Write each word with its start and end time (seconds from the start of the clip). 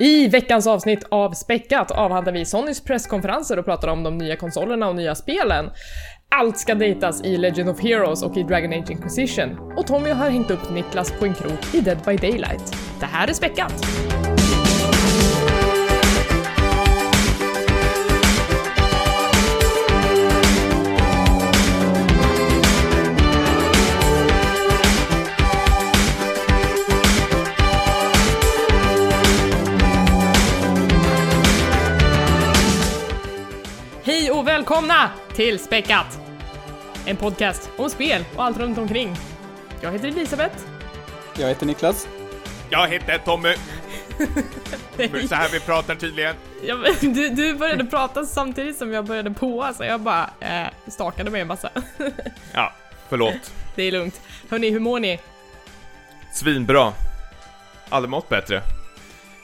I 0.00 0.28
veckans 0.28 0.66
avsnitt 0.66 1.04
av 1.08 1.32
Späckat 1.32 1.90
avhandlar 1.90 2.32
vi 2.32 2.44
Sonys 2.44 2.80
presskonferenser 2.80 3.58
och 3.58 3.64
pratar 3.64 3.88
om 3.88 4.02
de 4.02 4.18
nya 4.18 4.36
konsolerna 4.36 4.88
och 4.88 4.96
nya 4.96 5.14
spelen. 5.14 5.70
Allt 6.28 6.58
ska 6.58 6.74
dejtas 6.74 7.24
i 7.24 7.36
Legend 7.36 7.70
of 7.70 7.80
Heroes 7.80 8.22
och 8.22 8.36
i 8.36 8.42
Dragon 8.42 8.72
Age 8.72 8.90
Inquisition. 8.90 9.72
Och 9.76 9.86
Tommy 9.86 10.10
har 10.10 10.30
hängt 10.30 10.50
upp 10.50 10.70
Niklas 10.70 11.12
på 11.12 11.24
en 11.24 11.34
krok 11.34 11.74
i 11.74 11.80
Dead 11.80 11.98
by 12.06 12.16
Daylight. 12.16 12.76
Det 13.00 13.06
här 13.06 13.28
är 13.28 13.32
Späckat! 13.32 13.86
Välkomna 34.70 35.10
till 35.34 35.58
Späckat! 35.58 36.20
En 37.06 37.16
podcast 37.16 37.70
om 37.76 37.90
spel 37.90 38.24
och 38.36 38.44
allt 38.44 38.58
runt 38.58 38.78
omkring. 38.78 39.16
Jag 39.80 39.92
heter 39.92 40.08
Elisabeth. 40.08 40.56
Jag 41.38 41.48
heter 41.48 41.66
Niklas. 41.66 42.08
Jag 42.70 42.88
heter 42.88 43.18
Tommy. 43.18 43.54
Så 45.28 45.34
här 45.34 45.48
vi 45.52 45.60
pratar 45.60 45.94
tydligen. 45.94 46.36
Ja, 46.62 46.76
du, 47.00 47.28
du 47.28 47.54
började 47.54 47.84
prata 47.84 48.24
samtidigt 48.24 48.76
som 48.76 48.92
jag 48.92 49.04
började 49.04 49.30
på, 49.30 49.70
så 49.76 49.84
jag 49.84 50.00
bara 50.00 50.30
eh, 50.40 50.66
stakade 50.86 51.30
mig 51.30 51.40
en 51.40 51.48
massa. 51.48 51.70
Ja, 52.52 52.72
förlåt. 53.08 53.52
Det 53.74 53.82
är 53.82 53.92
lugnt. 53.92 54.20
Hörni, 54.50 54.70
hur 54.70 54.80
mår 54.80 55.00
ni? 55.00 55.20
Svinbra. 56.32 56.92
Aldrig 57.88 58.10
mått 58.10 58.28
bättre. 58.28 58.62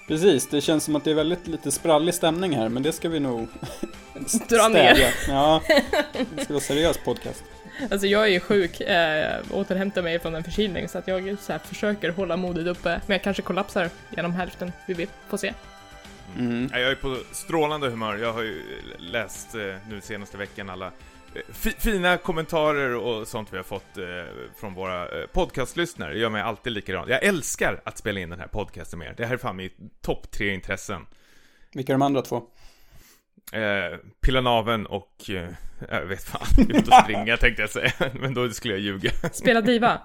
Precis, 0.08 0.48
det 0.48 0.60
känns 0.60 0.84
som 0.84 0.96
att 0.96 1.04
det 1.04 1.10
är 1.10 1.14
väldigt 1.14 1.46
lite 1.46 1.70
sprallig 1.72 2.14
stämning 2.14 2.56
här, 2.56 2.68
men 2.68 2.82
det 2.82 2.92
ska 2.92 3.08
vi 3.08 3.20
nog 3.20 3.48
Dra 4.48 4.68
ner. 4.68 5.14
Ja, 5.28 5.62
det 6.34 6.44
ska 6.44 6.52
vara 6.52 6.60
seriös 6.64 6.98
podcast. 7.04 7.44
Alltså 7.90 8.06
jag 8.06 8.22
är 8.22 8.28
ju 8.28 8.40
sjuk, 8.40 8.80
eh, 8.80 9.40
återhämtar 9.50 10.02
mig 10.02 10.18
från 10.18 10.34
en 10.34 10.44
förkylning 10.44 10.88
så 10.88 10.98
att 10.98 11.08
jag 11.08 11.36
så 11.40 11.52
här, 11.52 11.58
försöker 11.58 12.10
hålla 12.10 12.36
modet 12.36 12.66
uppe, 12.66 13.00
men 13.06 13.14
jag 13.14 13.22
kanske 13.22 13.42
kollapsar 13.42 13.90
genom 14.16 14.32
hälften, 14.32 14.72
vi 14.86 15.06
får 15.28 15.36
se. 15.36 15.52
Mm. 16.38 16.70
Ja, 16.72 16.78
Jag 16.78 16.90
är 16.90 16.94
på 16.94 17.16
strålande 17.32 17.88
humör. 17.88 18.16
Jag 18.16 18.32
har 18.32 18.42
ju 18.42 18.62
läst 18.98 19.54
eh, 19.54 19.60
nu 19.88 20.00
senaste 20.00 20.36
veckan 20.36 20.70
alla 20.70 20.92
fina 21.78 22.16
kommentarer 22.16 22.94
och 22.96 23.28
sånt 23.28 23.52
vi 23.52 23.56
har 23.56 23.64
fått 23.64 23.98
eh, 23.98 24.04
från 24.60 24.74
våra 24.74 25.02
eh, 25.20 25.26
podcastlyssnare. 25.26 26.12
Det 26.12 26.18
gör 26.18 26.30
mig 26.30 26.42
alltid 26.42 26.72
likadant. 26.72 27.08
Jag 27.08 27.24
älskar 27.24 27.80
att 27.84 27.98
spela 27.98 28.20
in 28.20 28.30
den 28.30 28.40
här 28.40 28.46
podcasten 28.46 28.98
med 28.98 29.08
er. 29.08 29.14
Det 29.16 29.26
här 29.26 29.34
är 29.34 29.38
fan 29.38 29.56
mitt 29.56 30.02
topp 30.02 30.30
tre 30.30 30.54
intressen. 30.54 31.06
Vilka 31.74 31.92
är 31.92 31.94
de 31.94 32.02
andra 32.02 32.22
två? 32.22 32.36
Eh, 33.52 33.98
pilla 34.20 34.40
naveln 34.40 34.86
och, 34.86 35.30
eh, 35.30 35.48
jag 35.90 36.06
vet 36.06 36.24
fan, 36.24 36.46
ut 36.68 36.88
och 36.88 36.94
springa 36.94 37.36
tänkte 37.40 37.62
jag 37.62 37.70
säga. 37.70 37.92
Men 38.14 38.34
då 38.34 38.50
skulle 38.50 38.74
jag 38.74 38.80
ljuga. 38.80 39.10
Spela 39.32 39.60
Diva. 39.60 40.00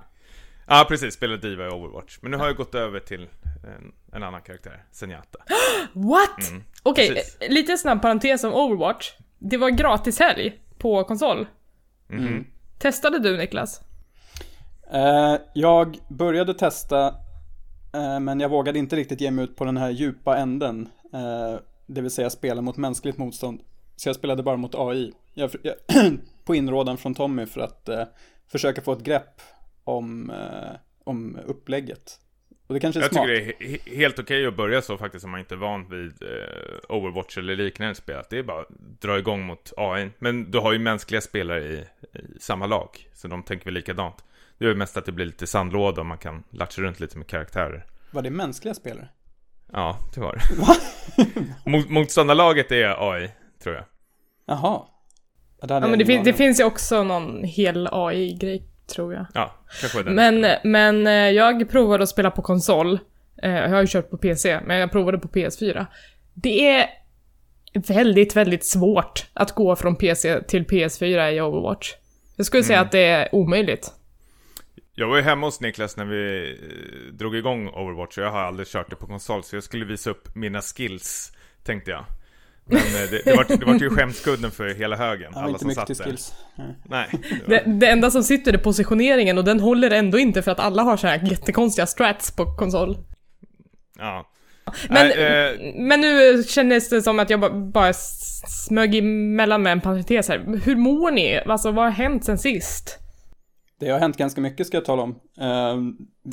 Ja, 0.68 0.86
precis. 0.88 1.14
Spela 1.14 1.38
Diva 1.38 1.66
i 1.68 1.70
Overwatch. 1.70 2.18
Men 2.22 2.32
nu 2.32 2.38
har 2.38 2.46
jag 2.48 2.56
gått 2.56 2.76
över 2.76 3.00
till 3.00 3.30
en, 3.64 3.94
en 4.14 4.24
annan 4.24 4.42
karaktär, 4.42 4.84
Zenyatta. 4.92 5.40
What? 5.94 6.50
Mm, 6.50 6.64
Okej, 6.84 7.10
precis. 7.10 7.38
eh, 7.42 7.50
lite 7.50 7.78
snabb 7.78 8.02
parentes 8.02 8.44
om 8.44 8.54
Overwatch. 8.54 9.12
Det 9.40 9.58
var 9.58 9.70
gratis 9.70 10.20
helg 10.20 10.60
på 10.82 11.04
konsol. 11.04 11.48
Mhm. 12.08 12.46
Testade 12.78 13.20
du 13.20 13.38
Niklas? 13.38 13.82
Eh, 14.92 15.36
jag 15.54 15.98
började 16.08 16.54
testa, 16.54 17.08
eh, 17.94 18.20
men 18.20 18.40
jag 18.40 18.50
vågade 18.50 18.80
inte 18.80 18.96
riktigt 18.96 19.22
ge 19.22 19.32
mig 19.32 19.44
ut 19.44 19.56
på 19.56 19.66
den 19.66 19.78
här 19.78 19.90
djupa 19.90 20.38
änden. 20.38 20.90
Eh, 21.14 21.60
det 21.88 22.02
vill 22.02 22.12
säga 22.12 22.30
spela 22.30 22.62
mot 22.62 22.78
mänskligt 22.78 23.18
motstånd. 23.18 23.62
Så 23.96 24.10
jag 24.10 24.16
spelade 24.16 24.44
bara 24.44 24.58
mot 24.58 24.76
AI. 24.76 25.14
Jag, 25.34 25.52
jag, 25.64 25.76
på 26.46 26.56
inrådan 26.56 26.98
från 26.98 27.14
Tommy 27.16 27.46
för 27.46 27.62
att 27.62 27.90
eh, 27.90 28.04
försöka 28.48 28.82
få 28.82 28.94
ett 28.94 29.04
grepp 29.04 29.42
om, 29.84 30.30
eh, 30.30 30.76
om 31.04 31.38
upplägget. 31.46 32.20
Och 32.72 32.76
det 32.76 32.80
kanske 32.80 33.00
är 33.00 33.02
Jag 33.04 33.12
smart. 33.14 33.28
tycker 33.28 33.56
det 33.60 33.64
är 33.66 33.68
he- 33.78 33.96
helt 33.98 34.20
okej 34.20 34.48
att 34.48 34.56
börja 34.56 34.82
så 34.82 34.98
faktiskt 34.98 35.26
om 35.26 35.32
man 35.32 35.40
inte 35.40 35.56
är 35.56 35.58
van 35.58 35.90
vid 35.90 36.24
eh, 36.24 36.96
Overwatch 36.96 37.38
eller 37.38 37.56
liknande 37.56 37.96
spel. 37.96 38.18
Att 38.20 38.30
Det 38.30 38.38
är 38.38 38.44
bara 38.44 38.62
att 38.62 38.68
dra 39.02 39.20
igång 39.20 39.46
mot 39.46 39.74
AI. 39.78 40.10
Men 40.20 40.52
du 40.52 40.58
har 40.60 40.74
ju 40.74 40.80
mänskliga 40.80 41.22
spelare 41.22 41.64
i, 41.64 41.74
i 42.14 42.40
samma 42.40 42.66
lag, 42.66 42.90
så 43.14 43.28
de 43.28 43.44
tänker 43.44 43.66
väl 43.66 43.74
likadant. 43.74 44.16
Det 44.58 44.66
är 44.66 44.70
ju 44.70 44.76
mest 44.76 44.98
att 44.98 45.06
det 45.06 45.12
blir 45.12 45.26
lite 45.26 45.48
sandlåda 45.48 46.02
och 46.02 46.06
man 46.08 46.18
kan 46.18 46.44
latcha 46.50 46.82
runt 46.82 47.00
lite 47.00 47.18
med 47.18 47.28
karaktärer. 47.28 47.86
Var 48.12 48.22
det 48.22 48.30
mänskliga 48.30 48.74
spelare? 48.74 49.10
Ja, 49.74 49.98
det 50.16 50.22
var 50.22 50.36
det. 50.36 51.26
Mot, 51.72 51.90
motståndarlaget 51.90 52.72
är 52.72 53.12
AI, 53.14 53.30
tror 53.64 53.76
jag. 53.76 53.86
Jaha. 54.48 54.82
Ja, 55.68 55.80
men 55.80 56.00
det, 56.00 56.06
fin- 56.06 56.24
det 56.24 56.34
finns 56.34 56.60
ju 56.60 56.64
också 56.64 57.04
någon 57.04 57.44
hel 57.44 57.88
AI-grej, 57.92 58.64
tror 58.92 59.14
jag. 59.14 59.26
Ja, 59.34 59.56
kanske 59.82 60.04
den. 60.04 60.16
Men, 60.16 60.56
men 60.64 61.08
eh, 61.08 61.14
jag 61.14 61.70
provade 61.70 62.04
att 62.04 62.10
spela 62.10 62.32
på 62.32 62.42
konsol. 62.42 63.00
Eh, 63.44 63.52
Jag 63.52 63.70
har 63.70 63.82
ju 63.82 63.88
kört 63.88 64.10
på 64.10 64.18
PC, 64.18 64.60
men 64.66 64.78
jag 64.78 64.92
provade 64.92 65.18
på 65.18 65.28
PS4. 65.28 65.86
Det 66.34 66.68
är 66.68 66.86
väldigt, 67.74 68.36
väldigt 68.36 68.66
svårt 68.66 69.26
att 69.34 69.52
gå 69.52 69.76
från 69.76 69.96
PC 69.96 70.42
till 70.42 70.64
PS4 70.66 71.32
i 71.32 71.42
Overwatch. 71.42 71.94
Jag 72.36 72.46
skulle 72.46 72.64
säga 72.64 72.80
att 72.82 72.92
det 72.92 73.06
är 73.06 73.36
omöjligt. 73.36 73.92
Jag 74.96 75.08
var 75.08 75.16
ju 75.18 75.22
hemma 75.22 75.48
hos 75.48 75.62
Niklas 75.62 75.98
när 75.98 76.06
vi 76.06 76.52
eh, 76.52 77.14
drog 77.14 77.36
igång 77.36 77.68
Overwatch 77.70 78.18
och 78.18 78.24
jag 78.24 78.32
har 78.32 78.40
aldrig 78.40 78.68
kört 78.68 78.90
det 78.90 78.96
på 78.96 79.08
konsol 79.08 79.44
så 79.44 79.56
jag 79.56 79.64
skulle 79.64 79.86
visa 79.86 80.10
upp 80.10 80.36
mina 80.36 80.62
skills, 80.62 81.32
tänkte 81.64 81.92
jag. 81.92 82.06
Men 82.72 83.04
eh, 83.04 83.10
det, 83.12 83.22
det, 83.26 83.36
var, 83.36 83.46
det 83.60 83.66
var 83.66 83.76
ju 83.80 83.90
skämskudden 83.90 84.52
för 84.52 84.74
hela 84.74 84.96
högen, 84.96 85.32
Ja, 85.36 85.40
alla 85.40 85.48
inte 85.50 85.60
som 85.60 85.72
satt 85.72 85.88
där. 85.88 85.96
skills. 86.06 86.34
Nej. 86.90 87.08
Det 87.48 87.64
Det, 87.66 87.72
det 87.80 87.88
enda 87.88 88.12
som 88.12 88.24
sitter 88.24 88.54
är 88.54 88.58
positioneringen 88.58 89.38
och 89.38 89.44
den 89.44 89.60
håller 89.60 89.92
ändå 89.92 90.20
inte 90.20 90.42
för 90.42 90.52
att 90.52 90.60
alla 90.60 90.82
har 90.84 90.98
så 90.98 91.08
här 91.08 91.20
jättekonstiga 91.32 91.86
strats 91.88 92.36
på 92.36 92.46
konsol. 92.56 92.98
ja. 94.00 94.28
Men, 94.90 95.08
Nej, 95.08 95.48
eh, 95.52 95.74
men 95.76 96.02
nu 96.02 96.44
kändes 96.44 96.90
det 96.90 97.02
som 97.02 97.20
att 97.20 97.30
jag 97.30 97.40
ba- 97.40 97.50
bara 97.50 97.94
smög 98.68 98.96
emellan 98.96 99.64
med 99.64 99.72
en 99.72 99.82
parentes 99.82 100.28
här. 100.30 100.60
Hur 100.64 100.76
mår 100.76 101.12
ni? 101.12 101.40
Alltså 101.46 101.72
vad 101.72 101.86
har 101.86 101.92
hänt 101.92 102.26
sen 102.26 102.38
sist? 102.38 102.98
Det 103.80 103.90
har 103.90 104.00
hänt 104.00 104.18
ganska 104.18 104.42
mycket 104.42 104.68
ska 104.68 104.78
jag 104.78 104.86
tala 104.86 105.02
om. 105.02 105.16
Eh, 105.42 105.76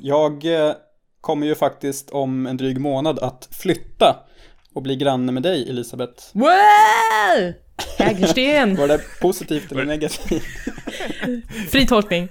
Jag 0.03 0.45
eh, 0.69 0.73
kommer 1.21 1.47
ju 1.47 1.55
faktiskt 1.55 2.11
om 2.11 2.47
en 2.47 2.57
dryg 2.57 2.81
månad 2.81 3.19
att 3.19 3.49
flytta 3.53 4.17
och 4.75 4.83
bli 4.83 4.97
granne 4.97 5.33
med 5.33 5.43
dig 5.43 5.71
Elisabeth. 5.71 6.23
Wow! 6.33 7.53
Hägersten! 7.99 8.77
Var 8.77 8.89
det 8.89 9.01
positivt 9.21 9.73
eller 9.73 9.85
negativt? 9.85 10.43
Fri 11.71 11.87
tolkning. 11.87 12.29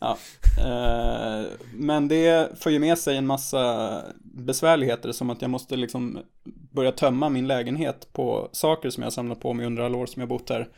Ja. 0.00 0.18
Eh, 0.58 1.44
Men 1.74 2.08
det 2.08 2.58
för 2.60 2.70
ju 2.70 2.78
med 2.78 2.98
sig 2.98 3.16
en 3.16 3.26
massa 3.26 3.92
besvärligheter 4.22 5.12
som 5.12 5.30
att 5.30 5.42
jag 5.42 5.50
måste 5.50 5.76
liksom 5.76 6.18
börja 6.72 6.92
tömma 6.92 7.28
min 7.28 7.46
lägenhet 7.46 8.08
på 8.12 8.48
saker 8.52 8.90
som 8.90 9.02
jag 9.02 9.12
samlat 9.12 9.40
på 9.40 9.52
mig 9.52 9.66
under 9.66 9.82
alla 9.82 9.98
år 9.98 10.06
som 10.06 10.20
jag 10.20 10.28
bott 10.28 10.50
här. 10.50 10.68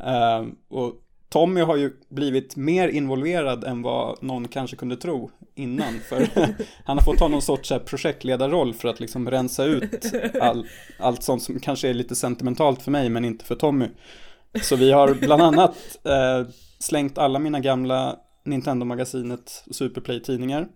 Eh, 0.00 0.46
Och 0.70 0.92
Tommy 1.36 1.60
har 1.60 1.76
ju 1.76 1.92
blivit 2.08 2.56
mer 2.56 2.88
involverad 2.88 3.64
än 3.64 3.82
vad 3.82 4.22
någon 4.22 4.48
kanske 4.48 4.76
kunde 4.76 4.96
tro 4.96 5.30
innan. 5.54 6.00
För 6.08 6.28
han 6.84 6.98
har 6.98 7.04
fått 7.04 7.18
ta 7.18 7.28
någon 7.28 7.42
sorts 7.42 7.72
projektledarroll 7.84 8.74
för 8.74 8.88
att 8.88 9.00
liksom 9.00 9.30
rensa 9.30 9.64
ut 9.64 10.12
all, 10.40 10.66
allt 10.98 11.22
sånt 11.22 11.42
som 11.42 11.60
kanske 11.60 11.88
är 11.88 11.94
lite 11.94 12.14
sentimentalt 12.14 12.82
för 12.82 12.90
mig 12.90 13.08
men 13.08 13.24
inte 13.24 13.44
för 13.44 13.54
Tommy. 13.54 13.88
Så 14.62 14.76
vi 14.76 14.92
har 14.92 15.14
bland 15.14 15.42
annat 15.42 15.76
eh, 16.04 16.48
slängt 16.78 17.18
alla 17.18 17.38
mina 17.38 17.60
gamla 17.60 18.16
Nintendo-magasinet 18.44 19.64
Superplay-tidningar. 19.70 20.68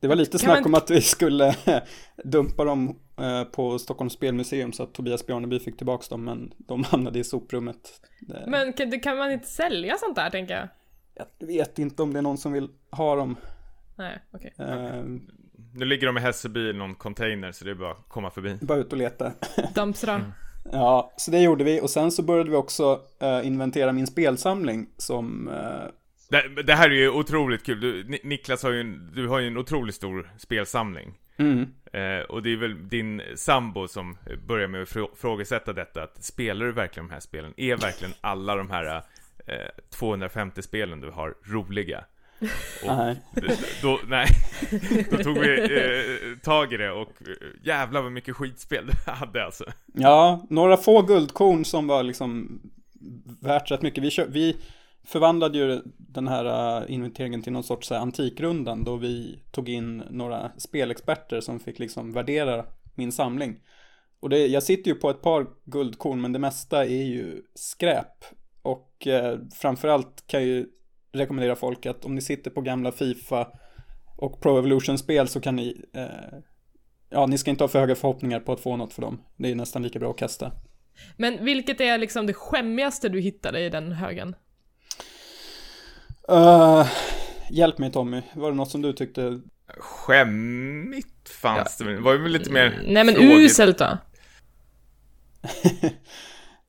Det 0.00 0.08
var 0.08 0.16
lite 0.16 0.30
Kan 0.30 0.38
snack 0.38 0.54
man- 0.60 0.64
om 0.64 0.74
att 0.74 0.90
vi 0.90 1.00
skulle 1.00 1.56
dumpa 2.24 2.64
dem 2.64 2.98
eh, 3.20 3.44
på 3.44 3.78
Stockholms 3.78 4.12
spelmuseum 4.12 4.72
så 4.72 4.82
att 4.82 4.92
Tobias 4.94 5.26
Bjarneby 5.26 5.58
fick 5.58 5.76
tillbaka 5.76 6.04
dem 6.10 6.24
men 6.24 6.52
de 6.58 6.84
hamnade 6.90 7.18
i 7.18 7.24
soprummet. 7.24 8.00
Men 8.46 8.72
kan, 8.72 8.90
det- 8.90 8.98
kan 8.98 9.16
man 9.16 9.32
inte 9.32 9.46
sälja 9.48 9.96
sånt 9.98 10.16
där, 10.16 10.30
tänker 10.30 10.54
jag? 10.54 10.68
Jag 11.38 11.46
vet 11.46 11.78
inte 11.78 12.02
om 12.02 12.12
det 12.12 12.18
är 12.18 12.22
någon 12.22 12.38
som 12.38 12.52
vill 12.52 12.68
ha 12.90 13.16
dem. 13.16 13.36
Nej, 13.96 14.18
okej. 14.30 14.54
Eh, 14.58 15.04
nu 15.74 15.84
ligger 15.84 16.06
de 16.06 16.16
i 16.16 16.20
Hässelby 16.20 16.70
i 16.70 16.72
någon 16.72 16.94
container 16.94 17.52
så 17.52 17.64
det 17.64 17.70
är 17.70 17.74
bara 17.74 17.90
att 17.90 18.08
komma 18.08 18.30
förbi. 18.30 18.58
bara 18.60 18.78
ut 18.78 18.92
och 18.92 18.98
leta. 18.98 19.32
Dampsra. 19.74 20.32
Ja, 20.72 21.12
så 21.16 21.30
det 21.30 21.40
gjorde 21.40 21.64
vi 21.64 21.80
och 21.80 21.90
sen 21.90 22.10
så 22.12 22.22
började 22.22 22.50
vi 22.50 22.56
också 22.56 23.00
eh, 23.20 23.46
inventera 23.46 23.92
min 23.92 24.06
spelsamling 24.06 24.86
som 24.96 25.48
eh, 25.48 25.88
Det, 26.28 26.62
det 26.62 26.74
här 26.74 26.90
är 26.90 26.94
ju 26.94 27.10
otroligt 27.10 27.66
kul. 27.66 27.80
Du, 27.80 28.04
Ni- 28.04 28.20
Niklas 28.24 28.62
har 28.62 28.70
ju 28.70 28.80
en, 28.80 29.10
du 29.14 29.28
har 29.28 29.38
ju 29.38 29.46
en 29.46 29.56
otroligt 29.56 29.94
stor 29.94 30.30
spelsamling. 30.38 31.14
mm, 31.36 31.66
Eh, 31.92 32.20
och 32.20 32.42
det 32.42 32.52
är 32.52 32.56
väl 32.56 32.88
din 32.88 33.22
sambo 33.34 33.88
som 33.88 34.16
börjar 34.46 34.68
med 34.68 34.82
att 34.82 34.88
frå- 34.88 35.16
frågesätta 35.16 35.72
detta, 35.72 36.02
att 36.02 36.24
spelar 36.24 36.66
du 36.66 36.72
verkligen 36.72 37.08
de 37.08 37.12
här 37.12 37.20
spelen? 37.20 37.54
Är 37.56 37.76
verkligen 37.76 38.14
alla 38.20 38.54
de 38.56 38.70
här 38.70 38.96
eh, 39.46 39.54
250 39.90 40.62
spelen 40.62 41.00
du 41.00 41.10
har 41.10 41.34
roliga? 41.42 42.04
Och 42.82 42.96
Nej. 42.96 43.16
då, 43.82 44.00
nej, 44.08 44.26
då 45.10 45.16
tog 45.16 45.38
vi 45.38 45.60
eh, 45.60 46.38
tag 46.42 46.72
i 46.72 46.76
det 46.76 46.90
och 46.90 47.12
eh, 47.20 47.34
jävlar 47.62 48.02
vad 48.02 48.12
mycket 48.12 48.36
skitspel 48.36 48.86
det 48.86 49.10
hade 49.10 49.44
alltså. 49.44 49.64
Ja, 49.94 50.46
några 50.50 50.76
få 50.76 51.02
guldkorn 51.02 51.64
som 51.64 51.86
var 51.86 52.02
liksom 52.02 52.60
värt 53.40 53.70
rätt 53.70 53.82
mycket. 53.82 54.04
Vi, 54.04 54.10
kö- 54.10 54.26
vi 54.28 54.56
förvandlade 55.06 55.58
ju 55.58 55.82
den 55.96 56.28
här 56.28 56.44
äh, 56.82 56.94
inventeringen 56.94 57.42
till 57.42 57.52
någon 57.52 57.64
sorts 57.64 57.92
äh, 57.92 58.02
antikrundan 58.02 58.84
då 58.84 58.96
vi 58.96 59.42
tog 59.50 59.68
in 59.68 60.02
några 60.10 60.52
spelexperter 60.58 61.40
som 61.40 61.60
fick 61.60 61.78
liksom 61.78 62.12
värdera 62.12 62.64
min 62.94 63.12
samling. 63.12 63.60
Och 64.20 64.28
det, 64.28 64.46
jag 64.46 64.62
sitter 64.62 64.90
ju 64.90 64.94
på 64.94 65.10
ett 65.10 65.22
par 65.22 65.46
guldkorn 65.64 66.20
men 66.20 66.32
det 66.32 66.38
mesta 66.38 66.84
är 66.84 67.04
ju 67.04 67.42
skräp. 67.54 68.24
Och 68.62 69.06
eh, 69.06 69.38
framförallt 69.54 70.26
kan 70.26 70.40
jag 70.40 70.48
ju 70.48 70.66
rekommendera 71.12 71.56
folk 71.56 71.86
att 71.86 72.04
om 72.04 72.14
ni 72.14 72.20
sitter 72.20 72.50
på 72.50 72.60
gamla 72.60 72.92
Fifa 72.92 73.48
och 74.16 74.40
Pro 74.40 74.58
Evolution-spel 74.58 75.28
så 75.28 75.40
kan 75.40 75.56
ni 75.56 75.84
eh, 75.92 76.38
Ja, 77.10 77.26
ni 77.26 77.38
ska 77.38 77.50
inte 77.50 77.64
ha 77.64 77.68
för 77.68 77.78
höga 77.78 77.94
förhoppningar 77.94 78.40
på 78.40 78.52
att 78.52 78.60
få 78.60 78.76
något 78.76 78.92
för 78.92 79.02
dem. 79.02 79.22
Det 79.36 79.50
är 79.50 79.54
nästan 79.54 79.82
lika 79.82 79.98
bra 79.98 80.10
att 80.10 80.16
kasta. 80.16 80.52
Men 81.16 81.44
vilket 81.44 81.80
är 81.80 81.98
liksom 81.98 82.26
det 82.26 82.32
skämmigaste 82.32 83.08
du 83.08 83.20
hittade 83.20 83.60
i 83.60 83.70
den 83.70 83.92
högen? 83.92 84.36
Uh, 86.30 86.86
hjälp 87.50 87.78
mig 87.78 87.92
Tommy, 87.92 88.22
var 88.34 88.50
det 88.50 88.56
något 88.56 88.70
som 88.70 88.82
du 88.82 88.92
tyckte? 88.92 89.40
Skämmigt 89.78 91.28
fanns 91.28 91.76
det, 91.76 91.84
men 91.84 91.94
det 91.94 92.00
var 92.00 92.12
ju 92.12 92.28
lite 92.28 92.50
mer 92.50 92.82
Nej 92.86 93.04
men 93.04 93.14
frågigt. 93.14 93.50
uselt 93.50 93.78
då? 93.78 93.98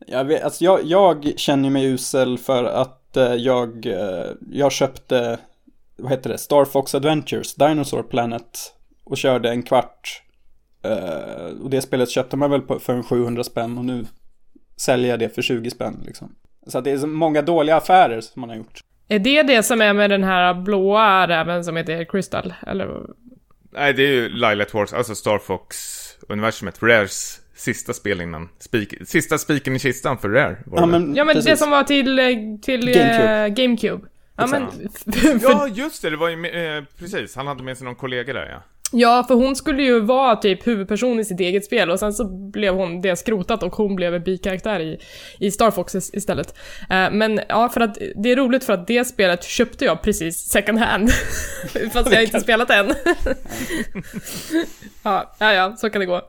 Jag, 0.07 0.25
vet, 0.25 0.43
alltså 0.43 0.63
jag, 0.63 0.83
jag 0.83 1.33
känner 1.37 1.69
mig 1.69 1.85
usel 1.85 2.37
för 2.37 2.63
att 2.63 3.17
eh, 3.17 3.33
jag, 3.33 3.85
eh, 3.85 4.31
jag 4.51 4.71
köpte, 4.71 5.39
vad 5.97 6.11
heter 6.11 6.29
det, 6.29 6.37
Star 6.37 6.65
Fox 6.65 6.95
Adventures, 6.95 7.55
Dinosaur 7.55 8.03
Planet 8.03 8.73
och 9.03 9.17
körde 9.17 9.49
en 9.49 9.63
kvart. 9.63 10.23
Och 11.61 11.69
det 11.69 11.81
spelet 11.81 12.09
köpte 12.09 12.37
man 12.37 12.51
väl 12.51 12.61
på, 12.61 12.79
för 12.79 12.93
en 12.93 13.03
700 13.03 13.43
spänn 13.43 13.77
och 13.77 13.85
nu 13.85 14.05
säljer 14.77 15.09
jag 15.09 15.19
det 15.19 15.29
för 15.29 15.41
20 15.41 15.69
spänn 15.69 16.03
liksom. 16.05 16.35
Så 16.67 16.77
att 16.77 16.83
det 16.83 16.91
är 16.91 16.97
så 16.97 17.07
många 17.07 17.41
doliga 17.41 17.75
affärer 17.75 18.21
som 18.21 18.39
man 18.39 18.49
har 18.49 18.57
gjort. 18.57 18.83
Är 19.07 19.19
det 19.19 19.43
det 19.43 19.63
som 19.63 19.81
är 19.81 19.93
med 19.93 20.09
den 20.09 20.23
här 20.23 20.53
blåa 20.53 21.27
räven 21.27 21.63
som 21.63 21.75
heter 21.77 22.03
Crystal? 22.03 22.53
Eller? 22.67 23.01
Nej, 23.71 23.93
det 23.93 24.03
är 24.03 24.11
ju 24.11 24.29
Lilat 24.29 24.73
Wars, 24.73 24.93
alltså 24.93 25.15
Star 25.15 25.39
Fox-universumet, 25.39 26.83
Rares 26.83 27.41
sista 27.55 27.93
spel 27.93 28.21
innan, 28.21 28.49
spik, 28.59 28.93
sista 29.05 29.37
spiken 29.37 29.75
i 29.75 29.79
kistan 29.79 30.17
för 30.17 30.29
Rare 30.29 30.57
var 30.65 30.79
Ja 30.79 30.85
det. 30.85 30.91
men, 30.91 31.15
Ja 31.15 31.23
men 31.25 31.35
det 31.35 31.57
som 31.57 31.69
var 31.69 31.83
till, 31.83 32.19
eh, 32.19 32.25
till 32.61 32.81
GameCube. 32.85 33.49
GameCube. 33.49 33.61
GameCube. 33.61 34.07
Ja 34.37 34.47
men, 34.47 34.67
för, 35.13 35.39
för, 35.39 35.49
Ja, 35.49 35.67
just 35.67 36.01
det, 36.01 36.09
det 36.09 36.17
var 36.17 36.29
ju, 36.29 36.45
eh, 36.45 36.83
precis, 36.99 37.35
han 37.35 37.47
hade 37.47 37.63
med 37.63 37.77
sig 37.77 37.85
någon 37.85 37.95
kollega 37.95 38.33
där 38.33 38.49
ja. 38.51 38.63
Ja 38.91 39.23
för 39.27 39.35
hon 39.35 39.55
skulle 39.55 39.83
ju 39.83 39.99
vara 39.99 40.35
typ 40.35 40.67
huvudperson 40.67 41.19
i 41.19 41.25
sitt 41.25 41.39
eget 41.39 41.65
spel 41.65 41.89
och 41.89 41.99
sen 41.99 42.13
så 42.13 42.25
blev 42.51 42.73
hon 42.73 43.01
det 43.01 43.15
skrotat 43.15 43.63
och 43.63 43.75
hon 43.75 43.95
blev 43.95 44.15
en 44.15 44.23
bikaraktär 44.23 44.79
i, 44.79 44.99
i 45.39 45.51
Star 45.51 45.71
Fox 45.71 45.95
is- 45.95 46.13
istället. 46.13 46.55
Eh, 46.89 47.11
men 47.11 47.39
ja, 47.49 47.69
för 47.69 47.81
att 47.81 47.97
det 48.15 48.31
är 48.31 48.35
roligt 48.35 48.63
för 48.63 48.73
att 48.73 48.87
det 48.87 49.05
spelet 49.05 49.43
köpte 49.43 49.85
jag 49.85 50.01
precis 50.01 50.37
second 50.37 50.79
hand. 50.79 51.09
Fast 51.93 52.11
jag 52.13 52.23
inte 52.23 52.39
spelat 52.39 52.69
än. 52.69 52.87
ja, 55.03 55.35
ja, 55.39 55.53
ja, 55.53 55.75
så 55.77 55.89
kan 55.89 55.99
det 55.99 56.05
gå. 56.05 56.21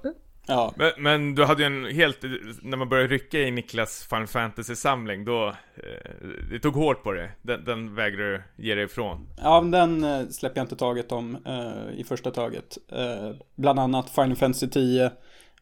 Ja, 0.48 0.72
Men, 0.76 0.92
men 0.98 1.34
du 1.34 1.44
hade 1.44 1.62
ju 1.62 1.66
en 1.66 1.84
helt, 1.96 2.18
när 2.62 2.76
man 2.76 2.88
började 2.88 3.08
rycka 3.14 3.38
i 3.38 3.50
Niklas 3.50 4.06
Final 4.10 4.26
Fantasy-samling, 4.26 5.24
då, 5.24 5.48
eh, 5.48 6.26
det 6.50 6.58
tog 6.58 6.74
hårt 6.74 7.02
på 7.02 7.12
det. 7.12 7.30
Den, 7.42 7.64
den 7.64 7.94
vägrade 7.94 8.32
du 8.32 8.42
ge 8.64 8.74
dig 8.74 8.84
ifrån. 8.84 9.26
ja 9.42 9.60
men 9.60 9.70
den 9.70 10.04
eh, 10.04 10.28
släpper 10.28 10.58
jag 10.60 10.64
inte 10.64 10.76
taget 10.76 11.12
om 11.12 11.38
eh, 11.46 12.00
i 12.00 12.04
första 12.04 12.30
taget. 12.30 12.78
Eh, 12.92 13.30
bland 13.56 13.78
annat 13.78 14.10
Final 14.10 14.36
Fantasy 14.36 14.68
10 14.68 15.10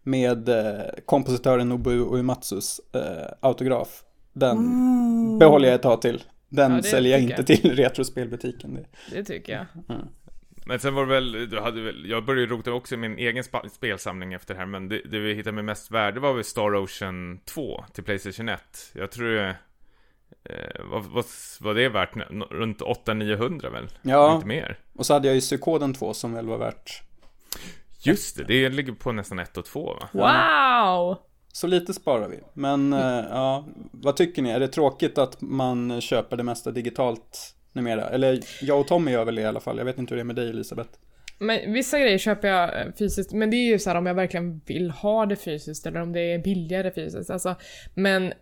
med 0.03 0.49
eh, 0.49 0.81
kompositören 1.07 1.69
Nobuo 1.69 2.17
Uematsus 2.17 2.81
eh, 2.95 3.33
autograf. 3.41 4.03
Den 4.33 5.39
behåller 5.39 5.69
jag 5.69 5.75
ett 5.75 5.83
tag 5.83 6.03
till. 6.03 6.23
Den 6.49 6.73
Ja, 6.77 6.83
säljer 6.83 7.13
jag 7.13 7.21
inte 7.21 7.45
till 7.45 7.77
Retrospelbutiken. 7.77 8.75
Det. 8.75 9.17
Det 9.17 9.25
tycker 9.25 9.53
jag. 9.53 9.67
Men 10.69 10.79
sen 10.79 10.95
var 10.95 11.07
det 11.07 11.13
väl, 11.13 11.51
du 11.51 11.61
hade 11.61 11.81
väl, 11.81 12.11
jag 12.11 12.25
började 12.25 12.53
rota 12.53 12.73
också 12.73 12.95
i 12.95 12.99
min 12.99 13.19
egen 13.19 13.45
spa, 13.45 13.69
spelsamling 13.73 14.33
efter 14.33 14.55
det 14.55 14.61
här, 14.61 14.67
men 14.67 14.89
det, 14.89 15.03
det 15.11 15.19
vi 15.19 15.35
hittade 15.35 15.55
med 15.55 15.65
mest 15.65 15.91
värde 15.91 16.21
var 16.21 16.33
väl 16.33 16.45
Star 16.45 16.75
Ocean 16.75 17.41
2 17.45 17.85
till 17.93 18.05
Playstation 18.05 18.49
1. 18.49 18.61
Jag 18.93 19.11
tror 19.11 19.29
det, 19.29 19.57
eh, 20.45 20.85
vad, 20.91 21.05
vad 21.05 21.25
var 21.61 21.75
det 21.75 21.89
värt? 21.89 22.15
Nå- 22.31 22.47
Runt 22.51 22.81
800-900 22.81 23.73
väl? 23.73 23.89
Ja. 24.03 24.35
Inte 24.35 24.47
mer. 24.47 24.79
Och 24.95 25.07
så 25.07 25.13
hade 25.15 25.29
jag 25.29 25.35
ju 25.35 25.41
Psykoden 25.41 25.95
2 25.95 26.15
som 26.15 26.33
väl 26.33 26.47
var 26.47 26.59
värt 26.59 27.03
Just 27.99 28.37
det, 28.37 28.45
det 28.45 28.69
ligger 28.69 28.93
på 28.93 29.13
nästan 29.13 29.39
1 29.39 29.57
och 29.57 29.65
2 29.65 29.95
va? 30.01 30.09
Wow! 30.13 31.17
Så 31.53 31.67
lite 31.67 31.95
sparar 31.95 32.29
vi. 32.29 32.41
Men 32.55 32.93
eh, 32.93 33.25
ja, 33.31 33.65
vad 33.93 34.17
tycker 34.17 34.43
ni? 34.43 34.51
Är 34.51 34.61
det 34.61 34.69
tråkigt 34.69 35.19
att 35.19 35.41
man 35.41 36.01
köper 36.01 36.37
det 36.37 36.43
mesta 36.43 36.71
digitalt 36.71 37.57
numera? 37.77 38.09
Eller 38.09 38.41
jag 38.61 38.81
och 38.81 38.87
Tommy 38.87 39.11
gör 39.11 39.25
väl 39.25 39.35
det 39.35 39.43
i 39.43 39.47
alla 39.47 39.61
fall. 39.61 39.79
Jag 39.79 39.85
vet 39.85 39.99
inte 39.99 40.15
hur 40.15 40.17
det 40.17 40.23
är 40.23 40.25
med 40.25 40.37
dig 40.37 40.51
Elisabeth. 40.51 40.91
Men 41.39 41.73
vissa 41.73 42.01
grejer 42.01 42.19
köper 42.19 42.49
jag 42.49 42.81
eh, 42.81 42.93
fysiskt, 42.99 43.33
men 43.33 43.51
det 43.51 43.57
är 43.57 43.67
ju 43.67 43.79
så 43.79 43.91
här 43.91 43.97
om 43.97 44.07
jag 44.07 44.15
verkligen 44.15 44.61
vill 44.67 44.91
ha 44.91 45.27
det 45.27 45.37
fysiskt 45.37 45.87
eller 45.87 46.01
om 46.01 46.13
det 46.13 46.21
är 46.21 46.39
billigare 46.39 46.93
fysiskt. 46.93 47.31
Alltså, 47.31 47.55
men 47.95 48.33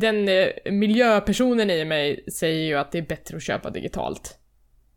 den 0.00 0.28
eh, 0.28 0.72
miljöpersonen 0.72 1.70
i 1.70 1.84
mig 1.84 2.24
säger 2.32 2.66
ju 2.66 2.74
att 2.74 2.92
det 2.92 2.98
är 2.98 3.02
bättre 3.02 3.36
att 3.36 3.42
köpa 3.42 3.70
digitalt. 3.70 4.38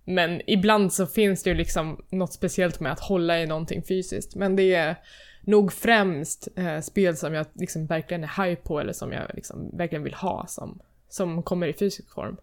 Men 0.03 0.41
ibland 0.47 0.93
så 0.93 1.07
finns 1.07 1.43
det 1.43 1.49
ju 1.49 1.55
liksom 1.55 2.05
något 2.09 2.33
speciellt 2.33 2.79
med 2.79 2.91
att 2.91 2.99
hålla 2.99 3.41
i 3.41 3.45
någonting 3.45 3.83
fysiskt. 3.83 4.35
Men 4.35 4.55
det 4.55 4.75
är 4.75 4.95
nog 5.41 5.73
främst 5.73 6.47
eh, 6.55 6.79
spel 6.79 7.17
som 7.17 7.33
jag 7.33 7.45
liksom 7.53 7.85
verkligen 7.85 8.23
är 8.23 8.43
hype 8.43 8.61
på 8.61 8.79
eller 8.79 8.93
som 8.93 9.11
jag 9.11 9.31
liksom 9.33 9.77
verkligen 9.77 10.03
vill 10.03 10.13
ha 10.13 10.45
som, 10.47 10.79
som 11.09 11.43
kommer 11.43 11.67
i 11.67 11.73
fysisk 11.73 12.13
form. 12.13 12.37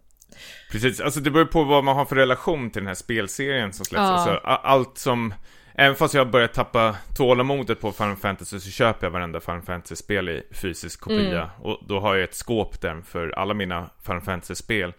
Precis, 0.70 1.00
alltså 1.00 1.20
det 1.20 1.30
beror 1.30 1.44
på 1.44 1.64
vad 1.64 1.84
man 1.84 1.96
har 1.96 2.04
för 2.04 2.16
relation 2.16 2.70
till 2.70 2.82
den 2.82 2.86
här 2.86 2.94
spelserien 2.94 3.72
som 3.72 3.84
släpps. 3.84 4.00
Ja. 4.00 4.12
Alltså, 4.12 4.40
allt 4.46 4.98
som, 4.98 5.34
även 5.74 5.96
fast 5.96 6.14
jag 6.14 6.30
börjat 6.30 6.54
tappa 6.54 6.96
tålamodet 7.16 7.80
på 7.80 7.92
Final 7.92 8.16
Fantasy 8.16 8.60
så 8.60 8.70
köper 8.70 9.06
jag 9.06 9.10
varenda 9.10 9.40
Final 9.40 9.62
Fantasy-spel 9.62 10.28
i 10.28 10.42
fysisk 10.50 11.00
kopia. 11.00 11.42
Mm. 11.42 11.48
Och 11.62 11.78
då 11.88 12.00
har 12.00 12.14
jag 12.14 12.24
ett 12.24 12.34
skåp 12.34 12.80
där 12.80 13.02
för 13.06 13.28
alla 13.30 13.54
mina 13.54 13.90
Final 14.06 14.20
Fantasy-spel. 14.20 14.92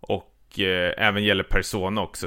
Och 0.00 0.58
eh, 0.58 1.06
även 1.06 1.24
gäller 1.24 1.44
Persona 1.44 2.00
också. 2.00 2.26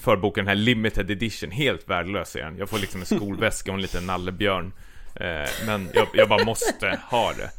Förboken 0.00 0.44
den 0.44 0.48
här 0.48 0.64
limited 0.64 1.10
edition, 1.10 1.50
helt 1.50 1.88
värdelös 1.88 2.36
är 2.36 2.42
den. 2.42 2.56
Jag 2.56 2.68
får 2.68 2.78
liksom 2.78 3.00
en 3.00 3.06
skolväska 3.06 3.70
och 3.70 3.76
en 3.76 3.82
liten 3.82 4.06
nallebjörn. 4.06 4.72
Eh, 5.14 5.50
men 5.66 5.88
jag, 5.94 6.08
jag 6.14 6.28
bara 6.28 6.44
måste 6.44 6.98
ha 7.10 7.32
det. 7.32 7.50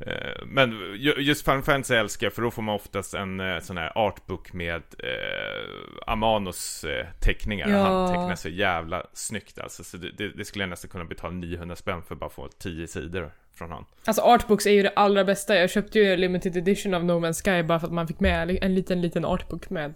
Eh, 0.00 0.44
Men 0.46 0.70
ju- 0.96 1.14
just 1.18 1.44
Final 1.44 1.62
Fantasy 1.62 1.94
älskar 1.94 2.26
jag 2.26 2.32
för 2.32 2.42
då 2.42 2.50
får 2.50 2.62
man 2.62 2.74
oftast 2.74 3.14
en 3.14 3.40
eh, 3.40 3.60
sån 3.60 3.76
här 3.76 3.92
artbook 3.94 4.52
med 4.52 4.82
eh, 4.98 6.12
Amanos 6.12 6.84
eh, 6.84 7.06
teckningar. 7.20 7.68
Ja. 7.68 7.78
Han 7.78 8.08
tecknar 8.08 8.34
så 8.34 8.48
jävla 8.48 9.06
snyggt 9.12 9.58
alltså. 9.58 9.84
Så 9.84 9.96
det, 9.96 10.28
det, 10.36 10.44
skulle 10.44 10.62
jag 10.62 10.70
nästan 10.70 10.90
kunna 10.90 11.04
betala 11.04 11.32
900 11.32 11.76
spänn 11.76 12.02
för 12.02 12.14
att 12.14 12.20
bara 12.20 12.30
få 12.30 12.48
10 12.58 12.86
sidor 12.86 13.32
från 13.54 13.70
han. 13.70 13.84
Alltså 14.04 14.22
artbooks 14.22 14.66
är 14.66 14.70
ju 14.70 14.82
det 14.82 14.92
allra 14.96 15.24
bästa. 15.24 15.56
Jag 15.56 15.70
köpte 15.70 15.98
ju 15.98 16.16
limited 16.16 16.56
edition 16.56 16.94
av 16.94 17.04
No 17.04 17.12
Man's 17.12 17.44
Sky 17.44 17.62
bara 17.62 17.80
för 17.80 17.86
att 17.86 17.92
man 17.92 18.08
fick 18.08 18.20
med 18.20 18.58
en 18.62 18.74
liten, 18.74 19.00
liten 19.00 19.24
artbook 19.24 19.70
med, 19.70 19.94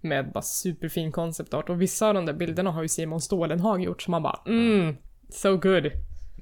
med 0.00 0.32
bara 0.32 0.42
superfin 0.42 1.12
concept 1.12 1.54
art. 1.54 1.68
Och 1.68 1.82
vissa 1.82 2.08
av 2.08 2.14
de 2.14 2.26
där 2.26 2.32
bilderna 2.32 2.70
har 2.70 2.82
ju 2.82 2.88
Simon 2.88 3.20
Stålenhag 3.20 3.82
gjort, 3.82 4.02
så 4.02 4.10
man 4.10 4.22
bara 4.22 4.40
mm, 4.46 4.96
so 5.28 5.56
good. 5.56 5.90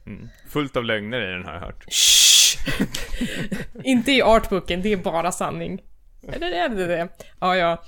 Mm. 0.06 0.28
Fullt 0.48 0.76
av 0.76 0.84
lögner 0.84 1.28
i 1.28 1.32
den 1.32 1.44
har 1.44 1.54
jag 1.54 1.60
hört. 1.60 1.84
Shh! 1.88 2.37
Inte 3.84 4.12
i 4.12 4.22
artbooken, 4.22 4.82
det 4.82 4.92
är 4.92 4.96
bara 4.96 5.32
sanning. 5.32 5.82
Eller 6.32 6.52
är 6.52 6.68
det 6.68 6.86
det? 6.86 7.08
Ja, 7.40 7.56
ja. 7.56 7.84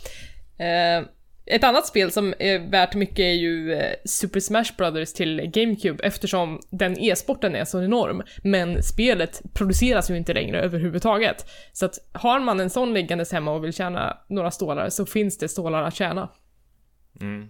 Eh, 0.64 1.04
ett 1.46 1.64
annat 1.64 1.86
spel 1.86 2.10
som 2.10 2.34
är 2.38 2.70
värt 2.70 2.94
mycket 2.94 3.18
är 3.18 3.32
ju 3.32 3.72
eh, 3.72 3.94
Super 4.04 4.40
Smash 4.40 4.76
Brothers 4.78 5.12
till 5.12 5.50
GameCube 5.54 6.04
eftersom 6.04 6.60
den 6.70 6.98
e-sporten 6.98 7.56
är 7.56 7.64
så 7.64 7.82
enorm. 7.82 8.22
Men 8.44 8.82
spelet 8.82 9.42
produceras 9.54 10.10
ju 10.10 10.16
inte 10.16 10.34
längre 10.34 10.60
överhuvudtaget. 10.60 11.50
Så 11.72 11.86
att 11.86 11.94
har 12.12 12.40
man 12.40 12.60
en 12.60 12.70
sån 12.70 12.94
liggandes 12.94 13.32
hemma 13.32 13.52
och 13.52 13.64
vill 13.64 13.72
tjäna 13.72 14.18
några 14.28 14.50
stålar 14.50 14.88
så 14.88 15.06
finns 15.06 15.38
det 15.38 15.48
stålar 15.48 15.82
att 15.82 15.94
tjäna. 15.94 16.28
Mm. 17.20 17.48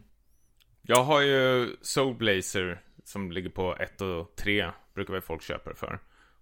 Jag 0.82 1.04
har 1.04 1.20
ju 1.20 1.68
Soul 1.82 2.14
Blazer 2.14 2.80
som 3.04 3.32
ligger 3.32 3.50
på 3.50 3.76
1 3.76 4.00
och 4.00 4.36
3, 4.36 4.70
brukar 4.94 5.12
väl 5.12 5.22
folk 5.22 5.42
köpa 5.42 5.70
det 5.70 5.76
för. 5.76 6.00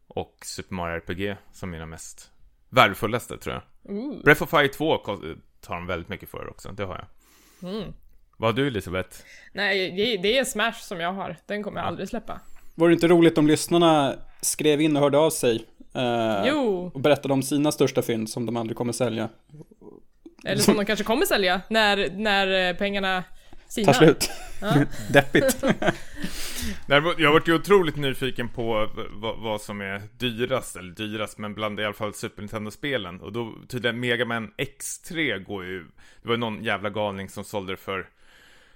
Och 0.09 0.37
Super 0.45 0.75
Mario 0.75 0.97
RPG 0.97 1.37
som 1.53 1.71
mina 1.71 1.87
mest 1.87 2.31
värdefullaste 2.71 3.39
tror 3.39 3.55
jag. 3.55 3.93
Ooh. 3.97 4.23
Breath 4.25 4.43
of 4.43 4.51
Fire 4.51 4.69
2 4.69 4.99
kost- 4.99 5.23
tar 5.61 5.75
de 5.75 5.87
väldigt 5.87 6.09
mycket 6.09 6.29
för 6.29 6.51
också, 6.51 6.73
det 6.73 6.85
har 6.85 7.07
jag. 7.61 7.71
Mm. 7.75 7.93
Vad 8.37 8.49
har 8.49 8.53
du 8.57 8.67
Elisabeth? 8.67 9.17
Nej, 9.53 9.91
det, 9.97 10.17
det 10.17 10.39
är 10.39 10.45
Smash 10.45 10.73
som 10.81 11.01
jag 11.01 11.13
har. 11.13 11.37
Den 11.47 11.63
kommer 11.63 11.81
jag 11.81 11.87
aldrig 11.87 12.09
släppa. 12.09 12.41
Vore 12.75 12.91
det 12.91 12.95
inte 12.95 13.09
roligt 13.09 13.39
om 13.39 13.47
lyssnarna 13.47 14.15
skrev 14.41 14.81
in 14.81 14.97
och 14.97 15.03
hörde 15.03 15.19
av 15.19 15.31
sig? 15.31 15.65
eh, 15.95 16.43
Jo! 16.47 16.91
Och 16.95 17.01
berättade 17.01 17.35
om 17.35 17.43
sina 17.43 17.73
största 17.73 18.03
fynd 18.03 18.31
som 18.31 18.47
de 18.47 18.57
aldrig 18.57 18.77
kommer 18.77 18.93
sälja. 18.93 19.29
Eller 20.45 20.63
som 20.63 20.77
de 20.77 20.85
kanske 20.85 21.05
kommer 21.05 21.27
sälja 21.27 21.61
när, 21.71 22.11
när 22.17 22.69
eh, 22.71 22.77
pengarna 22.77 23.25
sinar. 23.69 23.93
Tar 23.93 23.99
slut. 24.01 24.31
Ja. 24.61 24.75
Deppigt. 25.13 25.65
Jag 26.87 27.03
har 27.03 27.33
varit 27.33 27.49
ju 27.49 27.55
otroligt 27.55 27.97
nyfiken 27.97 28.49
på 28.49 28.89
vad, 29.39 29.61
som 29.61 29.81
är 29.81 30.03
dyrast, 30.19 30.77
eller 30.77 30.93
dyrast, 30.93 31.39
men 31.39 31.55
bland 31.55 31.81
i 31.81 31.85
alla 31.85 31.95
fall 31.95 32.15
Super 32.15 32.43
Nintendo-spelen. 32.43 33.21
Och 33.21 33.33
då 33.33 33.55
tydligen 33.69 34.01
Mega 34.01 34.25
Man 34.25 34.53
X3 34.59 35.39
går 35.39 35.65
ju, 35.65 35.79
det 36.23 36.29
var 36.29 36.35
ju 36.35 36.41
någon 36.41 36.65
jävla 36.65 36.91
galning 36.91 37.29
som 37.29 37.45
sålde 37.45 37.73
det 37.73 37.77
för, 37.77 38.09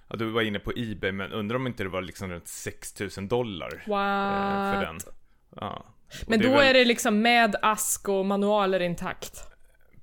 ja 0.09 0.17
du 0.17 0.25
var 0.31 0.43
inne 0.43 0.59
på 0.59 0.73
Ebay, 0.77 1.13
men 1.13 1.33
undrar 1.33 1.57
om 1.57 1.67
inte 1.67 1.83
det 1.83 1.89
var 1.89 2.03
liksom 2.03 2.31
runt 2.31 2.49
6000 2.49 3.29
dollar. 3.29 3.69
eh, 3.75 3.81
För 4.75 4.81
den. 4.87 4.95
What? 4.95 5.09
Ja. 5.57 5.85
Men 6.27 6.39
det 6.41 6.47
då 6.49 6.53
väl- 6.55 6.69
är 6.69 6.75
det 6.75 6.85
liksom 6.85 7.23
med 7.23 7.57
ask 7.63 8.09
och 8.09 8.27
manualer 8.27 8.81
intakt. 8.81 9.45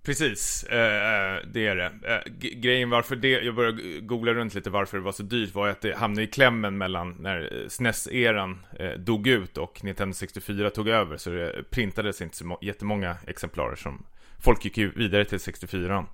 Precis, 0.09 0.63
eh, 0.63 0.77
eh, 0.77 1.39
det 1.53 1.67
är 1.67 1.75
det. 1.75 1.91
Eh, 2.03 2.33
grejen 2.41 2.89
varför 2.89 3.15
det, 3.15 3.29
jag 3.29 3.55
började 3.55 3.81
googla 3.99 4.33
runt 4.33 4.53
lite 4.53 4.69
varför 4.69 4.97
det 4.97 5.03
var 5.03 5.11
så 5.11 5.23
dyrt 5.23 5.53
var 5.53 5.65
ju 5.65 5.71
att 5.71 5.81
det 5.81 5.95
hamnade 5.95 6.23
i 6.23 6.27
klämmen 6.27 6.77
mellan 6.77 7.15
när 7.19 7.65
SNES-eran 7.69 8.65
eh, 8.79 8.91
dog 8.91 9.27
ut 9.27 9.57
och 9.57 9.83
Nintendo 9.83 10.13
64 10.13 10.69
tog 10.69 10.87
över 10.87 11.17
så 11.17 11.29
det 11.29 11.63
printades 11.69 12.21
inte 12.21 12.37
så 12.37 12.45
må- 12.45 12.59
jättemånga 12.61 13.17
exemplarer 13.27 13.75
som 13.75 14.05
folk 14.39 14.65
gick 14.65 14.77
ju 14.77 14.91
vidare 14.95 15.25
till 15.25 15.39
64 15.39 16.05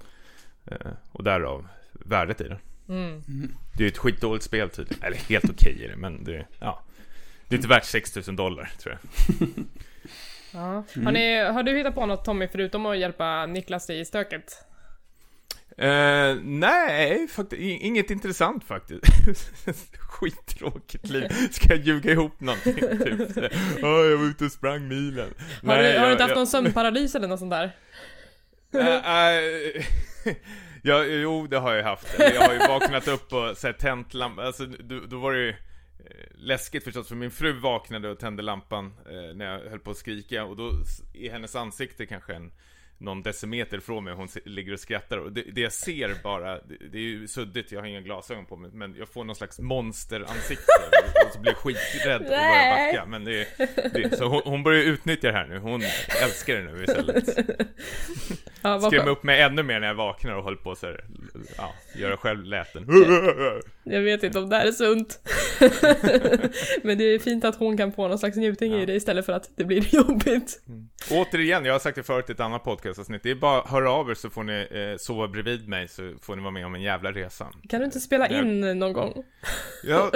eh, 0.65 0.77
och 1.11 1.23
därav 1.23 1.67
värdet 1.91 2.41
i 2.41 2.43
det. 2.43 2.59
Mm. 2.89 3.21
Det 3.73 3.83
är 3.83 3.85
ju 3.85 3.87
ett 3.87 3.97
skitdåligt 3.97 4.45
spel 4.45 4.69
tydligen, 4.69 5.03
eller 5.03 5.17
helt 5.17 5.49
okej 5.49 5.83
är 5.85 5.89
det 5.89 5.97
men 5.97 6.23
det, 6.23 6.45
ja. 6.59 6.83
Det 7.47 7.55
är 7.55 7.57
inte 7.57 7.69
värt 7.69 7.85
6000 7.85 8.35
dollar 8.35 8.71
tror 8.79 8.97
jag. 8.97 9.47
Ja. 10.55 10.83
Har, 11.03 11.11
ni, 11.11 11.39
har 11.39 11.63
du 11.63 11.77
hittat 11.77 11.95
på 11.95 12.05
något 12.05 12.25
Tommy 12.25 12.47
förutom 12.47 12.85
att 12.85 12.97
hjälpa 12.97 13.45
Niklas 13.45 13.89
i 13.89 14.05
stöket? 14.05 14.65
Eh, 15.77 16.35
nej, 16.43 17.27
faktiskt, 17.27 17.61
inget 17.61 18.11
intressant 18.11 18.63
faktiskt. 18.63 19.01
Skittråkigt 19.99 21.09
liv. 21.09 21.29
Ska 21.51 21.69
jag 21.69 21.79
ljuga 21.79 22.11
ihop 22.11 22.39
någonting? 22.41 22.73
Typ. 23.33 23.53
Åh, 23.83 24.05
jag 24.05 24.17
var 24.17 24.25
ute 24.25 24.45
och 24.45 24.51
sprang 24.51 24.87
milen. 24.87 25.33
Har, 25.65 25.77
du, 25.77 25.83
har 25.83 25.89
jag, 25.89 26.07
du 26.07 26.11
inte 26.11 26.23
haft 26.23 26.29
jag, 26.31 26.37
någon 26.37 26.47
sömnparalys 26.47 27.15
eller 27.15 27.27
något 27.27 27.39
sånt 27.39 27.51
där? 27.51 27.71
Eh, 28.73 28.87
eh, 28.87 29.83
ja, 30.83 31.03
jo, 31.03 31.47
det 31.47 31.57
har 31.57 31.73
jag 31.73 31.83
haft. 31.83 32.19
Jag 32.19 32.41
har 32.41 32.53
ju 32.53 32.59
vaknat 32.59 33.07
upp 33.07 33.33
och 33.33 33.57
sett 33.57 33.79
tänt 33.79 34.13
lampan. 34.13 34.45
Alltså, 34.45 34.65
då, 34.65 34.99
då 34.99 35.19
var 35.19 35.33
det 35.33 35.39
ju 35.39 35.55
läskigt 36.37 36.83
förstås, 36.83 37.07
för 37.07 37.15
min 37.15 37.31
fru 37.31 37.53
vaknade 37.53 38.09
och 38.09 38.19
tände 38.19 38.43
lampan 38.43 38.85
eh, 38.85 39.35
när 39.35 39.45
jag 39.45 39.69
höll 39.69 39.79
på 39.79 39.91
att 39.91 39.97
skrika. 39.97 40.45
Och 40.45 40.55
då 40.55 40.71
i 41.13 41.29
hennes 41.29 41.55
ansikte 41.55 42.05
kanske 42.05 42.33
en 42.33 42.51
någon 42.97 43.23
decimeter 43.23 43.79
från 43.79 44.03
mig 44.03 44.13
och 44.13 44.19
hon 44.19 44.27
ligger 44.45 44.73
och 44.73 44.79
skrattar. 44.79 45.17
Och 45.17 45.31
det, 45.31 45.41
det 45.41 45.61
jag 45.61 45.73
ser 45.73 46.23
bara, 46.23 46.61
det, 46.61 46.77
det 46.91 46.97
är 46.97 47.01
ju 47.01 47.27
suddigt, 47.27 47.71
jag 47.71 47.79
har 47.79 47.87
inga 47.87 48.01
glasögon 48.01 48.45
på 48.45 48.55
mig 48.55 48.71
men 48.73 48.95
jag 48.95 49.09
får 49.09 49.23
någon 49.23 49.35
slags 49.35 49.59
monsteransikte. 49.59 50.63
Och 51.27 51.33
så 51.33 51.39
blir 51.39 51.51
jag 51.51 51.57
skiträdd 51.57 52.21
och 52.21 52.27
börjar 52.27 52.87
backa 52.87 53.05
men 53.05 53.23
det, 53.25 53.47
det 53.93 54.17
så 54.17 54.25
hon, 54.25 54.41
hon 54.45 54.63
börjar 54.63 54.83
utnyttja 54.83 55.27
det 55.27 55.37
här 55.37 55.47
nu, 55.47 55.59
hon 55.59 55.81
älskar 56.23 56.55
det 56.55 56.63
nu 56.63 56.83
istället 56.83 57.25
Ja, 58.65 58.79
skönt. 59.03 59.07
upp 59.17 59.23
mig 59.23 59.41
ännu 59.41 59.63
mer 59.63 59.79
när 59.79 59.87
jag 59.87 59.95
vaknar 59.95 60.35
och 60.35 60.43
håller 60.43 60.57
på 60.57 60.75
här, 60.81 61.03
ja, 61.57 61.73
göra 61.95 62.17
själv 62.17 62.43
läten 62.43 62.85
Jag 63.83 64.01
vet 64.01 64.23
inte 64.23 64.39
om 64.39 64.49
det 64.49 64.55
här 64.55 64.65
är 64.67 64.71
sunt. 64.71 65.19
Men 66.83 66.97
det 66.97 67.03
är 67.03 67.19
fint 67.19 67.45
att 67.45 67.55
hon 67.55 67.77
kan 67.77 67.91
få 67.91 68.07
någon 68.07 68.19
slags 68.19 68.37
njutning 68.37 68.73
i 68.73 68.79
Ja. 68.79 68.85
det 68.85 68.93
istället 68.93 69.25
för 69.25 69.33
att 69.33 69.49
det 69.55 69.63
blir 69.63 69.95
jobbigt. 69.95 70.61
Återigen, 71.11 71.65
jag 71.65 71.73
har 71.73 71.79
sagt 71.79 71.95
det 71.95 72.03
förut 72.03 72.29
i 72.29 72.31
ett 72.31 72.39
annat 72.39 72.63
podcastavsnitt, 72.63 73.23
det 73.23 73.31
är 73.31 73.35
bara 73.35 73.61
att 73.61 73.69
höra 73.69 73.91
av 73.91 74.09
er 74.09 74.13
så 74.13 74.29
får 74.29 74.43
ni 74.43 74.67
eh, 74.71 74.97
sova 74.97 75.27
bredvid 75.27 75.67
mig 75.67 75.87
så 75.87 76.13
får 76.21 76.35
ni 76.35 76.41
vara 76.41 76.51
med 76.51 76.65
om 76.65 76.75
en 76.75 76.81
jävla 76.81 77.11
resa 77.11 77.47
Kan 77.69 77.79
du 77.79 77.85
inte 77.85 77.99
spela 77.99 78.27
Nej. 78.29 78.39
in 78.39 78.79
någon 78.79 78.93
gång? 78.93 79.23
Jag 79.83 80.11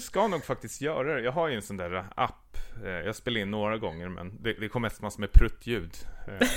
ska 0.00 0.28
nog 0.28 0.44
faktiskt 0.44 0.80
göra 0.80 1.14
det. 1.14 1.20
Jag 1.20 1.32
har 1.32 1.48
ju 1.48 1.54
en 1.54 1.62
sån 1.62 1.76
där 1.76 2.04
app. 2.16 2.40
Eh, 2.84 2.90
Jag 2.90 3.16
spelar 3.16 3.40
in 3.40 3.50
några 3.50 3.78
gånger 3.78 4.08
men 4.08 4.42
det, 4.42 4.52
det 4.60 4.68
kommer 4.68 4.88
mest 4.88 5.02
massor 5.02 5.20
med 5.20 5.32
pruttljud. 5.32 5.90
Eh, 6.28 6.48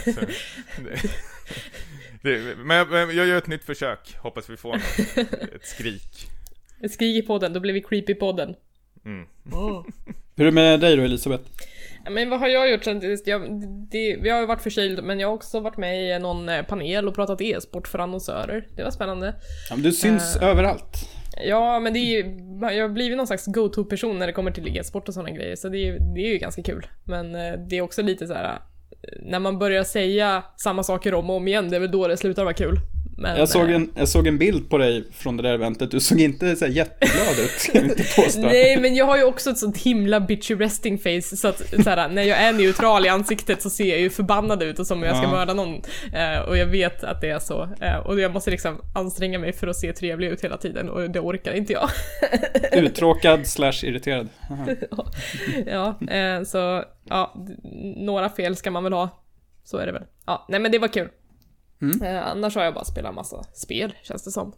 men 2.58 2.78
jag, 2.78 2.90
men 2.90 3.16
jag 3.16 3.28
gör 3.28 3.38
ett 3.38 3.48
nytt 3.48 3.64
försök. 3.64 4.16
Hoppas 4.18 4.50
vi 4.50 4.58
får 4.58 4.74
något. 4.74 5.18
Ett 5.56 5.66
skrik. 5.66 6.28
Ett 6.84 6.92
skrik 6.92 7.24
i 7.24 7.28
podden, 7.28 7.54
då 7.54 7.60
blir 7.60 7.74
vi 7.74 7.82
creepy 7.82 8.16
podden. 8.16 8.56
Mm. 9.06 9.26
Hur 10.36 10.46
är 10.46 10.46
det 10.46 10.52
med 10.52 10.80
dig 10.80 10.96
då 10.96 11.04
Elisabeth? 11.04 11.44
Men 12.10 12.30
vad 12.30 12.40
har 12.40 12.48
jag 12.48 12.72
gjort 12.72 12.84
sen 12.84 13.02
sist? 13.02 13.28
Jag, 13.28 13.62
det, 13.92 13.98
jag 14.10 14.34
har 14.36 14.42
ju 14.42 14.48
varit 14.48 14.62
förkyld, 14.62 15.04
men 15.04 15.20
jag 15.20 15.28
har 15.28 15.36
också 15.36 15.60
varit 15.60 15.78
med 15.78 16.16
i 16.16 16.20
någon 16.20 16.50
eh, 16.50 16.64
panel 16.66 17.08
och 17.08 17.16
pratat 17.16 17.42
e-sport 17.42 17.88
för 17.88 18.00
annonsörer. 18.00 18.68
Det 18.76 18.84
var 18.84 18.92
spännande. 18.92 19.36
Ja, 19.70 19.76
men 19.76 19.84
du 19.84 19.92
syns 19.92 20.36
Eh. 20.36 20.44
överallt. 20.50 21.10
Ja, 21.46 21.80
men 21.80 21.94
det 21.94 22.00
är 22.00 22.24
ju, 22.24 22.38
jag 22.78 22.84
har 22.84 22.90
blivit 22.90 23.18
någon 23.18 23.28
slags 23.28 23.46
go-to-person 23.46 24.20
när 24.20 24.28
det 24.28 24.34
kommer 24.34 24.52
till 24.52 24.78
e-sport 24.78 25.08
och 25.08 25.14
sådana 25.14 25.32
grejer, 25.32 25.56
så 25.56 25.70
det 25.70 25.78
är, 25.78 25.86
ju- 25.86 26.00
det 26.16 26.22
är 26.22 26.32
ju 26.32 26.38
ganska 26.38 26.64
kul. 26.64 26.88
Men 27.04 27.36
eh, 27.36 27.54
det 27.70 27.78
är 27.78 27.82
också 27.82 28.02
lite 28.02 28.28
så 28.28 28.34
här. 28.34 28.44
Eh, 28.44 28.60
när 29.22 29.40
man 29.40 29.60
börjar 29.60 29.84
säga 29.84 30.44
samma 30.58 30.84
saker 30.84 31.14
om 31.14 31.30
och 31.30 31.36
om 31.36 31.48
igen, 31.48 31.70
det 31.70 31.76
är 31.76 31.80
väl 31.80 31.92
då 31.92 32.08
det 32.08 32.18
slutar 32.18 32.44
vara 32.44 32.54
kul. 32.54 32.76
Men, 33.20 33.40
Jag 33.40 33.50
såg, 33.50 33.70
eh, 33.70 33.76
en, 33.76 33.92
jag 33.96 34.08
såg 34.10 34.28
en 34.28 34.38
bild 34.38 34.70
på 34.70 34.78
dig 34.78 35.04
från 35.12 35.38
det 35.38 35.44
där 35.44 35.54
eventet, 35.54 35.92
du 35.92 36.00
såg 36.00 36.20
inte 36.22 36.56
så 36.56 36.68
jätteglad 36.68 37.40
ut, 37.46 37.52
ska 37.52 37.78
jag 37.78 37.84
inte 37.84 38.04
påstå. 38.16 38.42
Nej, 38.42 38.78
men 38.82 38.96
jag 38.96 39.06
har 39.06 39.18
ju 39.18 39.24
också 39.24 39.50
ett 39.50 39.58
sånt 39.58 39.78
himla 39.78 40.20
bitchy 40.20 40.56
resting 40.56 40.98
face 41.00 41.22
så 41.38 41.48
att 41.48 41.58
så 41.84 41.90
här, 41.90 42.10
när 42.10 42.24
jag 42.24 42.38
är 42.38 42.54
neutral 42.54 43.06
i 43.06 43.10
ansiktet 43.10 43.62
så 43.62 43.70
ser 43.70 43.86
jag 43.90 44.00
ju 44.00 44.10
förbannad 44.10 44.64
ut 44.64 44.80
och 44.80 44.88
som 44.88 44.98
om 44.98 45.04
jag 45.04 45.16
ska 45.18 45.26
Ja. 45.26 45.32
mörda 45.32 45.54
någon. 45.54 45.82
Eh, 46.14 46.40
och 46.48 46.58
jag 46.58 46.66
vet 46.66 47.04
att 47.04 47.22
det 47.22 47.30
är 47.30 47.40
så. 47.40 47.70
Eh, 47.82 47.98
och 47.98 48.20
jag 48.20 48.34
måste 48.34 48.52
liksom 48.52 48.82
anstränga 48.96 49.40
mig 49.40 49.54
för 49.54 49.68
att 49.68 49.76
se 49.76 49.94
trevlig 49.94 50.28
ut 50.28 50.44
hela 50.44 50.58
tiden 50.58 50.90
och 50.90 51.10
det 51.12 51.20
orkar 51.20 51.54
inte 51.54 51.74
jag. 51.74 51.90
Uttråkad 52.72 53.48
slash 53.48 53.84
irriterad. 53.84 54.28
Ja, 55.66 56.00
eh, 56.12 56.44
så 56.44 56.84
ja, 57.10 57.36
några 57.98 58.30
fel 58.30 58.56
ska 58.56 58.72
man 58.72 58.84
väl 58.84 58.94
ha. 58.94 59.10
Så 59.64 59.78
är 59.78 59.86
det 59.86 59.92
väl. 59.92 60.04
Ja, 60.26 60.46
nej 60.50 60.60
men 60.60 60.72
det 60.72 60.80
var 60.80 60.88
kul. 60.88 61.08
Mm. 61.82 62.02
Eh, 62.02 62.28
annars 62.28 62.56
har 62.56 62.64
jag 62.64 62.74
bara 62.74 62.86
spelat 62.86 63.16
massa 63.16 63.44
spel, 63.44 63.94
känns 64.04 64.24
det 64.24 64.32
som. 64.32 64.54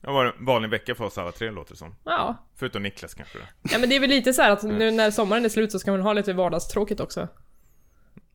Det 0.00 0.06
var 0.06 0.24
en 0.24 0.44
vanlig 0.44 0.70
vecka 0.70 0.94
för 0.94 1.04
oss 1.04 1.18
alla 1.18 1.32
tre 1.32 1.50
låter 1.50 1.72
det 1.72 1.78
som. 1.78 1.94
Ja. 2.04 2.36
Förutom 2.56 2.82
Niklas 2.82 3.14
kanske. 3.14 3.38
ja, 3.62 3.78
men 3.78 3.88
det 3.88 3.96
är 3.96 4.00
väl 4.00 4.10
lite 4.10 4.32
så 4.32 4.42
här 4.42 4.50
att 4.50 4.62
nu 4.62 4.90
när 4.90 5.10
sommaren 5.10 5.44
är 5.44 5.48
slut 5.48 5.72
så 5.72 5.78
ska 5.78 5.90
man 5.90 6.00
ha 6.00 6.12
lite 6.12 6.32
vardagstråkigt 6.32 7.00
också. 7.00 7.28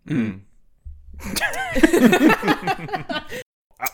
Mm. 0.09 0.41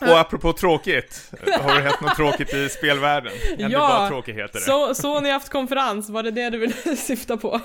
och 0.00 0.18
apropå 0.18 0.52
tråkigt. 0.52 1.32
Har 1.60 1.74
det 1.74 1.80
hänt 1.80 2.00
något 2.00 2.16
tråkigt 2.16 2.54
i 2.54 2.68
spelvärlden? 2.68 3.32
Ja, 3.58 3.68
bara 3.78 4.08
tråkigheter? 4.08 4.58
Så, 4.58 4.94
så 4.94 5.20
ni 5.20 5.30
haft 5.30 5.48
konferens, 5.48 6.10
var 6.10 6.22
det 6.22 6.30
det 6.30 6.50
du 6.50 6.58
ville 6.58 6.74
syfta 6.96 7.36
på? 7.36 7.60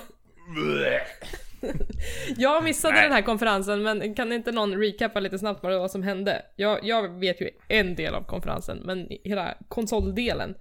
Jag 2.37 2.63
missade 2.63 2.93
Nej. 2.93 3.03
den 3.03 3.11
här 3.11 3.21
konferensen, 3.21 3.83
men 3.83 4.15
kan 4.15 4.31
inte 4.31 4.51
någon 4.51 4.73
recappa 4.73 5.19
lite 5.19 5.39
snabbt 5.39 5.63
vad 5.63 5.71
det 5.71 5.79
var 5.79 5.87
som 5.87 6.03
hände? 6.03 6.45
Jag, 6.55 6.79
jag 6.83 7.19
vet 7.19 7.41
ju 7.41 7.49
en 7.67 7.95
del 7.95 8.15
av 8.15 8.23
konferensen, 8.23 8.81
men 8.85 9.07
hela 9.23 9.57
konsoldelen. 9.67 10.55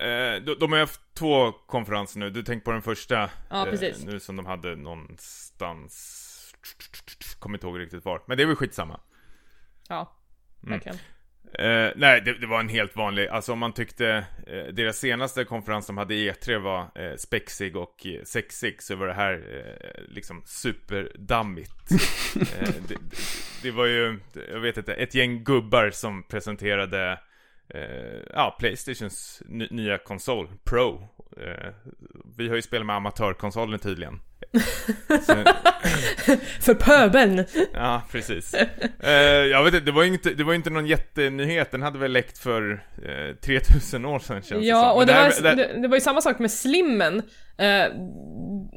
Eh, 0.00 0.42
de, 0.44 0.56
de 0.60 0.72
har 0.72 0.78
haft 0.78 1.00
två 1.14 1.52
konferenser 1.52 2.18
nu, 2.18 2.30
du 2.30 2.42
tänker 2.42 2.64
på 2.64 2.72
den 2.72 2.82
första 2.82 3.30
Ja, 3.50 3.66
precis. 3.70 4.04
Nu 4.04 4.20
som 4.20 4.36
de 4.36 4.46
hade 4.46 4.76
någonstans 4.76 6.28
Kommer 7.38 7.56
inte 7.56 7.66
ihåg 7.66 7.78
riktigt 7.80 8.04
var, 8.04 8.22
men 8.26 8.36
det 8.36 8.42
är 8.42 8.46
väl 8.46 8.56
skitsamma 8.56 9.00
Ja, 9.88 10.18
Mm. 10.66 10.80
Eh, 11.58 11.90
Nej, 11.96 12.20
det, 12.20 12.32
det 12.40 12.46
var 12.46 12.60
en 12.60 12.68
helt 12.68 12.96
vanlig, 12.96 13.28
alltså 13.28 13.52
om 13.52 13.58
man 13.58 13.72
tyckte 13.72 14.24
eh, 14.46 14.64
Deras 14.72 14.96
senaste 14.98 15.44
konferens 15.44 15.86
de 15.86 15.96
hade 15.98 16.14
i 16.14 16.30
E3 16.30 16.58
var 16.58 16.80
eh, 16.94 17.16
spexig 17.16 17.76
och 17.76 18.06
eh, 18.06 18.22
sexig 18.24 18.82
Så 18.82 18.96
var 18.96 19.06
det 19.06 19.14
här 19.14 19.32
eh, 19.32 20.02
liksom 20.14 20.42
superdammigt 20.46 21.90
eh, 22.36 22.68
det, 22.88 22.88
det, 22.88 22.98
det 23.62 23.70
var 23.70 23.86
ju, 23.86 24.18
jag 24.52 24.60
vet 24.60 24.76
inte, 24.76 24.94
ett 24.94 25.14
gäng 25.14 25.44
gubbar 25.44 25.90
som 25.90 26.22
presenterade 26.22 27.18
Eh, 27.74 28.22
ja, 28.30 28.56
Playstations 28.60 29.42
ny- 29.46 29.68
nya 29.70 29.98
konsol, 29.98 30.48
Pro. 30.64 31.08
Vi 32.36 32.48
har 32.48 32.56
ju 32.56 32.62
spelat 32.62 32.86
med 32.86 32.96
amatörkonsolen 32.96 33.78
tydligen. 33.78 34.20
För 36.60 36.74
pöbeln! 36.74 37.44
ja, 37.72 38.02
precis. 38.10 38.54
Eh, 39.00 39.12
jag 39.12 39.64
vet 39.64 39.74
inte, 39.74 39.86
det 39.86 39.92
var 39.92 40.02
ju 40.02 40.08
inte, 40.08 40.30
det 40.34 40.44
var 40.44 40.54
inte 40.54 40.70
någon 40.70 40.86
jättenyhet. 40.86 41.70
Den 41.70 41.82
hade 41.82 41.98
väl 41.98 42.12
läckt 42.12 42.38
för 42.38 42.84
eh, 43.04 43.36
3000 43.36 44.04
år 44.04 44.18
sedan 44.18 44.42
känns 44.42 44.48
det 44.62 44.66
Ja, 44.68 44.80
som. 44.82 44.90
och 44.90 44.98
Men 44.98 45.06
det, 45.06 45.12
här- 45.12 45.42
var, 45.42 45.54
det, 45.56 45.80
det 45.82 45.88
var 45.88 45.96
ju 45.96 46.00
samma 46.00 46.20
sak 46.20 46.38
med 46.38 46.50
slimmen. 46.50 47.22
Eh, 47.58 47.86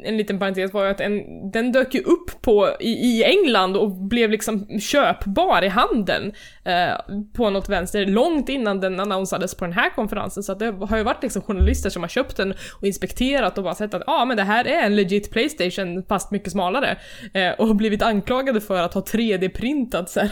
en 0.04 0.18
liten 0.18 0.40
parentes 0.40 0.74
var 0.74 0.84
ju 0.84 0.92
att 0.92 1.00
en, 1.00 1.52
den 1.52 1.72
dök 1.72 1.96
ju 1.96 2.02
upp 2.02 2.42
på, 2.42 2.70
i, 2.80 2.90
i 2.90 3.24
England 3.24 3.78
och 3.78 3.92
blev 3.92 4.30
liksom 4.30 4.80
köpbar 4.80 5.64
i 5.64 5.68
handeln 5.68 6.34
eh, 6.64 7.16
på 7.34 7.50
något 7.50 7.70
vänster 7.70 8.06
långt 8.06 8.50
innan 8.50 8.80
den 8.80 9.00
annonsades 9.00 9.56
på 9.56 9.66
den 9.66 9.74
här 9.74 9.90
konferensen. 9.90 10.44
Så 10.44 10.54
det 10.54 10.72
har 10.72 10.98
ju 10.98 11.04
varit 11.04 11.24
liksom 11.24 11.42
journalister 11.42 11.90
som 11.90 12.04
har 12.04 12.10
köpt 12.10 12.38
den 12.38 12.54
och 12.80 12.88
inspekterat 12.88 13.58
och 13.58 13.64
bara 13.64 13.76
sett 13.76 13.94
att 13.94 14.04
ja 14.08 14.22
ah, 14.22 14.26
men 14.26 14.38
det 14.38 14.44
här 14.44 14.68
är 14.68 14.84
en 14.84 14.96
legit 14.96 15.32
Playstation 15.32 16.04
fast 16.10 16.32
mycket 16.32 16.52
smalare. 16.52 16.98
Eh, 17.34 17.52
och 17.52 17.76
blivit 17.76 18.02
anklagade 18.02 18.62
för 18.62 18.82
att 18.82 18.94
ha 18.94 19.02
3D-printat 19.02 20.06
så 20.06 20.20
här, 20.20 20.32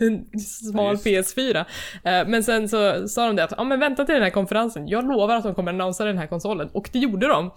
en 0.02 0.38
smal 0.40 0.96
PS4. 0.96 1.58
Eh, 2.04 2.28
men 2.28 2.44
sen 2.44 2.68
så 2.68 3.08
sa 3.08 3.26
de 3.26 3.36
det 3.36 3.44
att 3.44 3.50
ja 3.50 3.56
ah, 3.58 3.64
men 3.64 3.80
vänta 3.80 4.04
till 4.04 4.14
den 4.14 4.24
här 4.24 4.30
konferensen, 4.30 4.88
jag 4.88 5.08
lovar 5.08 5.36
att 5.36 5.44
de 5.44 5.54
kommer 5.54 5.72
annonsera 5.72 6.08
den 6.08 6.18
här 6.18 6.26
konsolen. 6.26 6.68
Och 6.72 6.88
det 6.92 6.98
gjorde 6.98 7.28
de. 7.28 7.50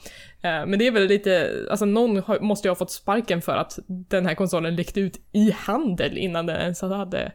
Eh, 0.44 0.66
men 0.66 0.80
det 0.80 0.88
är 0.88 0.92
väl 0.92 1.08
lite, 1.08 1.66
alltså 1.70 1.86
någon 1.86 2.24
måste 2.42 2.68
ju 2.68 2.70
ha 2.70 2.76
fått 2.76 2.92
sparken 2.92 3.42
för 3.42 3.56
att 3.56 3.80
den 3.88 4.26
här 4.26 4.36
konsolen 4.36 4.76
läckte 4.76 5.00
ut 5.00 5.18
i 5.32 5.52
handel 5.52 6.18
innan 6.18 6.46
den 6.46 6.62
ens 6.62 6.82
hade 6.82 7.32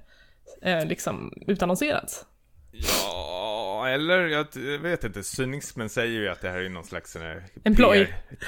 eh, 0.63 0.87
liksom 0.87 1.33
utannonserats. 1.47 2.27
Ja, 2.73 3.38
eller 3.87 4.27
jag 4.27 4.47
vet 4.79 5.05
inte. 5.05 5.23
Cynismen 5.23 5.89
säger 5.89 6.21
ju 6.21 6.29
att 6.29 6.41
det 6.41 6.51
här 6.51 6.59
är 6.59 6.69
någon 6.69 6.85
slags 6.85 7.13
sån 7.13 7.23
här 7.23 7.45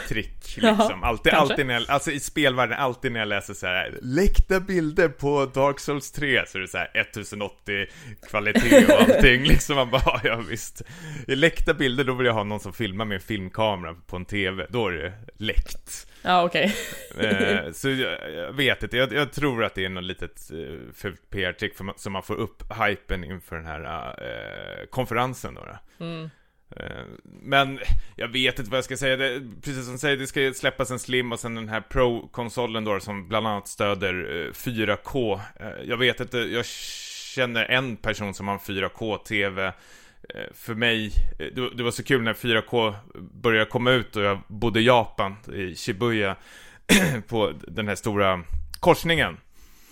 trick 0.09 0.57
liksom. 0.57 1.03
Alltid, 1.05 1.33
alltid 1.33 1.67
när 1.67 1.75
jag, 1.75 1.91
alltså 1.91 2.11
i 2.11 2.21
spelvärlden, 2.21 2.79
alltid 2.79 3.13
när 3.13 3.21
jag 3.21 3.29
läser 3.29 3.55
så 3.55 3.67
här 3.67 3.99
läckta 4.03 4.61
bilder 4.61 5.09
på 5.09 5.47
Dark 5.47 5.81
Souls 5.81 6.13
3 6.13 6.43
så 6.47 6.59
är 6.59 6.63
det 6.63 6.69
så 6.69 6.79
här 6.79 6.91
1080 6.95 7.87
kvalitet 8.29 8.85
och 8.85 9.01
allting 9.01 9.43
liksom. 9.43 9.77
Man 9.77 9.91
bara, 9.91 10.21
ja 10.25 10.37
visst. 10.37 10.83
I 11.29 11.35
läckta 11.35 11.75
bilder 11.75 12.05
då 12.05 12.15
vill 12.15 12.27
jag 12.27 12.35
ha 12.35 12.45
någon 12.45 12.61
som 12.61 12.73
filmar 12.73 13.05
med 13.05 13.15
en 13.15 13.21
filmkamera 13.21 13.95
på 14.07 14.17
en 14.17 14.25
TV. 14.25 14.67
Då 14.71 14.89
är 14.89 14.93
det 14.93 15.13
läckt. 15.37 16.07
Ja, 16.23 16.45
okej. 16.45 16.75
Okay. 17.15 17.27
eh, 17.67 17.73
så 17.73 17.89
jag, 17.89 18.33
jag, 18.33 18.53
vet 18.53 18.83
inte, 18.83 18.97
jag, 18.97 19.13
jag, 19.13 19.33
tror 19.33 19.65
att 19.65 19.75
det 19.75 19.85
är 19.85 19.89
något 19.89 20.05
litet 20.05 20.51
eh, 20.51 20.93
fult 20.95 21.31
PR-trick 21.31 21.73
så 21.97 22.11
man 22.11 22.23
får 22.23 22.35
upp 22.35 22.63
hypen 22.87 23.25
inför 23.25 23.57
den 23.57 23.67
här 23.67 24.15
eh, 24.19 24.87
konferensen 24.87 25.55
då. 25.55 25.67
Mm. 26.05 26.31
Eh, 26.77 27.05
men 27.25 27.79
jag 28.17 28.29
vet 28.29 28.59
inte 28.59 28.71
vad 28.71 28.79
jag 28.79 28.85
ska 28.85 28.97
säga, 28.97 29.17
det, 29.17 29.43
precis 29.63 29.85
som 29.85 29.93
du 29.93 29.99
säger, 29.99 30.17
det 30.17 30.27
ska 30.27 30.53
släppas 30.53 30.91
en 30.91 30.99
Slim 30.99 31.33
och 31.33 31.41
sen 31.41 31.55
den 31.55 31.69
här 31.69 31.81
Pro-konsolen 31.81 32.85
då 32.85 33.01
som 33.01 33.29
bland 33.29 33.47
annat 33.47 33.69
stöder 33.69 34.51
4K. 34.53 35.41
Eh, 35.61 35.67
eh, 35.67 35.73
jag 35.85 35.97
vet 35.97 36.21
inte, 36.21 36.39
jag 36.39 36.67
känner 37.35 37.65
en 37.65 37.97
person 37.97 38.35
som 38.35 38.49
har 38.49 38.55
en 38.55 38.61
4K-TV 38.61 39.73
för 40.55 40.75
mig, 40.75 41.13
det 41.77 41.83
var 41.83 41.91
så 41.91 42.03
kul 42.03 42.23
när 42.23 42.35
4K 42.35 42.95
började 43.43 43.71
komma 43.71 43.91
ut 43.91 44.17
och 44.17 44.23
jag 44.23 44.39
bodde 44.49 44.81
i 44.81 44.87
Japan, 44.87 45.37
i 45.55 45.75
Shibuya, 45.75 46.37
på 47.29 47.53
den 47.69 47.89
här 47.89 47.95
stora 47.95 48.45
korsningen. 48.81 49.37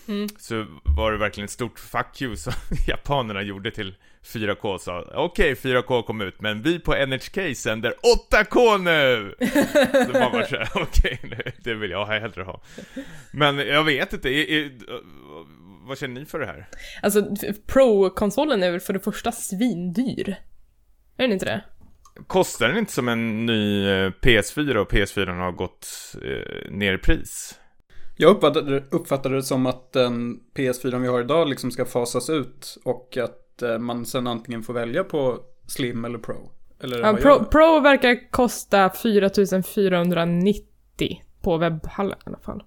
Mm. 0.08 0.28
Så 0.38 0.66
var 0.82 1.12
det 1.12 1.18
verkligen 1.18 1.44
ett 1.44 1.50
stort 1.50 1.78
fuck 1.78 2.22
you 2.22 2.36
som 2.36 2.52
japanerna 2.86 3.42
gjorde 3.42 3.70
till 3.70 3.94
4K 4.24 4.78
sa 4.78 5.04
okej 5.14 5.52
okay, 5.52 5.72
4K 5.72 6.02
kom 6.02 6.20
ut 6.20 6.40
men 6.40 6.62
vi 6.62 6.78
på 6.78 7.06
NHK 7.06 7.56
sänder 7.56 7.94
8K 8.30 8.78
nu! 8.78 9.34
så 10.06 10.12
man 10.12 10.32
var 10.32 10.42
såhär 10.42 10.68
okej 10.74 11.20
okay, 11.24 11.52
det 11.64 11.74
vill 11.74 11.90
jag 11.90 12.06
hellre 12.06 12.42
ha. 12.42 12.62
Men 13.30 13.58
jag 13.58 13.84
vet 13.84 14.12
inte, 14.12 14.30
vad 15.88 15.98
känner 15.98 16.20
ni 16.20 16.26
för 16.26 16.38
det 16.38 16.46
här? 16.46 16.68
Alltså 17.02 17.36
Pro-konsolen 17.66 18.62
är 18.62 18.70
väl 18.70 18.80
för 18.80 18.92
det 18.92 19.00
första 19.00 19.32
svindyr? 19.32 20.28
Är 21.16 21.22
den 21.22 21.32
inte 21.32 21.44
det? 21.44 21.64
Kostar 22.26 22.68
den 22.68 22.78
inte 22.78 22.92
som 22.92 23.08
en 23.08 23.46
ny 23.46 23.88
eh, 23.88 24.10
PS4 24.10 24.76
och 24.76 24.92
PS4 24.92 25.38
har 25.38 25.52
gått 25.52 25.88
eh, 26.22 26.70
ner 26.70 26.94
i 26.94 26.98
pris? 26.98 27.58
Jag 28.16 28.30
uppfattade, 28.30 28.84
uppfattade 28.90 29.34
det 29.34 29.42
som 29.42 29.66
att 29.66 29.92
den 29.92 30.40
PS4 30.54 30.98
vi 30.98 31.08
har 31.08 31.20
idag 31.20 31.48
liksom 31.48 31.70
ska 31.70 31.84
fasas 31.84 32.30
ut 32.30 32.78
och 32.84 33.16
att 33.16 33.62
eh, 33.62 33.78
man 33.78 34.06
sen 34.06 34.26
antingen 34.26 34.62
får 34.62 34.74
välja 34.74 35.04
på 35.04 35.40
Slim 35.66 36.04
eller 36.04 36.18
Pro. 36.18 36.50
Eller 36.80 36.98
ja, 36.98 37.16
Pro, 37.16 37.44
Pro, 37.44 37.80
verkar 37.80 38.30
kosta 38.30 38.90
4490 38.90 41.22
på 41.42 41.56
webbhallen 41.56 42.18
i 42.18 42.22
alla 42.26 42.38
fall. 42.38 42.62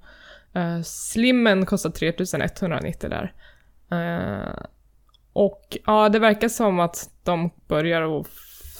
Uh, 0.56 0.82
Slimmen 0.82 1.66
kostar 1.66 1.90
3190 1.90 3.10
där. 3.10 3.34
Uh, 3.92 4.66
och 5.34 5.78
ja, 5.86 6.10
det 6.10 6.20
verkar 6.20 6.50
som 6.50 6.80
att 6.80 7.10
de 7.24 7.50
börjar 7.68 8.20
att 8.20 8.28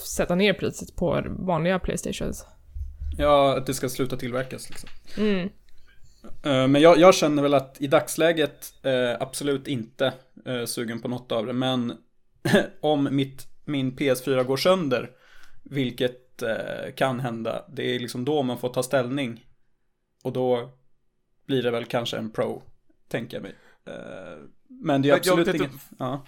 sätta 0.06 0.34
ner 0.34 0.52
priset 0.52 0.96
på 0.96 1.24
vanliga 1.28 1.78
Playstations. 1.78 2.46
Ja, 3.18 3.56
att 3.58 3.66
det 3.66 3.74
ska 3.74 3.88
sluta 3.88 4.16
tillverkas 4.16 4.70
liksom. 4.70 4.88
Mm. 5.18 5.48
Uh, 6.46 6.68
men 6.68 6.82
jag, 6.82 6.98
jag, 6.98 7.14
känner 7.14 7.42
väl 7.42 7.54
att 7.54 7.76
i 7.80 7.86
dagsläget 7.86 8.72
absolut 9.20 9.68
inte 9.68 10.12
sugen 10.66 11.00
på 11.00 11.08
något 11.08 11.32
av 11.32 11.46
det. 11.46 11.52
Men 11.52 11.92
om 12.80 13.08
mitt, 13.10 13.46
min 13.64 13.96
PS4 13.96 14.44
går 14.44 14.56
sönder, 14.56 15.10
vilket 15.62 16.42
kan 16.96 17.20
hända, 17.20 17.64
det 17.68 17.94
är 17.94 17.98
liksom 17.98 18.24
då 18.24 18.42
man 18.42 18.58
får 18.58 18.68
ta 18.68 18.82
ställning. 18.82 19.46
Och 20.24 20.32
då 20.32 20.72
blir 21.52 21.62
det 21.62 21.70
väl 21.70 21.84
kanske 21.84 22.16
en 22.16 22.30
pro, 22.30 22.62
tänker 23.08 23.36
jag 23.36 23.42
mig. 23.42 23.54
Eh, 23.86 23.94
men 24.68 25.02
det 25.02 25.10
är 25.10 25.14
absolut 25.14 25.46
jag, 25.46 25.56
jag, 25.56 25.60
inget... 25.60 25.80
Ja. 25.98 26.24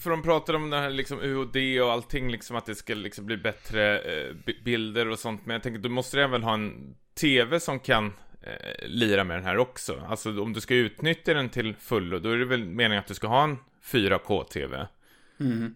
För 0.00 0.10
de 0.10 0.22
pratar 0.22 0.54
om 0.54 0.70
det 0.70 0.76
här 0.76 0.90
liksom 0.90 1.20
UOD 1.20 1.56
och 1.82 1.92
allting, 1.92 2.30
liksom 2.30 2.56
att 2.56 2.66
det 2.66 2.74
ska 2.74 2.94
liksom 2.94 3.26
bli 3.26 3.36
bättre 3.36 3.98
eh, 3.98 4.34
bilder 4.64 5.08
och 5.08 5.18
sånt. 5.18 5.46
Men 5.46 5.54
jag 5.54 5.62
tänker, 5.62 5.80
du 5.80 5.88
måste 5.88 6.22
även 6.22 6.42
ha 6.42 6.54
en 6.54 6.94
TV 7.20 7.60
som 7.60 7.80
kan 7.80 8.12
eh, 8.42 8.88
lira 8.88 9.24
med 9.24 9.36
den 9.36 9.44
här 9.44 9.58
också. 9.58 10.04
Alltså 10.08 10.42
om 10.42 10.52
du 10.52 10.60
ska 10.60 10.74
utnyttja 10.74 11.34
den 11.34 11.48
till 11.48 11.74
fullo, 11.74 12.18
då 12.18 12.30
är 12.30 12.36
det 12.36 12.44
väl 12.44 12.64
meningen 12.64 13.00
att 13.00 13.08
du 13.08 13.14
ska 13.14 13.26
ha 13.26 13.44
en 13.44 13.58
4K-TV. 13.84 14.86
Mm. 15.40 15.74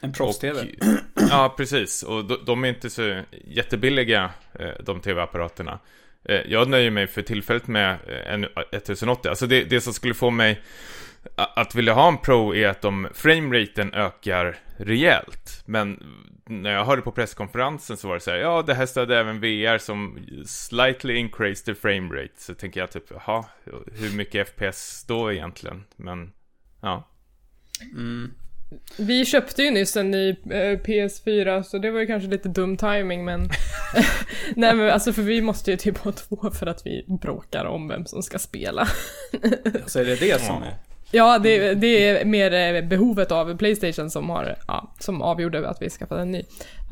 En 0.00 0.12
proffs-TV. 0.12 0.68
Ja, 1.30 1.54
precis. 1.56 2.02
Och 2.02 2.24
de, 2.24 2.38
de, 2.46 2.64
är 2.64 2.68
inte 2.68 2.90
så 2.90 3.22
jättebilliga, 3.44 4.30
de 4.84 5.00
TV-apparaterna. 5.00 5.78
Eh, 6.24 6.40
jag 6.46 6.68
nöjer 6.68 6.90
mig 6.90 7.06
för 7.06 7.22
tillfället 7.22 7.66
med 7.66 7.92
eh, 7.92 8.32
en 8.34 8.44
eh, 8.44 8.50
1080. 8.72 9.28
Alltså 9.28 9.46
det, 9.46 9.64
det 9.64 9.80
som 9.80 9.92
skulle 9.92 10.14
få 10.14 10.30
mig 10.30 10.62
att 11.36 11.74
vilja 11.74 11.92
ha 11.92 12.08
en 12.08 12.18
Pro 12.18 12.54
är 12.54 12.68
att 12.68 12.84
om 12.84 13.08
frameraten 13.14 13.94
ökar 13.94 14.58
rejält. 14.76 15.62
Men 15.66 16.02
när 16.46 16.70
jag 16.70 16.84
hörde 16.84 17.02
på 17.02 17.12
presskonferensen 17.12 17.96
så 17.96 18.08
var 18.08 18.14
det 18.14 18.20
så 18.20 18.30
här, 18.30 18.38
ja 18.38 18.62
det 18.62 18.74
här 18.74 18.86
stödde 18.86 19.18
även 19.18 19.40
VR 19.40 19.78
som 19.78 20.18
slightly 20.46 21.14
increased 21.14 21.64
the 21.64 21.74
framerate. 21.74 22.32
Så 22.36 22.54
tänker 22.54 22.80
jag 22.80 22.90
typ, 22.90 23.04
jaha, 23.10 23.44
hur 23.92 24.16
mycket 24.16 24.48
FPS 24.48 25.04
då 25.08 25.32
egentligen? 25.32 25.84
Men, 25.96 26.32
ja. 26.80 27.08
Mm. 27.92 28.34
Vi 28.96 29.24
köpte 29.24 29.62
ju 29.62 29.70
nyss 29.70 29.96
en 29.96 30.10
ny 30.10 30.30
eh, 30.30 30.78
PS4 30.78 31.62
så 31.62 31.78
det 31.78 31.90
var 31.90 32.00
ju 32.00 32.06
kanske 32.06 32.28
lite 32.28 32.48
dum 32.48 32.76
timing 32.76 33.24
men... 33.24 33.40
Nej 34.56 34.74
men 34.74 34.90
alltså 34.90 35.12
för 35.12 35.22
vi 35.22 35.42
måste 35.42 35.70
ju 35.70 35.76
typ 35.76 35.98
ha 35.98 36.12
två 36.12 36.50
för 36.50 36.66
att 36.66 36.86
vi 36.86 37.04
bråkar 37.22 37.64
om 37.64 37.88
vem 37.88 38.06
som 38.06 38.22
ska 38.22 38.38
spela. 38.38 38.86
så 39.86 39.98
är 39.98 40.04
det 40.04 40.20
det 40.20 40.40
som 40.40 40.62
är? 40.62 40.74
Ja, 41.12 41.38
det, 41.38 41.74
det 41.74 42.08
är 42.08 42.24
mer 42.24 42.52
eh, 42.52 42.88
behovet 42.88 43.32
av 43.32 43.56
Playstation 43.56 44.10
som 44.10 44.30
har, 44.30 44.56
ja, 44.66 44.94
som 44.98 45.22
avgjorde 45.22 45.68
att 45.68 45.82
vi 45.82 45.90
skaffade 45.90 46.22
en 46.22 46.30
ny. 46.30 46.38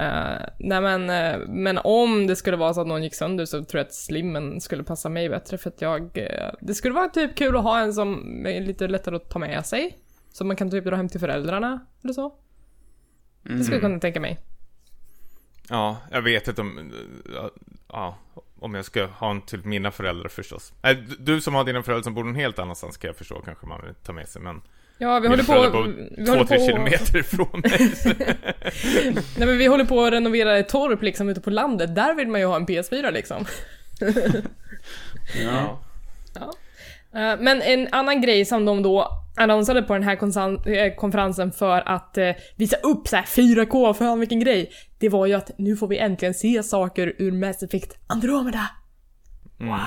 Uh, 0.00 0.46
nej 0.58 0.80
men, 0.80 1.10
uh, 1.10 1.48
men 1.48 1.78
om 1.78 2.26
det 2.26 2.36
skulle 2.36 2.56
vara 2.56 2.74
så 2.74 2.80
att 2.80 2.86
någon 2.86 3.02
gick 3.02 3.14
sönder 3.14 3.44
så 3.44 3.64
tror 3.64 3.78
jag 3.78 3.86
att 3.86 3.94
slimmen 3.94 4.60
skulle 4.60 4.84
passa 4.84 5.08
mig 5.08 5.28
bättre 5.28 5.58
för 5.58 5.70
att 5.70 5.82
jag, 5.82 6.02
uh, 6.02 6.50
det 6.60 6.74
skulle 6.74 6.94
vara 6.94 7.08
typ 7.08 7.36
kul 7.36 7.56
att 7.56 7.62
ha 7.62 7.78
en 7.78 7.92
som 7.92 8.46
är 8.46 8.60
lite 8.60 8.88
lättare 8.88 9.16
att 9.16 9.30
ta 9.30 9.38
med 9.38 9.66
sig. 9.66 9.96
Som 10.38 10.46
man 10.46 10.56
kan 10.56 10.70
typ 10.70 10.84
dra 10.84 10.96
hem 10.96 11.08
till 11.08 11.20
föräldrarna 11.20 11.80
eller 12.04 12.12
så. 12.12 12.34
Mm. 13.46 13.58
Det 13.58 13.64
skulle 13.64 13.76
jag 13.76 13.82
kunna 13.82 14.00
tänka 14.00 14.20
mig. 14.20 14.40
Ja, 15.68 15.96
jag 16.10 16.22
vet 16.22 16.48
inte 16.48 16.60
om... 16.60 16.92
Ja, 17.88 18.18
om 18.60 18.74
jag 18.74 18.84
ska 18.84 19.06
ha 19.06 19.30
en 19.30 19.42
till 19.42 19.64
mina 19.64 19.90
föräldrar 19.90 20.28
förstås. 20.28 20.72
du 21.18 21.40
som 21.40 21.54
har 21.54 21.64
dina 21.64 21.82
föräldrar 21.82 22.02
som 22.02 22.14
bor 22.14 22.24
någon 22.24 22.34
helt 22.34 22.58
annanstans 22.58 22.96
kan 22.96 23.08
jag 23.08 23.16
förstå 23.16 23.40
kanske 23.40 23.66
man 23.66 23.80
vill 23.84 23.94
ta 23.94 24.12
med 24.12 24.28
sig, 24.28 24.42
men... 24.42 24.62
Ja, 24.98 25.20
vi 25.20 25.28
håller 25.28 25.44
på... 25.44 25.70
Bor 25.72 25.84
vi 26.16 26.26
två, 26.26 26.44
tre 26.44 26.58
på... 26.58 26.66
kilometer 26.66 27.16
ifrån 27.18 27.60
mig. 27.60 27.94
Nej, 29.38 29.48
men 29.48 29.58
vi 29.58 29.66
håller 29.66 29.84
på 29.84 30.04
att 30.04 30.12
renovera 30.12 30.58
ett 30.58 30.68
torp 30.68 31.02
liksom 31.02 31.28
ute 31.28 31.40
på 31.40 31.50
landet. 31.50 31.94
Där 31.94 32.14
vill 32.14 32.28
man 32.28 32.40
ju 32.40 32.46
ha 32.46 32.56
en 32.56 32.66
PS4 32.66 33.10
liksom. 33.10 33.44
ja. 35.44 35.80
ja. 36.34 36.52
Eh, 37.14 37.40
men 37.40 37.62
en 37.62 37.88
annan 37.92 38.20
grej 38.20 38.44
som 38.44 38.64
de 38.64 38.82
då 38.82 39.08
annonsade 39.36 39.82
på 39.82 39.92
den 39.92 40.02
här 40.02 40.12
eh, 40.70 40.94
konferensen 40.94 41.52
för 41.52 41.88
att 41.88 42.18
eh, 42.18 42.30
visa 42.56 42.76
upp 42.76 43.08
så 43.08 43.16
4K, 43.16 43.94
fan 43.94 44.20
vilken 44.20 44.40
grej. 44.40 44.70
Det 44.98 45.08
var 45.08 45.26
ju 45.26 45.34
att 45.34 45.50
nu 45.58 45.76
får 45.76 45.88
vi 45.88 45.98
äntligen 45.98 46.34
se 46.34 46.62
saker 46.62 47.14
ur 47.18 47.32
Mass 47.32 47.62
Effect 47.62 47.98
Andromeda. 48.06 48.70
Mm. 49.60 49.72
Wow. 49.72 49.80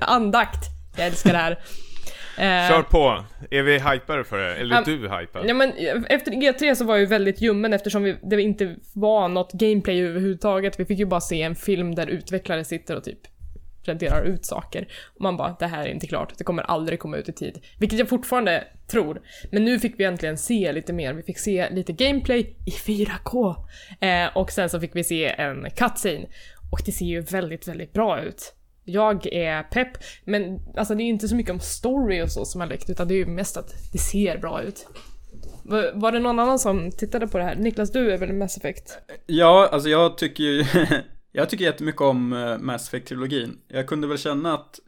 Andakt. 0.00 0.60
Jag 0.96 1.06
älskar 1.06 1.32
det 1.32 1.38
här. 1.38 1.58
Eh, 2.36 2.68
Kör 2.68 2.82
på! 2.82 3.24
Är 3.50 3.62
vi 3.62 3.78
hypade 3.78 4.24
för 4.24 4.38
det? 4.38 4.54
Eller 4.54 4.76
är 4.76 4.84
du 4.84 4.92
hypad? 4.92 5.44
Ja 5.46 5.54
men 5.54 5.72
efter 6.06 6.32
E3 6.32 6.74
så 6.74 6.84
var 6.84 6.94
jag 6.94 7.00
ju 7.00 7.06
väldigt 7.06 7.40
ljummen 7.40 7.72
eftersom 7.72 8.02
vi, 8.02 8.16
det 8.22 8.42
inte 8.42 8.76
var 8.94 9.28
något 9.28 9.52
gameplay 9.52 10.02
överhuvudtaget. 10.02 10.80
Vi 10.80 10.84
fick 10.84 10.98
ju 10.98 11.06
bara 11.06 11.20
se 11.20 11.42
en 11.42 11.54
film 11.54 11.94
där 11.94 12.06
utvecklare 12.06 12.64
sitter 12.64 12.96
och 12.96 13.04
typ 13.04 13.18
renderar 13.88 14.24
ut 14.24 14.46
saker. 14.46 14.88
Och 15.14 15.20
man 15.20 15.36
bara, 15.36 15.56
det 15.58 15.66
här 15.66 15.86
är 15.86 15.88
inte 15.88 16.06
klart, 16.06 16.38
det 16.38 16.44
kommer 16.44 16.62
aldrig 16.62 16.98
komma 16.98 17.16
ut 17.16 17.28
i 17.28 17.32
tid. 17.32 17.64
Vilket 17.78 17.98
jag 17.98 18.08
fortfarande 18.08 18.64
tror. 18.86 19.22
Men 19.52 19.64
nu 19.64 19.78
fick 19.78 20.00
vi 20.00 20.04
äntligen 20.04 20.38
se 20.38 20.72
lite 20.72 20.92
mer, 20.92 21.14
vi 21.14 21.22
fick 21.22 21.38
se 21.38 21.70
lite 21.70 21.92
gameplay 21.92 22.56
i 22.66 22.70
4K. 22.70 23.56
Eh, 24.00 24.36
och 24.36 24.50
sen 24.50 24.68
så 24.68 24.80
fick 24.80 24.96
vi 24.96 25.04
se 25.04 25.26
en 25.26 25.70
cutscene. 25.70 26.26
Och 26.72 26.82
det 26.86 26.92
ser 26.92 27.04
ju 27.04 27.20
väldigt, 27.20 27.68
väldigt 27.68 27.92
bra 27.92 28.20
ut. 28.20 28.54
Jag 28.84 29.26
är 29.26 29.62
pepp, 29.62 29.88
men 30.24 30.60
alltså 30.76 30.94
det 30.94 31.02
är 31.02 31.04
ju 31.04 31.10
inte 31.10 31.28
så 31.28 31.36
mycket 31.36 31.52
om 31.52 31.60
story 31.60 32.22
och 32.22 32.30
så 32.30 32.44
som 32.44 32.60
har 32.60 32.68
läckt, 32.68 32.90
utan 32.90 33.08
det 33.08 33.14
är 33.14 33.18
ju 33.18 33.26
mest 33.26 33.56
att 33.56 33.92
det 33.92 33.98
ser 33.98 34.38
bra 34.38 34.62
ut. 34.62 34.86
Var, 35.64 35.92
var 35.94 36.12
det 36.12 36.18
någon 36.18 36.38
annan 36.38 36.58
som 36.58 36.90
tittade 36.90 37.26
på 37.26 37.38
det 37.38 37.44
här? 37.44 37.56
Niklas, 37.56 37.92
du 37.92 38.12
är 38.12 38.18
väl 38.18 38.32
Mass 38.32 38.56
Effect? 38.56 38.98
Ja, 39.26 39.68
alltså 39.72 39.88
jag 39.88 40.18
tycker 40.18 40.44
ju, 40.44 40.64
jag 41.36 41.50
tycker 41.50 41.64
jättemycket 41.64 42.00
om 42.00 42.32
eh, 42.32 42.58
Mass 42.58 42.88
Effect-trilogin. 42.88 43.58
Jag 43.68 43.86
kunde 43.86 44.06
väl 44.06 44.18
känna 44.18 44.54
att 44.54 44.80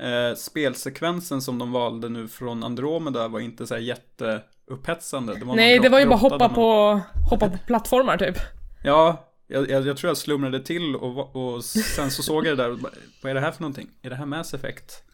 eh, 0.00 0.36
spelsekvensen 0.36 1.42
som 1.42 1.58
de 1.58 1.72
valde 1.72 2.08
nu 2.08 2.28
från 2.28 2.64
Andromeda 2.64 3.28
var 3.28 3.40
inte 3.40 3.66
så 3.66 3.74
här 3.74 3.80
jätteupphetsande. 3.80 5.34
Det 5.34 5.44
Nej, 5.44 5.78
det 5.78 5.88
var 5.88 6.00
ju 6.00 6.06
bara 6.06 6.16
hoppa 6.16 6.38
man- 6.38 6.54
på, 6.54 7.00
hoppa 7.30 7.50
på 7.50 7.58
plattformar 7.66 8.16
typ. 8.18 8.36
Ja, 8.84 9.30
jag, 9.46 9.70
jag, 9.70 9.86
jag 9.86 9.96
tror 9.96 10.10
jag 10.10 10.16
slumrade 10.16 10.60
till 10.60 10.96
och, 10.96 11.36
och 11.36 11.64
sen 11.64 12.10
så 12.10 12.22
såg 12.22 12.46
jag 12.46 12.58
det 12.58 12.62
där 12.62 12.70
och 12.70 12.78
bara, 12.78 12.92
vad 13.22 13.30
är 13.30 13.34
det 13.34 13.40
här 13.40 13.52
för 13.52 13.62
någonting? 13.62 13.90
Är 14.02 14.10
det 14.10 14.16
här 14.16 14.26
Mass 14.26 14.54
Effect? 14.54 15.04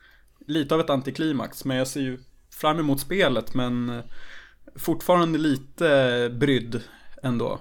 Lite 0.46 0.74
av 0.74 0.80
ett 0.80 0.90
antiklimax, 0.90 1.64
men 1.64 1.76
jag 1.76 1.86
ser 1.86 2.00
ju 2.00 2.18
fram 2.50 2.78
emot 2.78 3.00
spelet 3.00 3.54
men 3.54 3.90
eh, 3.90 4.04
fortfarande 4.76 5.38
lite 5.38 6.30
brydd 6.40 6.80
ändå. 7.22 7.58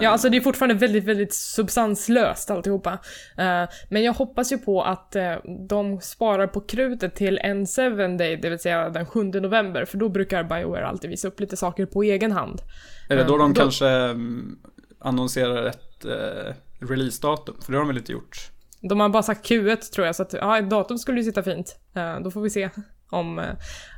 Ja, 0.00 0.10
alltså 0.10 0.28
det 0.28 0.36
är 0.36 0.40
fortfarande 0.40 0.74
väldigt, 0.74 1.04
väldigt 1.04 1.34
substanslöst 1.34 2.50
alltihopa. 2.50 2.92
Uh, 2.92 3.68
men 3.88 4.02
jag 4.02 4.12
hoppas 4.12 4.52
ju 4.52 4.58
på 4.58 4.82
att 4.82 5.16
eh, 5.16 5.34
de 5.68 6.00
sparar 6.00 6.46
på 6.46 6.60
krutet 6.60 7.14
till 7.14 7.38
en 7.42 7.66
7 7.66 8.16
day, 8.16 8.36
det 8.36 8.50
vill 8.50 8.58
säga 8.58 8.90
den 8.90 9.06
7 9.06 9.24
november, 9.24 9.84
för 9.84 9.98
då 9.98 10.08
brukar 10.08 10.44
Bioware 10.44 10.86
alltid 10.86 11.10
visa 11.10 11.28
upp 11.28 11.40
lite 11.40 11.56
saker 11.56 11.86
på 11.86 12.02
egen 12.02 12.32
hand. 12.32 12.60
Är 13.08 13.16
det 13.16 13.24
då 13.24 13.34
Ja, 13.34 13.38
de 13.38 13.52
då- 13.52 13.60
kanske 13.60 13.88
mm, 13.88 14.58
annonserar 14.98 15.66
ett 15.66 16.04
eh, 16.04 16.54
releasedatum? 16.88 17.54
För 17.64 17.72
det 17.72 17.78
har 17.78 17.82
de 17.82 17.88
väl 17.88 17.98
inte 17.98 18.12
gjort? 18.12 18.50
De 18.80 19.00
har 19.00 19.08
bara 19.08 19.22
sagt 19.22 19.50
Q1 19.50 19.92
tror 19.92 20.06
jag, 20.06 20.16
så 20.16 20.22
att 20.22 20.32
ja, 20.32 20.58
ett 20.58 20.70
datum 20.70 20.98
skulle 20.98 21.20
ju 21.20 21.24
sitta 21.24 21.42
fint. 21.42 21.76
Eh, 21.94 22.20
då 22.20 22.30
får 22.30 22.40
vi 22.40 22.50
se 22.50 22.70
om 23.10 23.38
eh, 23.38 23.44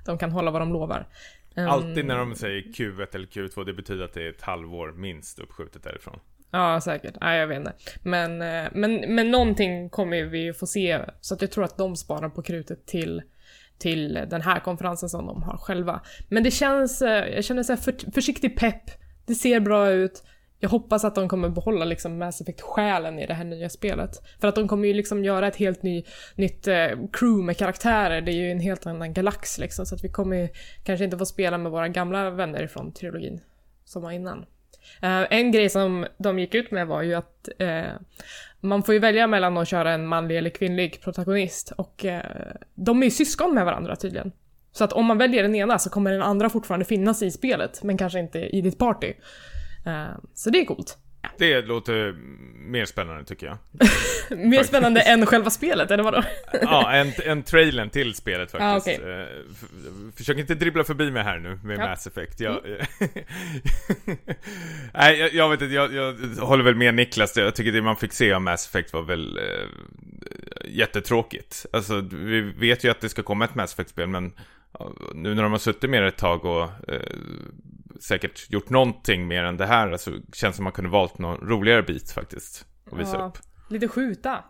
de 0.06 0.18
kan 0.18 0.30
hålla 0.32 0.50
vad 0.50 0.62
de 0.62 0.72
lovar. 0.72 1.06
Um, 1.58 1.68
Alltid 1.68 2.04
när 2.04 2.18
de 2.18 2.34
säger 2.34 2.62
Q1 2.62 3.14
eller 3.14 3.26
Q2, 3.26 3.64
det 3.64 3.72
betyder 3.72 4.04
att 4.04 4.12
det 4.12 4.22
är 4.22 4.30
ett 4.30 4.42
halvår 4.42 4.92
minst 4.92 5.38
uppskjutet 5.38 5.82
därifrån. 5.82 6.20
Ja, 6.50 6.80
säkert. 6.80 7.14
Nej, 7.20 7.38
jag 7.38 7.46
vet 7.46 7.58
inte. 7.58 7.72
Men, 8.02 8.42
eh, 8.42 8.70
men, 8.72 9.14
men 9.14 9.30
någonting 9.30 9.90
kommer 9.90 10.22
vi 10.22 10.38
ju 10.38 10.54
få 10.54 10.66
se, 10.66 11.00
så 11.20 11.34
att 11.34 11.42
jag 11.42 11.50
tror 11.50 11.64
att 11.64 11.76
de 11.76 11.96
sparar 11.96 12.28
på 12.28 12.42
krutet 12.42 12.86
till, 12.86 13.22
till 13.78 14.14
den 14.14 14.40
här 14.40 14.60
konferensen 14.60 15.08
som 15.08 15.26
de 15.26 15.42
har 15.42 15.56
själva. 15.58 16.00
Men 16.28 16.42
det 16.42 16.50
känns, 16.50 17.02
eh, 17.02 17.34
jag 17.34 17.44
känner 17.44 17.62
så 17.62 17.72
här 17.72 17.80
för, 17.80 18.12
försiktig 18.12 18.58
pepp, 18.58 18.82
det 19.26 19.34
ser 19.34 19.60
bra 19.60 19.90
ut. 19.90 20.22
Jag 20.60 20.68
hoppas 20.68 21.04
att 21.04 21.14
de 21.14 21.28
kommer 21.28 21.48
behålla 21.48 21.84
liksom 21.84 22.18
Mass 22.18 22.40
Effect-själen 22.40 23.18
i 23.18 23.26
det 23.26 23.34
här 23.34 23.44
nya 23.44 23.68
spelet. 23.68 24.10
För 24.40 24.48
att 24.48 24.54
de 24.54 24.68
kommer 24.68 24.88
ju 24.88 24.94
liksom 24.94 25.24
göra 25.24 25.48
ett 25.48 25.56
helt 25.56 25.82
ny, 25.82 26.04
nytt 26.34 26.68
eh, 26.68 26.88
crew 27.12 27.46
med 27.46 27.56
karaktärer, 27.56 28.20
det 28.20 28.32
är 28.32 28.36
ju 28.36 28.50
en 28.50 28.60
helt 28.60 28.86
annan 28.86 29.12
galax 29.12 29.58
liksom, 29.58 29.86
så 29.86 29.94
att 29.94 30.04
vi 30.04 30.08
kommer 30.08 30.36
ju 30.36 30.48
kanske 30.84 31.04
inte 31.04 31.18
få 31.18 31.26
spela 31.26 31.58
med 31.58 31.72
våra 31.72 31.88
gamla 31.88 32.30
vänner 32.30 32.66
från 32.66 32.92
trilogin 32.92 33.40
som 33.84 34.02
var 34.02 34.10
innan. 34.10 34.46
Eh, 35.02 35.26
en 35.30 35.52
grej 35.52 35.68
som 35.68 36.06
de 36.18 36.38
gick 36.38 36.54
ut 36.54 36.70
med 36.70 36.86
var 36.86 37.02
ju 37.02 37.14
att 37.14 37.48
eh, 37.58 37.92
man 38.60 38.82
får 38.82 38.94
ju 38.94 39.00
välja 39.00 39.26
mellan 39.26 39.56
att 39.56 39.68
köra 39.68 39.92
en 39.92 40.06
manlig 40.06 40.38
eller 40.38 40.50
kvinnlig 40.50 41.00
protagonist 41.00 41.72
och 41.76 42.04
eh, 42.04 42.22
de 42.74 43.02
är 43.02 43.06
ju 43.06 43.10
syskon 43.10 43.54
med 43.54 43.64
varandra 43.64 43.96
tydligen. 43.96 44.32
Så 44.72 44.84
att 44.84 44.92
om 44.92 45.06
man 45.06 45.18
väljer 45.18 45.42
den 45.42 45.54
ena 45.54 45.78
så 45.78 45.90
kommer 45.90 46.12
den 46.12 46.22
andra 46.22 46.50
fortfarande 46.50 46.84
finnas 46.84 47.22
i 47.22 47.30
spelet, 47.30 47.82
men 47.82 47.98
kanske 47.98 48.18
inte 48.18 48.38
i 48.38 48.60
ditt 48.60 48.78
party. 48.78 49.12
Eh, 49.86 50.06
så 50.34 50.50
det 50.50 50.60
är 50.60 50.64
coolt. 50.64 50.98
Det 51.38 51.60
låter 51.62 52.12
mer 52.70 52.84
spännande 52.84 53.24
tycker 53.24 53.46
jag. 53.46 53.58
Mer 54.38 54.62
spännande 54.62 55.00
än 55.00 55.26
själva 55.26 55.50
spelet, 55.50 55.90
eller 55.90 56.02
vadå? 56.04 56.22
Ja, 56.62 56.92
en, 56.92 57.12
en 57.24 57.42
trailern 57.42 57.90
till 57.90 58.14
spelet 58.14 58.50
faktiskt. 58.50 59.00
Ah. 59.00 59.08
Eh, 59.08 59.26
f- 59.52 59.68
Försök 60.16 60.38
inte 60.38 60.54
dribbla 60.54 60.84
förbi 60.84 61.10
mig 61.10 61.22
här 61.22 61.38
nu 61.38 61.60
med 61.64 61.78
Ja. 61.78 61.88
Mass 61.88 62.06
Effect. 62.06 62.40
Jag, 62.40 62.60
Nej, 64.94 65.18
jag, 65.18 65.34
jag 65.34 65.48
vet 65.50 65.62
inte, 65.62 65.74
jag, 65.74 65.92
jag 65.94 66.12
håller 66.40 66.64
väl 66.64 66.74
med 66.74 66.94
Niklas. 66.94 67.36
Jag 67.36 67.54
tycker 67.54 67.72
det 67.72 67.82
man 67.82 67.96
fick 67.96 68.12
se 68.12 68.32
av 68.32 68.42
Mass 68.42 68.66
Effect 68.66 68.92
var 68.92 69.02
väl 69.02 69.38
eh, 69.38 69.66
jättetråkigt. 70.64 71.66
Alltså, 71.72 72.00
vi 72.12 72.40
vet 72.40 72.84
ju 72.84 72.90
att 72.90 73.00
det 73.00 73.08
ska 73.08 73.22
komma 73.22 73.44
ett 73.44 73.54
Mass 73.54 73.72
Effect-spel, 73.74 74.08
men 74.08 74.32
nu 75.14 75.34
när 75.34 75.42
de 75.42 75.52
har 75.52 75.58
suttit 75.58 75.90
med 75.90 76.02
det 76.02 76.08
ett 76.08 76.16
tag 76.16 76.44
och 76.44 76.62
eh, 76.88 77.00
säkert 78.02 78.50
gjort 78.50 78.70
någonting 78.70 79.26
mer 79.28 79.44
än 79.44 79.56
det 79.56 79.66
här, 79.66 79.92
alltså, 79.92 80.12
känns 80.32 80.56
som 80.56 80.64
man 80.64 80.72
kunde 80.72 80.90
valt 80.90 81.18
någon 81.18 81.48
roligare 81.48 81.82
bit 81.82 82.10
faktiskt. 82.10 82.66
Att 82.92 82.98
visa 82.98 83.16
Ja, 83.16 83.24
upp. 83.26 83.38
Lite 83.70 83.88
skjuta. 83.88 84.44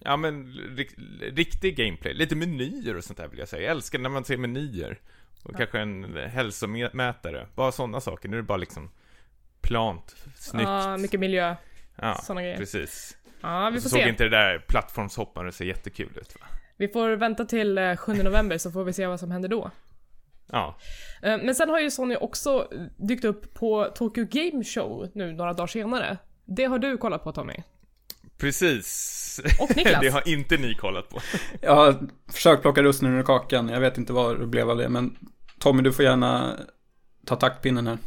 Ja 0.00 0.16
men 0.16 0.46
rik, 0.76 0.94
riktig 1.20 1.76
gameplay, 1.76 2.14
lite 2.14 2.36
menyer 2.36 2.96
och 2.96 3.04
sånt 3.04 3.16
där 3.18 3.28
vill 3.28 3.38
jag 3.38 3.48
säga. 3.48 3.62
Jag 3.62 3.70
älskar 3.70 3.98
när 3.98 4.08
man 4.10 4.24
ser 4.24 4.36
menyer. 4.36 4.98
Och 5.42 5.56
kanske 5.56 5.80
en 5.80 6.16
hälsomätare. 6.16 7.46
Bara 7.54 7.72
sådana 7.72 8.00
saker. 8.00 8.28
Nu 8.28 8.36
är 8.36 8.40
det 8.42 8.46
bara 8.46 8.58
liksom 8.58 8.90
plant, 9.60 10.16
snyggt. 10.36 10.68
Ja, 10.68 10.96
mycket 10.96 11.20
miljö. 11.20 11.54
ja, 11.96 12.14
såna 12.14 12.42
grejer. 12.42 12.56
precis. 12.56 13.16
Ja, 13.40 13.70
vi 13.74 13.80
får 13.80 13.88
såg 13.88 13.98
se. 14.00 14.08
inte 14.08 14.24
det 14.24 14.30
där 14.30 14.64
plattformshoppandet 14.68 15.54
så 15.54 15.64
jättekul 15.64 16.10
ut 16.16 16.34
va? 16.40 16.46
Vi 16.76 16.88
får 16.88 17.10
vänta 17.10 17.44
till 17.44 17.78
eh, 17.78 17.96
7 17.96 18.22
november 18.22 18.58
så 18.58 18.70
får 18.70 18.84
vi 18.84 18.92
se 18.92 19.06
vad 19.06 19.20
som 19.20 19.30
händer 19.30 19.48
då. 19.48 19.70
Ja, 20.52 20.76
Eh, 21.22 21.38
Men 21.38 21.54
sen 21.54 21.68
har 21.68 21.80
ju 21.80 21.90
Sony 21.90 22.16
också 22.16 22.68
dykt 22.96 23.24
upp 23.24 23.54
på 23.54 23.84
Tokyo 23.94 24.26
Game 24.30 24.64
Show 24.64 25.08
nu 25.14 25.32
några 25.32 25.52
dagar 25.52 25.66
senare. 25.66 26.16
Det 26.44 26.64
har 26.64 26.78
du 26.78 26.96
kollat 26.96 27.24
på 27.24 27.32
Tommy. 27.32 27.54
precis. 28.38 29.40
Och 29.60 29.76
Niklas. 29.76 30.00
det 30.00 30.08
har 30.08 30.28
inte 30.28 30.56
ni 30.56 30.74
kollat 30.74 31.08
på. 31.08 31.20
Jag 31.60 31.74
har 31.76 32.08
försökt 32.32 32.62
plocka 32.62 32.82
russinen 32.82 33.18
ur 33.18 33.22
kakan, 33.22 33.68
jag 33.68 33.80
vet 33.80 33.98
inte 33.98 34.12
vad 34.12 34.40
det 34.40 34.46
blev 34.46 34.70
av 34.70 34.76
det, 34.76 34.88
men 34.88 35.16
Tommy 35.58 35.82
du 35.82 35.92
får 35.92 36.04
gärna 36.04 36.56
ta 37.26 37.36
taktpinnen 37.36 37.86
här. 37.86 37.98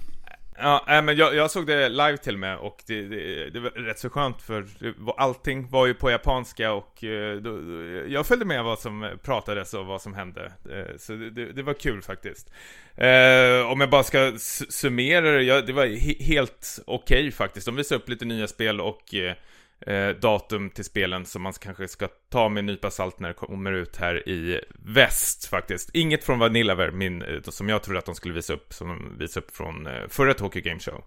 Ja, 0.61 1.01
men 1.03 1.17
jag, 1.17 1.35
jag 1.35 1.51
såg 1.51 1.67
det 1.67 1.89
live 1.89 2.17
till 2.17 2.33
och 2.33 2.39
med 2.39 2.57
och 2.57 2.83
det, 2.87 3.01
det, 3.01 3.49
det 3.49 3.59
var 3.59 3.69
rätt 3.69 3.99
så 3.99 4.09
skönt 4.09 4.41
för 4.41 4.67
var, 4.97 5.15
allting 5.17 5.69
var 5.69 5.85
ju 5.85 5.93
på 5.93 6.11
japanska 6.11 6.73
och 6.73 6.97
då, 7.41 7.57
då, 7.61 7.83
jag 8.07 8.25
följde 8.25 8.45
med 8.45 8.63
vad 8.63 8.79
som 8.79 9.19
pratades 9.23 9.73
och 9.73 9.85
vad 9.85 10.01
som 10.01 10.13
hände. 10.13 10.51
Eh, 10.71 10.97
så 10.97 11.13
det, 11.13 11.29
det, 11.29 11.51
det 11.51 11.63
var 11.63 11.73
kul 11.73 12.01
faktiskt. 12.01 12.49
Eh, 12.95 13.71
om 13.71 13.81
jag 13.81 13.89
bara 13.89 14.03
ska 14.03 14.33
summera 14.69 15.31
det, 15.31 15.61
det 15.61 15.73
var 15.73 15.85
he, 15.85 16.13
helt 16.19 16.79
okej 16.85 17.31
faktiskt. 17.31 17.65
De 17.65 17.75
visade 17.75 18.01
upp 18.01 18.09
lite 18.09 18.25
nya 18.25 18.47
spel 18.47 18.81
och 18.81 19.13
eh, 19.13 19.33
eh, 19.81 20.09
datum 20.09 20.69
till 20.69 20.85
spelen 20.85 21.25
som 21.25 21.41
man 21.41 21.53
kanske 21.53 21.87
ska 21.87 22.07
ta 22.29 22.49
med 22.49 22.59
en 22.61 22.65
nypa 22.65 22.91
salt 22.91 23.19
när 23.19 23.27
det 23.27 23.33
kommer 23.33 23.71
ut 23.71 23.95
här 23.97 24.29
i 24.29 24.61
väst 24.85 25.45
faktiskt. 25.45 25.89
Inget 25.93 26.23
från 26.23 26.39
Vanillaware, 26.39 26.91
min, 26.91 27.21
eh, 27.21 27.41
som 27.41 27.69
jag 27.69 27.83
trodde 27.83 27.99
att 27.99 28.05
de 28.05 28.15
skulle 28.15 28.33
visa 28.33 28.53
upp, 28.53 28.73
som 28.73 28.87
de 28.87 29.17
visade 29.17 29.45
upp 29.45 29.55
från 29.55 29.87
eh, 29.87 30.07
förra 30.07 30.33
Tokyo 30.33 30.61
Game 30.61 30.79
Show. 30.79 31.03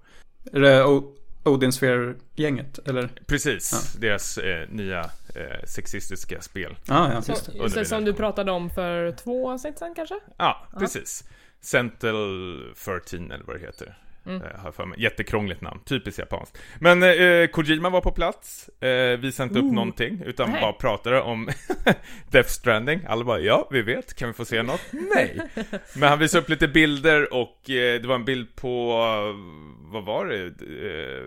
Är 0.53 0.61
det 0.61 0.85
O- 0.85 1.17
Odin 1.45 1.73
Sphere-gänget, 1.73 2.89
eller? 2.89 3.09
Precis, 3.27 3.93
deras 4.01 4.39
eh, 4.39 4.69
nya 4.69 5.01
eh, 5.35 5.65
sexistiska 5.67 6.41
spel. 6.41 6.77
Ah, 6.89 7.13
ja, 7.13 7.23
Så, 7.23 7.33
just 7.33 7.47
det. 7.47 7.59
just 7.59 7.75
det, 7.75 7.85
som 7.85 8.05
du 8.05 8.15
pratade 8.15 8.53
om 8.53 8.71
för 8.71 9.13
två 9.13 9.51
avsnitt 9.51 9.79
sen 9.79 9.95
kanske? 9.95 10.15
Ja, 10.39 10.67
precis. 10.79 11.25
Central 11.61 12.75
13 12.85 13.31
eller 13.31 13.45
vad 13.45 13.57
det 13.57 13.61
heter. 13.67 13.99
Mm. 14.27 14.43
Eh, 14.43 14.59
har 14.59 14.73
för 14.73 14.87
mig. 14.87 15.03
Jättekrångligt 15.03 15.61
namn, 15.61 15.81
typiskt 15.85 16.19
japanskt. 16.19 16.59
Men 16.81 17.03
eh, 17.03 17.47
Kojima 17.47 17.91
var 17.91 18.01
på 18.01 18.13
plats, 18.13 18.69
eh, 18.69 19.25
inte 19.25 19.59
upp 19.59 19.73
någonting, 19.73 20.23
utan 20.27 20.51
Nej. 20.51 20.61
bara 20.61 20.73
pratade 20.73 21.21
om 21.21 21.49
Death 22.31 22.49
Stranding. 22.49 23.01
Alla 23.09 23.25
bara, 23.25 23.41
ja, 23.41 23.69
vi 23.71 23.83
vet, 23.83 24.15
kan 24.15 24.29
vi 24.29 24.35
få 24.35 24.45
se 24.45 24.63
något? 24.63 24.81
Nej! 25.15 25.41
Men 25.97 26.09
han 26.09 26.19
visade 26.19 26.43
upp 26.43 26.49
lite 26.49 26.69
bilder 26.69 27.35
och 27.35 27.71
eh, 27.71 28.01
det 28.01 28.09
var 28.09 28.15
en 28.15 28.25
bild 28.25 28.57
på, 28.57 28.91
eh, 28.91 29.93
vad 29.93 30.05
var 30.05 30.27
det? 30.27 30.45
Eh, 30.45 31.25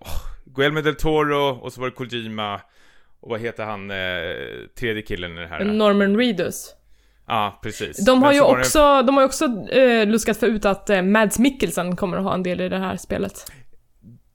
oh, 0.00 0.22
Guillermo 0.44 0.80
del 0.80 0.94
Toro 0.94 1.58
och 1.60 1.72
så 1.72 1.80
var 1.80 1.88
det 1.88 1.94
Kojima 1.94 2.60
och 3.20 3.30
vad 3.30 3.40
heter 3.40 3.64
han, 3.64 3.90
eh, 3.90 3.96
tredje 4.78 5.02
killen 5.02 5.38
i 5.38 5.40
det 5.40 5.46
här? 5.46 5.64
Norman 5.64 6.16
Reedus. 6.16 6.74
Ja, 7.26 7.58
precis. 7.62 8.04
De 8.04 8.22
har 8.22 8.32
ju 8.32 8.38
så 8.38 8.44
var 8.44 8.56
det- 8.56 8.60
också, 8.60 9.02
de 9.02 9.16
har 9.16 9.24
också 9.24 9.44
eh, 9.72 10.06
luskat 10.06 10.36
för 10.36 10.46
ut 10.46 10.64
att 10.64 10.90
eh, 10.90 11.02
Mads 11.02 11.38
Mikkelsen 11.38 11.96
kommer 11.96 12.16
att 12.16 12.24
ha 12.24 12.34
en 12.34 12.42
del 12.42 12.60
i 12.60 12.68
det 12.68 12.78
här 12.78 12.96
spelet. 12.96 13.52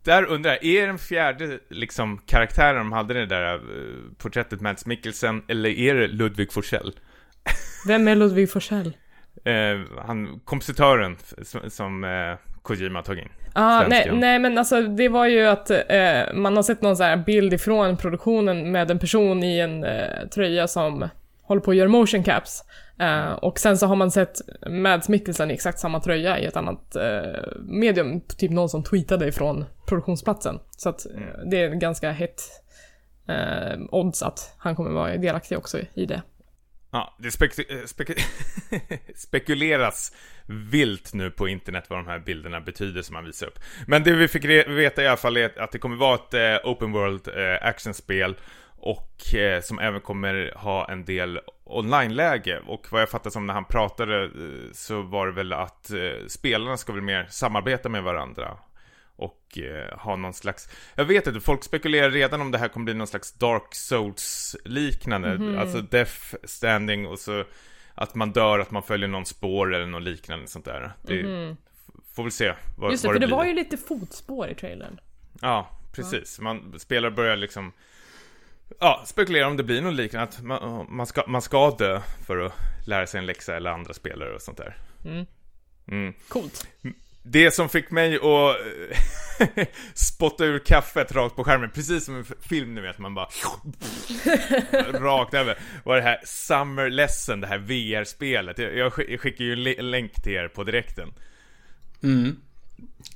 Där 0.04 0.25
undrar 0.25 0.52
jag, 0.52 0.65
är 0.65 0.88
den 0.88 0.97
fjärde 0.97 1.60
liksom 1.69 2.17
karaktären 2.25 2.75
de 2.75 2.91
hade 2.91 3.13
det 3.13 3.25
där 3.25 3.56
uh, 3.56 3.62
porträttet 4.17 4.62
Mads 4.62 4.86
Mikkelsen, 4.86 5.43
eller 5.47 5.69
är 5.69 5.95
det 5.95 6.08
Ludvig 6.08 6.54
Forsell? 6.54 6.93
Vem 7.88 8.08
är 8.08 8.15
Ludvig 8.15 8.52
Forsell? 8.52 8.93
Eh, 9.45 9.54
han, 10.06 10.39
kompositören 10.45 11.17
som, 11.41 11.69
som 11.69 12.04
eh, 12.04 12.38
Kojima 12.62 13.02
tog 13.02 13.17
in. 13.17 13.30
Ah, 13.54 13.88
nej, 13.88 14.12
nej, 14.13 14.39
men 14.39 14.58
alltså 14.58 14.82
det 14.82 15.10
var 15.10 15.25
ju 15.25 15.45
att 15.45 15.69
eh, 15.69 16.34
man 16.34 16.56
har 16.56 16.63
sett 16.63 16.82
någon 16.82 16.97
så 16.97 17.04
här 17.04 17.17
bild 17.17 17.54
ifrån 17.54 17.97
produktionen 17.97 18.71
med 18.71 18.91
en 18.91 18.99
person 18.99 19.43
i 19.43 19.60
en 19.60 19.84
eh, 19.84 20.28
tröja 20.34 20.67
som 20.67 21.10
håller 21.50 21.62
på 21.62 21.72
att 21.72 21.78
göra 21.78 21.90
motion 21.90 22.24
caps. 22.24 22.64
Eh, 23.00 23.32
och 23.32 23.60
sen 23.60 23.78
så 23.78 23.88
har 23.88 23.96
man 23.96 24.12
sett 24.12 24.36
Mads 24.70 25.10
Mikkelsen 25.10 25.52
i 25.52 25.54
exakt 25.54 25.80
samma 25.80 26.00
tröja 26.00 26.40
i 26.40 26.46
ett 26.46 26.58
annat 26.58 26.96
eh, 26.96 27.44
medium, 27.60 28.22
typ 28.22 28.52
någon 28.52 28.70
som 28.70 28.84
tweetade 28.84 29.28
ifrån 29.28 29.66
produktionsplatsen. 29.88 30.60
Så 30.78 30.90
att 30.90 31.06
eh, 31.06 31.50
det 31.52 31.62
är 31.62 31.70
ganska 31.70 32.12
hett 32.12 32.42
odds 33.92 34.24
att 34.24 34.56
han 34.58 34.76
kommer 34.76 34.92
vara 34.92 35.18
delaktig 35.18 35.58
också 35.58 35.80
i 35.94 36.06
det. 36.06 36.22
Ja, 36.92 37.16
det 37.20 37.30
spek- 37.30 37.86
spek- 37.86 38.20
spekuleras 39.16 40.16
vilt 40.72 41.14
nu 41.14 41.32
på 41.32 41.48
internet 41.48 41.86
vad 41.90 42.00
de 42.00 42.08
här 42.08 42.20
bilderna 42.20 42.62
betyder 42.62 43.02
som 43.02 43.14
man 43.14 43.26
visar 43.26 43.48
upp. 43.48 43.60
Men 43.88 44.04
det 44.04 44.14
vi 44.14 44.28
fick 44.28 44.46
re- 44.46 44.76
veta 44.76 45.04
i 45.04 45.08
alla 45.08 45.18
fall 45.18 45.38
är 45.38 45.62
att 45.62 45.72
det 45.72 45.80
kommer 45.80 45.96
vara 45.96 46.16
ett 46.16 46.66
open 46.66 46.92
world 46.92 47.30
actionspel 47.62 48.36
och 48.82 49.36
eh, 49.36 49.62
som 49.62 49.80
även 49.80 50.02
kommer 50.02 50.54
ha 50.56 50.92
en 50.92 51.06
del 51.06 51.39
online-läge. 51.63 52.60
Och 52.68 52.88
vad 52.92 53.02
jag 53.02 53.10
fattar 53.10 53.30
som 53.30 53.48
när 53.48 53.54
han 53.54 53.65
pratade 53.65 54.24
eh, 54.24 54.72
så 54.74 55.02
var 55.02 55.28
det 55.28 55.34
väl 55.34 55.54
att 55.54 55.92
eh, 55.92 56.28
spelarna 56.28 56.78
ska 56.78 56.94
väl 56.94 57.02
mer 57.02 57.28
samarbeta 57.30 57.89
med 57.89 58.04
varandra. 58.04 58.58
Och 59.15 59.58
ha 59.92 60.15
någon 60.15 60.34
slags, 60.34 60.70
jag 60.96 61.06
vet 61.06 61.28
inte, 61.28 61.39
folk 61.39 61.63
spekulerar 61.63 62.10
redan 62.12 62.42
om 62.42 62.52
det 62.52 62.58
här 62.58 62.68
kommer 62.68 62.84
bli 62.84 62.94
någon 62.94 63.08
slags 63.08 63.34
Dark 63.34 63.76
Souls-liknande. 63.76 65.60
Alltså 65.60 65.82
Death 65.82 66.36
Standing 66.44 67.08
och 67.08 67.20
så 67.20 67.44
att 67.96 68.15
man 68.15 68.32
dör, 68.32 68.60
att 68.60 68.72
man 68.72 68.84
följer 68.84 69.08
någon 69.08 69.26
spår 69.26 69.76
eller 69.76 69.86
något 69.86 70.04
liknande 70.04 70.48
sånt 70.48 70.65
där. 70.65 70.92
Det 71.02 71.56
får 72.13 72.24
väl 72.24 72.32
se 72.32 72.54
vad, 72.78 72.92
Just 72.92 73.04
det, 73.04 73.08
vad 73.08 73.15
för 73.15 73.20
det 73.20 73.28
blir. 73.28 73.36
var 73.36 73.46
ju 73.46 73.54
lite 73.54 73.78
fotspår 73.78 74.50
i 74.50 74.56
trailern. 74.56 75.00
Ja, 75.42 75.70
precis. 75.92 76.39
Man 76.39 76.80
spelar 76.80 77.10
börjar 77.10 77.36
liksom 77.36 77.72
Ja, 78.80 79.04
spekulera 79.06 79.48
om 79.48 79.58
det 79.58 79.64
blir 79.64 79.82
något 79.82 79.94
liknande 79.94 80.24
att 80.30 80.42
man, 80.44 80.86
man, 80.90 81.06
ska, 81.08 81.24
man 81.28 81.42
ska 81.42 81.72
dö 81.72 82.02
för 82.28 82.38
att 82.38 82.54
lära 82.86 83.08
sig 83.08 83.20
en 83.20 83.26
läxa 83.26 83.56
eller 83.56 83.70
andra 83.70 83.94
spelare 83.94 84.36
och 84.36 84.42
sånt 84.42 84.58
där. 84.58 84.78
Mm. 85.06 85.26
Mm. 85.92 86.14
Coolt. 86.28 86.68
Det 87.24 87.52
som 87.52 87.70
fick 87.70 87.92
mig 87.92 88.16
att 88.16 88.58
eh, 89.58 89.66
spotta 89.94 90.46
ur 90.46 90.60
kaffet 90.60 91.12
rakt 91.12 91.36
på 91.36 91.44
skärmen, 91.44 91.70
precis 91.72 92.06
som 92.06 92.16
en 92.16 92.22
f- 92.22 92.38
film 92.50 92.76
ni 92.76 92.82
vet, 92.82 92.98
man 93.00 93.14
bara 93.16 93.26
rakt 95.00 95.34
över, 95.34 95.58
var 95.84 95.96
det 95.96 96.02
här 96.02 96.20
Summer 96.26 96.90
Lesson, 96.90 97.42
det 97.42 97.48
här 97.48 97.58
VR-spelet. 97.58 98.58
Jag, 98.58 98.78
jag 98.78 98.92
sk- 98.94 99.10
jag 99.10 99.20
skickar 99.20 99.46
ju 99.46 99.76
en 99.80 99.92
länk 99.92 100.14
till 100.14 100.34
er 100.34 100.48
på 100.48 100.64
direkten. 100.64 101.14
Mm. 102.04 102.36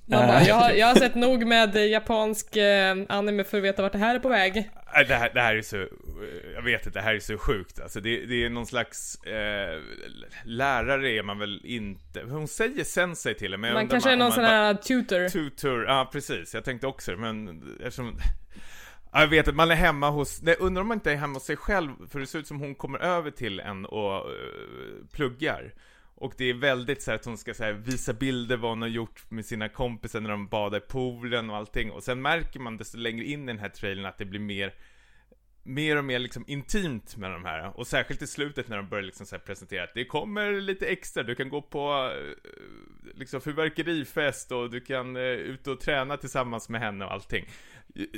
Man 0.05 0.27
bara, 0.27 0.41
Eh, 0.41 0.47
jag, 0.47 0.55
har, 0.55 0.71
jag 0.71 0.87
har 0.87 0.95
sett 0.95 1.15
nog 1.15 1.45
med 1.45 1.75
eh, 1.75 1.85
japansk 1.87 2.55
eh, 2.55 2.97
anime 3.09 3.43
för 3.43 3.57
att 3.57 3.63
veta 3.63 3.81
vart 3.81 3.91
det 3.91 3.97
här 3.97 4.15
är 4.15 4.19
på 4.19 4.29
väg. 4.29 4.69
Det 5.07 5.15
här, 5.15 5.31
det 5.33 5.41
här 5.41 5.55
är 5.55 5.61
så, 5.61 5.87
jag 6.55 6.61
vet 6.61 6.85
inte, 6.85 6.99
det 6.99 7.03
här 7.03 7.15
är 7.15 7.19
så 7.19 7.37
sjukt 7.37 7.79
alltså. 7.79 7.99
Det, 7.99 8.25
det 8.25 8.45
är 8.45 8.49
någon 8.49 8.65
slags 8.65 9.15
eh, 9.23 9.81
lärare 10.43 11.11
är 11.11 11.23
man 11.23 11.39
väl 11.39 11.61
inte, 11.63 12.21
hon 12.21 12.47
säger 12.47 12.83
sensei 12.83 13.33
till 13.33 13.57
men 13.57 13.73
Man 13.73 13.87
kanske 13.87 14.09
är 14.09 14.13
om 14.13 14.19
någon 14.19 14.27
man 14.27 14.35
sån 14.35 14.43
här 14.43 14.73
tutor. 14.73 15.29
Tutor, 15.29 15.85
ja 15.85 16.09
precis, 16.11 16.53
jag 16.53 16.63
tänkte 16.63 16.87
också 16.87 17.11
men 17.11 17.63
eftersom 17.79 18.17
Ja, 19.13 19.19
Jag 19.19 19.27
vet 19.27 19.47
att 19.47 19.55
man 19.55 19.71
är 19.71 19.75
hemma 19.75 20.09
hos, 20.09 20.41
nej, 20.41 20.55
undrar 20.59 20.81
om 20.81 20.87
man 20.87 20.97
inte 20.97 21.11
är 21.11 21.15
hemma 21.15 21.33
hos 21.33 21.45
sig 21.45 21.57
själv, 21.57 21.89
för 22.09 22.19
det 22.19 22.27
ser 22.27 22.39
ut 22.39 22.47
som 22.47 22.59
hon 22.59 22.75
kommer 22.75 22.99
över 22.99 23.31
till 23.31 23.59
en 23.59 23.85
och 23.85 24.15
eh, 24.15 24.25
pluggar. 25.11 25.73
Och 26.23 26.33
det 26.37 26.49
är 26.49 26.53
väldigt 26.53 27.01
så 27.01 27.11
här 27.11 27.15
att 27.15 27.25
hon 27.25 27.37
ska 27.37 27.53
så 27.53 27.63
här, 27.63 27.73
visa 27.73 28.13
bilder 28.13 28.57
vad 28.57 28.71
hon 28.71 28.81
har 28.81 28.89
gjort 28.89 29.31
med 29.31 29.45
sina 29.45 29.69
kompisar 29.69 30.19
när 30.19 30.29
de 30.29 30.47
badar 30.47 30.77
i 30.77 30.81
poolen 30.81 31.49
och 31.49 31.55
allting. 31.55 31.91
Och 31.91 32.03
sen 32.03 32.21
märker 32.21 32.59
man 32.59 32.77
desto 32.77 32.97
längre 32.97 33.25
in 33.25 33.43
i 33.43 33.47
den 33.47 33.59
här 33.59 33.69
trailern 33.69 34.05
att 34.05 34.17
det 34.17 34.25
blir 34.25 34.39
mer 34.39 34.73
mer 35.63 35.97
och 35.97 36.05
mer 36.05 36.19
liksom 36.19 36.43
intimt 36.47 37.17
med 37.17 37.31
de 37.31 37.45
här. 37.45 37.77
Och 37.77 37.87
särskilt 37.87 38.21
i 38.21 38.27
slutet 38.27 38.67
när 38.67 38.77
de 38.77 38.89
börjar 38.89 39.03
liksom 39.03 39.25
så 39.25 39.35
här 39.35 39.39
presentera 39.43 39.83
att 39.83 39.93
det 39.93 40.05
kommer 40.05 40.61
lite 40.61 40.85
extra. 40.85 41.23
Du 41.23 41.35
kan 41.35 41.49
gå 41.49 41.61
på 41.61 42.11
eh, 42.15 43.15
liksom 43.15 43.41
fyrverkerifest 43.41 44.51
och 44.51 44.69
du 44.69 44.81
kan 44.81 45.15
eh, 45.15 45.21
ut 45.23 45.67
och 45.67 45.79
träna 45.79 46.17
tillsammans 46.17 46.69
med 46.69 46.81
henne 46.81 47.05
och 47.05 47.11
allting. 47.11 47.45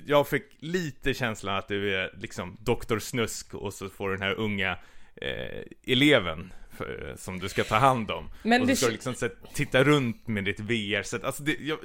Jag 0.06 0.28
fick 0.28 0.46
lite 0.60 1.14
känslan 1.14 1.56
att 1.56 1.68
du 1.68 1.96
är 1.96 2.16
liksom 2.18 2.58
doktor 2.60 3.00
Snusk 3.00 3.54
och 3.54 3.74
så 3.74 3.90
får 3.90 4.10
du 4.10 4.16
den 4.16 4.28
här 4.28 4.36
unga 4.36 4.78
eh, 5.16 5.64
eleven 5.84 6.54
för, 6.76 7.14
som 7.18 7.40
du 7.40 7.50
ska 7.50 7.64
ta 7.64 7.76
hand 7.76 8.12
om. 8.12 8.30
Men 8.44 8.62
och 8.62 8.70
så 8.70 8.76
ska 8.76 8.86
du 8.86 8.92
liksom 8.92 9.14
så 9.16 9.30
titta 9.54 9.84
runt 9.84 10.28
med 10.28 10.44
ditt 10.46 10.60
VR-set. 10.60 11.24
Alltså 11.24 11.44
det, 11.44 11.56
jag, 11.60 11.78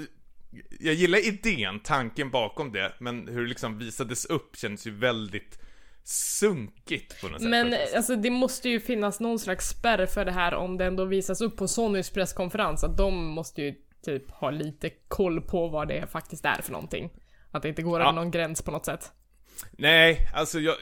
jag 0.80 0.94
gillar 0.94 1.26
idén, 1.28 1.80
tanken 1.80 2.30
bakom 2.30 2.72
det, 2.72 2.92
men 2.98 3.28
hur 3.28 3.42
det 3.42 3.48
liksom 3.48 3.78
visades 3.78 4.24
upp 4.24 4.56
känns 4.56 4.86
ju 4.86 4.90
väldigt 4.90 5.58
sunkigt 6.04 7.20
på 7.20 7.28
något 7.28 7.40
sätt. 7.40 7.50
Men 7.50 7.70
faktiskt. 7.70 7.96
alltså 7.96 8.16
det 8.16 8.30
måste 8.30 8.68
ju 8.68 8.80
finnas 8.80 9.20
någon 9.20 9.38
slags 9.38 9.68
spärr 9.68 10.06
för 10.06 10.24
det 10.24 10.32
här 10.32 10.54
om 10.54 10.78
det 10.78 10.84
ändå 10.84 11.04
visas 11.04 11.40
upp 11.40 11.56
på 11.56 11.68
Sonys 11.68 12.10
presskonferens. 12.10 12.84
Att 12.84 12.96
de 12.96 13.24
måste 13.26 13.62
ju 13.62 13.74
typ 14.04 14.30
ha 14.30 14.50
lite 14.50 14.90
koll 15.08 15.40
på 15.40 15.68
vad 15.68 15.88
det 15.88 16.06
faktiskt 16.12 16.44
är 16.44 16.62
för 16.62 16.72
någonting. 16.72 17.10
Att 17.50 17.62
det 17.62 17.68
inte 17.68 17.82
går 17.82 18.00
Ja. 18.00 18.06
över 18.06 18.12
någon 18.16 18.30
gräns 18.30 18.62
på 18.62 18.70
något 18.70 18.84
sätt. 18.86 19.12
Nej, 19.72 20.18
alltså 20.34 20.60
jag... 20.60 20.74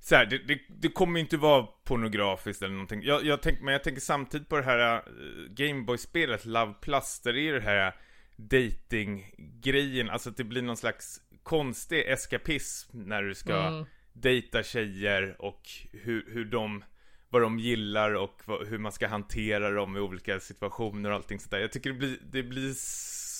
Så 0.00 0.14
här, 0.14 0.26
det, 0.26 0.38
det, 0.38 0.60
det 0.68 0.88
kommer 0.88 1.20
inte 1.20 1.36
vara 1.36 1.62
pornografiskt 1.84 2.62
eller 2.62 2.72
någonting. 2.72 3.02
Jag, 3.02 3.24
jag 3.24 3.42
tänk, 3.42 3.60
men 3.60 3.72
jag 3.72 3.84
tänker 3.84 4.00
samtidigt 4.00 4.48
på 4.48 4.56
det 4.56 4.62
här 4.62 4.96
uh, 4.96 5.02
Gameboy-spelet 5.50 6.44
Love 6.44 6.74
Plus, 6.80 7.20
där 7.24 7.32
det 7.32 7.40
är 7.48 7.52
det 7.52 7.60
här 7.60 7.94
dating-grejen, 8.36 10.10
alltså 10.10 10.30
att 10.30 10.36
det 10.36 10.44
blir 10.44 10.62
någon 10.62 10.76
slags 10.76 11.20
konstig 11.42 12.04
eskapism 12.06 12.98
när 13.06 13.22
du 13.22 13.34
ska 13.34 13.54
Mm. 13.66 13.86
dejta 14.12 14.62
tjejer 14.62 15.36
och 15.38 15.62
hur, 15.92 16.24
hur 16.32 16.44
de, 16.44 16.84
vad 17.28 17.42
de 17.42 17.58
gillar 17.58 18.14
och 18.14 18.40
vad, 18.44 18.68
hur 18.68 18.78
man 18.78 18.92
ska 18.92 19.08
hantera 19.08 19.70
dem 19.70 19.96
i 19.96 20.00
olika 20.00 20.40
situationer 20.40 21.10
och 21.10 21.16
allting 21.16 21.38
sånt 21.38 21.50
där. 21.50 21.58
Jag 21.58 21.72
tycker 21.72 21.90
det 21.90 21.98
blir, 21.98 22.18
det 22.32 22.42
blir 22.42 22.72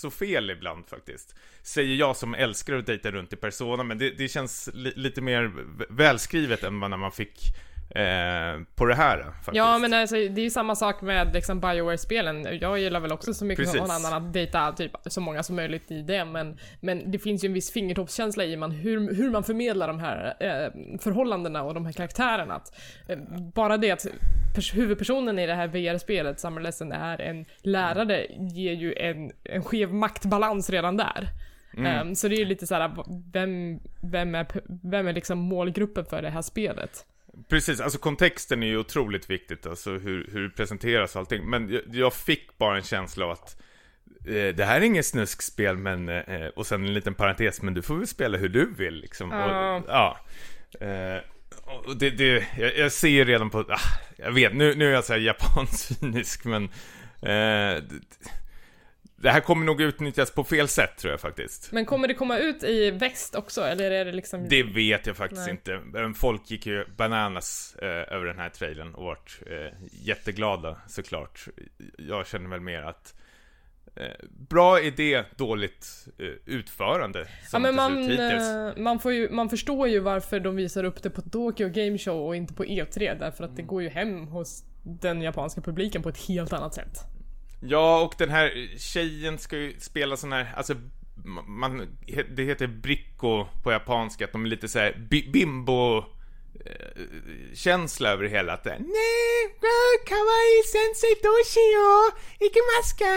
så 0.01 0.11
fel 0.11 0.51
ibland 0.51 0.89
faktiskt. 0.89 1.35
Säger 1.63 1.95
jag 1.95 2.17
som 2.17 2.35
älskar 2.35 2.75
att 2.75 2.87
dejta 2.87 3.11
runt 3.11 3.33
i 3.33 3.37
Persona, 3.37 3.83
men 3.83 3.99
det, 3.99 4.11
det 4.11 4.29
känns 4.29 4.69
li, 4.75 4.93
lite 4.97 5.21
mer 5.21 5.53
välskrivet 5.89 6.63
än 6.63 6.81
när 6.81 6.97
man 6.97 7.13
fick 7.13 7.55
eh, 7.94 8.61
på 8.74 8.87
det 8.87 8.94
här 8.94 9.22
faktiskt. 9.22 9.57
Ja 9.57 9.79
men 9.79 9.94
alltså, 9.94 10.14
det 10.14 10.40
är 10.40 10.44
ju 10.44 10.50
samma 10.50 10.74
sak 10.74 11.03
med 11.03 11.35
liksom 11.35 11.61
Bioware-spelen. 11.61 12.59
Jag 12.61 12.79
gillar 12.79 13.00
väl 13.00 13.12
också 13.12 13.35
så 13.35 13.44
mycket 13.44 13.64
Precis. 13.64 13.81
någon 13.81 13.90
annan 13.90 14.12
att 14.26 14.33
dejta 14.33 14.72
typ 14.72 14.92
så 15.07 15.20
många 15.20 15.42
som 15.42 15.57
möjligt 15.57 15.90
i 15.90 16.03
det. 16.03 16.24
Men, 16.24 16.59
men 16.81 17.11
det 17.11 17.18
finns 17.18 17.44
ju 17.44 17.46
en 17.46 17.53
viss 17.53 17.72
fingertoppskänsla 17.72 18.44
i 18.44 18.57
man, 18.57 18.70
hur, 18.70 19.14
hur 19.14 19.31
man 19.31 19.44
förmedlar 19.44 19.88
de 19.88 19.98
här 20.00 20.35
eh, 20.40 20.98
förhållandena 20.98 21.62
och 21.62 21.74
de 21.74 21.87
här 21.87 21.92
karaktärerna. 21.92 22.55
Att, 22.55 22.81
eh, 23.09 23.18
bara 23.55 23.76
det 23.76 23.90
att 23.90 24.07
pers- 24.57 24.74
huvudpersonen 24.74 25.38
i 25.38 25.46
det 25.46 25.55
här 25.55 25.68
VR-spelet, 25.68 26.40
Summer 26.40 26.61
Lesson, 26.61 26.92
är 26.92 27.20
en 27.20 27.44
lärare 27.62 28.26
ger 28.38 28.72
ju 28.72 28.94
en, 28.94 29.33
en 29.44 29.64
skev 29.64 29.94
maktbalans 29.94 30.70
redan 30.70 30.96
där. 30.96 31.29
Eh, 31.79 32.12
så 32.12 32.29
det 32.29 32.35
är 32.35 32.38
ju 32.38 32.44
lite 32.44 32.66
såhär, 32.66 32.90
vem, 33.33 33.81
vem 34.03 34.35
är, 34.35 34.46
vem 34.90 35.09
är 35.09 35.12
liksom 35.12 35.38
målgruppen 35.38 36.05
för 36.05 36.22
det 36.22 36.31
här 36.31 36.42
spelet? 36.42 37.07
Precis, 37.49 37.81
alltså 37.81 37.99
kontexten 37.99 38.62
är 38.62 38.66
ju 38.66 38.79
otroligt 38.79 39.31
viktigt, 39.31 39.66
alltså 39.66 39.90
hur, 39.90 40.29
hur 40.33 40.43
det 40.43 40.51
presenteras 40.51 41.14
och 41.14 41.21
allting. 41.21 41.51
Men 41.51 41.71
jag, 41.71 41.83
jag 41.93 42.14
fick 42.14 42.59
bara 42.59 42.77
en 42.77 42.83
känsla 42.83 43.25
av 43.25 43.31
att 43.31 43.61
eh, 44.27 44.49
det 44.55 44.64
här 44.64 44.81
är 44.81 44.85
inget 44.85 45.07
snuskspel, 45.07 45.77
men, 45.77 46.09
eh, 46.09 46.47
och 46.47 46.66
sen 46.66 46.85
en 46.85 46.95
liten 46.95 47.14
parentes, 47.14 47.62
men 47.62 47.75
du 47.75 47.83
får 47.83 47.97
väl 47.97 48.07
spela 48.07 48.38
hur 48.38 48.49
du 48.49 48.75
vill 48.75 48.95
liksom. 48.95 49.31
Ja. 49.31 49.77
Och, 49.77 49.85
ja. 49.88 50.19
Eh, 50.87 51.23
och 51.87 51.97
det, 51.97 52.11
det, 52.11 52.47
jag, 52.59 52.79
jag 52.79 52.93
ser 52.93 53.25
redan 53.25 53.51
på, 53.51 53.59
ah, 53.69 53.79
jag 54.16 54.33
vet, 54.33 54.55
nu, 54.55 54.75
nu 54.75 54.88
är 54.88 54.93
jag 54.93 55.05
så 55.05 55.12
här 55.12 55.21
japancynisk, 55.21 56.45
men 56.45 56.64
eh, 57.23 57.83
det, 57.83 58.01
det 59.23 59.31
här 59.31 59.41
kommer 59.41 59.67
nog 59.67 59.81
utnyttjas 59.81 60.31
på 60.31 60.45
fel 60.45 60.69
sätt 60.69 60.97
tror 60.99 61.11
jag 61.11 61.21
faktiskt. 61.21 61.73
Men 61.73 61.85
kommer 61.85 62.09
det 62.09 62.15
komma 62.15 62.39
ut 62.39 62.63
i 62.65 62.91
väst 62.91 63.35
också, 63.35 63.63
eller 63.63 63.91
är 63.91 64.05
det 64.05 64.13
liksom... 64.13 64.49
Det 64.49 64.63
vet 64.63 65.07
jag 65.07 65.17
faktiskt 65.17 65.47
Nej. 65.47 65.51
inte. 65.51 65.81
Folk 66.19 66.51
gick 66.51 66.67
ju 66.67 66.85
bananas 66.97 67.77
eh, 67.83 67.89
över 67.89 68.25
den 68.27 68.39
här 68.39 68.49
trailern 68.49 68.95
och 68.95 69.05
vart 69.05 69.41
eh, 69.47 69.79
jätteglada 69.93 70.77
såklart. 70.87 71.49
Jag 71.99 72.27
känner 72.27 72.51
väl 72.51 72.61
mer 72.61 72.83
att 72.83 73.15
eh, 73.97 74.27
bra 74.49 74.81
idé, 74.81 75.25
dåligt 75.37 76.09
eh, 76.19 76.27
utförande. 76.55 77.27
Ja 77.53 77.59
men 77.59 77.75
man, 77.75 78.11
eh, 78.11 78.77
man, 78.77 78.99
får 78.99 79.13
ju, 79.13 79.31
man 79.31 79.49
förstår 79.49 79.89
ju 79.89 79.99
varför 80.01 80.41
de 80.41 80.57
visar 80.57 80.85
upp 80.85 81.03
det 81.03 81.11
på 81.11 81.23
Tokyo 81.23 81.69
Game 81.69 81.99
Show 81.99 82.27
och 82.27 82.37
inte 82.37 82.55
på 82.55 82.65
E3 82.65 83.19
därför 83.19 83.45
Mm. 83.45 83.51
att 83.51 83.57
det 83.57 83.63
går 83.63 83.83
ju 83.83 83.89
hem 83.89 84.27
hos 84.27 84.65
den 84.85 85.23
japanska 85.23 85.61
publiken 85.61 86.03
på 86.03 86.09
ett 86.09 86.19
helt 86.29 86.53
annat 86.53 86.75
sätt. 86.75 86.99
Ja, 87.61 88.01
och 88.01 88.14
den 88.18 88.31
här 88.31 88.79
tjejen 88.79 89.38
ska 89.38 89.57
ju 89.57 89.81
spela 89.81 90.16
sån 90.16 90.33
här, 90.33 90.53
alltså 90.57 90.75
man, 91.46 91.99
det 92.37 92.42
heter 92.44 92.66
bricko 92.66 93.46
på 93.62 93.73
japanska, 93.73 94.25
att 94.25 94.33
de 94.33 94.44
är 94.44 94.49
lite 94.49 94.68
såhär 94.68 95.09
bimbo 95.33 95.99
eh, 95.99 97.05
känsla 97.55 98.11
över 98.11 98.23
det 98.23 98.31
hela. 98.31 98.53
Att 98.53 98.64
det 98.64 98.70
är, 98.70 98.79
nej, 98.79 99.57
kawaii 100.07 100.62
sensei 100.73 101.14
doshio, 101.23 102.11
ikimaska. 102.38 103.14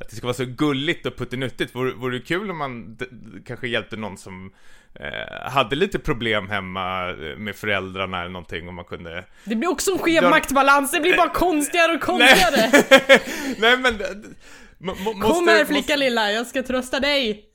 Att 0.00 0.10
det 0.10 0.16
ska 0.16 0.26
vara 0.26 0.34
så 0.34 0.44
gulligt 0.44 1.06
och 1.06 1.16
puttinuttigt. 1.16 1.74
Vore, 1.74 1.94
vore 1.94 2.18
det 2.18 2.24
kul 2.24 2.50
om 2.50 2.58
man 2.58 2.98
kanske 3.46 3.68
hjälpte 3.68 3.96
någon 3.96 4.18
som 4.18 4.52
eh, 5.00 5.50
hade 5.50 5.76
lite 5.76 5.98
problem 5.98 6.48
hemma 6.48 7.08
eh, 7.10 7.38
med 7.38 7.56
föräldrarna 7.56 8.20
eller 8.20 8.30
någonting 8.30 8.68
om 8.68 8.74
man 8.74 8.84
kunde... 8.84 9.24
Det 9.44 9.54
blir 9.56 9.70
också 9.70 9.92
en 9.92 9.98
skev 9.98 10.22
maktbalans, 10.30 10.90
det 10.92 11.00
blir 11.00 11.16
bara 11.16 11.28
konstigare 11.30 11.92
och 11.92 12.00
konstigare. 12.00 12.70
Nej 13.58 13.76
men... 13.76 13.94
eh, 13.94 15.20
Kom 15.20 15.48
här 15.48 15.64
flicka 15.64 15.96
lilla, 15.96 16.32
jag 16.32 16.46
ska 16.46 16.62
trösta 16.62 17.00
dig. 17.00 17.48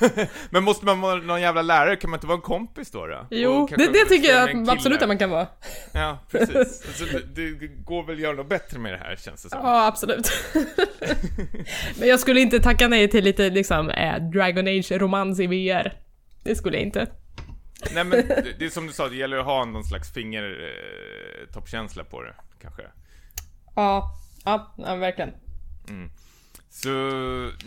Men 0.50 0.64
måste 0.64 0.84
man 0.84 1.00
vara 1.00 1.16
någon 1.16 1.40
jävla 1.40 1.62
lärare? 1.62 1.96
Kan 1.96 2.10
man 2.10 2.16
inte 2.18 2.26
vara 2.26 2.36
en 2.36 2.42
kompis 2.42 2.90
då? 2.90 3.06
då? 3.06 3.26
Jo, 3.30 3.68
det, 3.76 3.86
det 3.92 4.04
tycker 4.04 4.28
jag 4.28 4.68
absolut 4.68 5.02
att 5.02 5.08
man 5.08 5.18
kan 5.18 5.30
vara. 5.30 5.46
Ja, 5.92 6.18
precis. 6.30 6.56
Alltså, 6.86 7.04
det, 7.34 7.54
det 7.60 7.66
går 7.66 8.02
väl 8.06 8.14
att 8.16 8.22
göra 8.22 8.36
något 8.36 8.48
bättre 8.48 8.78
med 8.78 8.92
det 8.92 8.98
här, 8.98 9.16
känns 9.16 9.42
det 9.42 9.50
som. 9.50 9.60
Ja, 9.62 9.86
absolut. 9.86 10.30
Men 11.98 12.08
jag 12.08 12.20
skulle 12.20 12.40
inte 12.40 12.60
tacka 12.60 12.88
nej 12.88 13.08
till 13.08 13.24
lite 13.24 13.50
liksom 13.50 13.90
eh, 13.90 14.16
Dragon 14.32 14.66
Age-romans 14.66 15.40
i 15.40 15.46
VR. 15.46 15.92
Det 16.46 16.56
skulle 16.56 16.76
jag 16.76 16.86
inte. 16.86 17.06
Nej 17.94 18.04
men, 18.04 18.28
det, 18.58 18.64
är 18.64 18.70
som 18.70 18.86
du 18.86 18.92
sa, 18.92 19.08
det 19.08 19.16
gäller 19.16 19.36
att 19.36 19.44
ha 19.44 19.64
någon 19.64 19.84
slags 19.84 20.12
fingertoppkänsla 20.12 22.04
på 22.04 22.22
det, 22.22 22.34
kanske. 22.60 22.82
Ja, 23.76 24.10
ja, 24.44 24.74
ja 24.76 24.94
verkligen. 24.94 25.30
Så, 26.70 26.88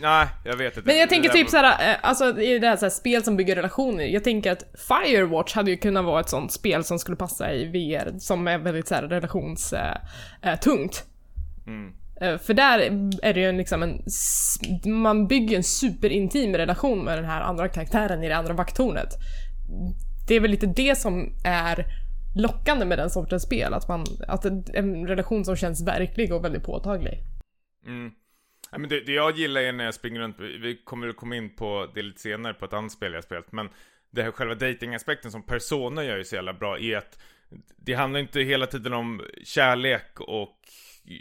nej, 0.00 0.28
jag 0.44 0.56
vet 0.56 0.76
inte. 0.76 0.86
Men 0.86 0.98
jag 0.98 1.08
tänker 1.08 1.28
typ 1.28 1.48
såhär, 1.48 1.90
eh, 1.92 1.96
alltså 2.02 2.40
i 2.40 2.58
det 2.58 2.66
här, 2.66 2.76
så 2.76 2.84
här 2.84 2.90
spel 2.90 3.24
som 3.24 3.36
bygger 3.36 3.56
relationer, 3.56 4.04
jag 4.04 4.24
tänker 4.24 4.52
att 4.52 4.64
Firewatch 4.88 5.54
hade 5.54 5.70
ju 5.70 5.76
kunnat 5.76 6.04
vara 6.04 6.20
ett 6.20 6.28
sånt 6.28 6.52
spel 6.52 6.84
som 6.84 6.98
skulle 6.98 7.16
passa 7.16 7.52
i 7.52 7.64
VR, 7.64 8.18
som 8.18 8.48
är 8.48 8.58
väldigt 8.58 8.88
såhär 8.88 9.02
relationstungt. 9.02 9.98
Eh, 10.42 10.58
tungt. 10.58 11.04
Mm. 11.66 11.92
Eh, 12.20 12.38
för 12.38 12.54
där 12.54 12.78
är 13.22 13.34
det 13.34 13.40
ju 13.40 13.52
liksom 13.52 13.82
en, 13.82 14.02
man 15.02 15.26
bygger 15.26 15.56
en 15.56 15.64
superintim 15.64 16.56
relation 16.56 17.04
med 17.04 17.18
den 17.18 17.24
här 17.24 17.40
andra 17.40 17.68
karaktären 17.68 18.24
i 18.24 18.28
det 18.28 18.36
andra 18.36 18.54
vakttornet. 18.54 19.08
Det 20.28 20.34
är 20.34 20.40
väl 20.40 20.50
lite 20.50 20.66
det 20.66 20.98
som 20.98 21.34
är 21.44 21.84
lockande 22.36 22.84
med 22.84 22.98
den 22.98 23.10
sortens 23.10 23.42
spel, 23.42 23.74
att 23.74 23.88
man, 23.88 24.04
att 24.28 24.44
en, 24.44 24.64
en 24.74 25.06
relation 25.06 25.44
som 25.44 25.56
känns 25.56 25.86
verklig 25.86 26.32
och 26.32 26.44
väldigt 26.44 26.64
påtaglig. 26.64 27.18
Mm. 27.86 28.12
Ja, 28.72 28.78
men 28.78 28.90
det, 28.90 29.00
det 29.00 29.12
jag 29.12 29.36
gillar 29.36 29.60
är 29.60 29.72
när 29.72 29.84
jag 29.84 29.94
springer 29.94 30.20
runt, 30.20 30.36
vi 30.40 30.58
vi 30.58 30.76
kommer 30.84 31.08
att 31.08 31.16
komma 31.16 31.36
in 31.36 31.56
på 31.56 31.90
det 31.94 32.02
lite 32.02 32.20
senare 32.20 32.54
på 32.54 32.64
ett 32.64 32.72
annat 32.72 32.92
spel 32.92 33.12
jag 33.12 33.24
spelat, 33.24 33.52
men 33.52 33.68
det 34.10 34.22
här 34.22 34.30
själva 34.30 34.54
datingaspekten 34.54 35.30
som 35.30 35.42
Persona 35.42 36.04
gör 36.04 36.16
ju 36.16 36.24
så 36.24 36.34
jävla 36.34 36.52
bra 36.52 36.78
är 36.78 36.96
att 36.96 37.18
det 37.76 37.94
handlar 37.94 38.20
inte 38.20 38.40
hela 38.40 38.66
tiden 38.66 38.92
om 38.92 39.22
kärlek 39.44 40.20
och 40.20 40.58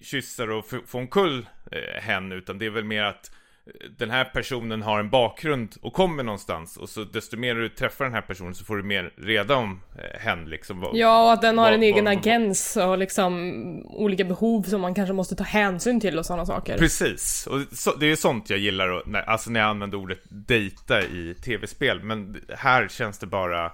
kyssar 0.03 0.47
och 0.51 0.65
f- 0.73 0.81
få 0.87 0.97
omkull 0.97 1.47
eh, 1.71 2.01
hen, 2.01 2.31
utan 2.31 2.57
det 2.57 2.65
är 2.65 2.69
väl 2.69 2.83
mer 2.83 3.03
att 3.03 3.31
eh, 3.65 3.89
den 3.97 4.09
här 4.11 4.23
personen 4.25 4.81
har 4.81 4.99
en 4.99 5.09
bakgrund 5.09 5.75
och 5.81 5.93
kommer 5.93 6.23
någonstans 6.23 6.77
och 6.77 6.89
så 6.89 7.03
desto 7.03 7.37
mer 7.37 7.55
du 7.55 7.69
träffar 7.69 8.05
den 8.05 8.13
här 8.13 8.21
personen 8.21 8.55
så 8.55 8.65
får 8.65 8.77
du 8.77 8.83
mer 8.83 9.13
reda 9.17 9.55
om 9.55 9.81
eh, 9.97 10.19
hen 10.19 10.45
liksom. 10.45 10.79
Vad, 10.79 10.95
Ja, 10.97 11.25
och 11.25 11.31
att 11.33 11.41
den 11.41 11.57
har 11.57 11.65
vad- 11.65 11.73
en 11.73 11.83
egen 11.83 12.05
vad- 12.05 12.17
agens 12.17 12.77
och 12.77 12.97
liksom 12.97 13.51
olika 13.85 14.23
behov 14.23 14.63
som 14.63 14.81
man 14.81 14.93
kanske 14.93 15.13
måste 15.13 15.35
ta 15.35 15.43
hänsyn 15.43 15.99
till 15.99 16.19
och 16.19 16.25
sådana 16.25 16.45
saker. 16.45 16.77
Precis, 16.77 17.47
och 17.47 17.59
så, 17.71 17.95
det 17.95 18.05
är 18.11 18.15
sånt 18.15 18.49
jag 18.49 18.59
gillar, 18.59 18.87
och, 18.89 19.07
när, 19.07 19.21
alltså 19.21 19.49
när 19.51 19.59
jag 19.59 19.69
använder 19.69 19.97
ordet 19.97 20.19
dejta 20.29 21.01
i 21.01 21.35
tv-spel, 21.43 22.03
men 22.03 22.41
här 22.57 22.87
känns 22.87 23.19
det 23.19 23.27
bara... 23.27 23.71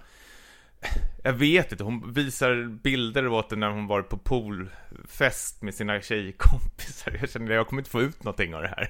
Jag 1.24 1.34
vet 1.34 1.72
inte, 1.72 1.84
hon 1.84 2.14
visar 2.14 2.82
bilder 2.84 3.28
åt 3.28 3.50
det 3.50 3.56
när 3.56 3.70
hon 3.70 3.88
var 3.88 4.02
på 4.02 4.18
poolfest 4.18 5.62
med 5.62 5.74
sina 5.74 6.02
tjejkompisar. 6.02 7.18
Jag 7.22 7.30
känner 7.30 7.50
att 7.52 7.56
jag 7.56 7.68
kommer 7.68 7.80
inte 7.82 7.90
få 7.92 8.02
ut 8.02 8.24
någonting 8.24 8.56
av 8.56 8.62
det 8.62 8.68
här. 8.68 8.90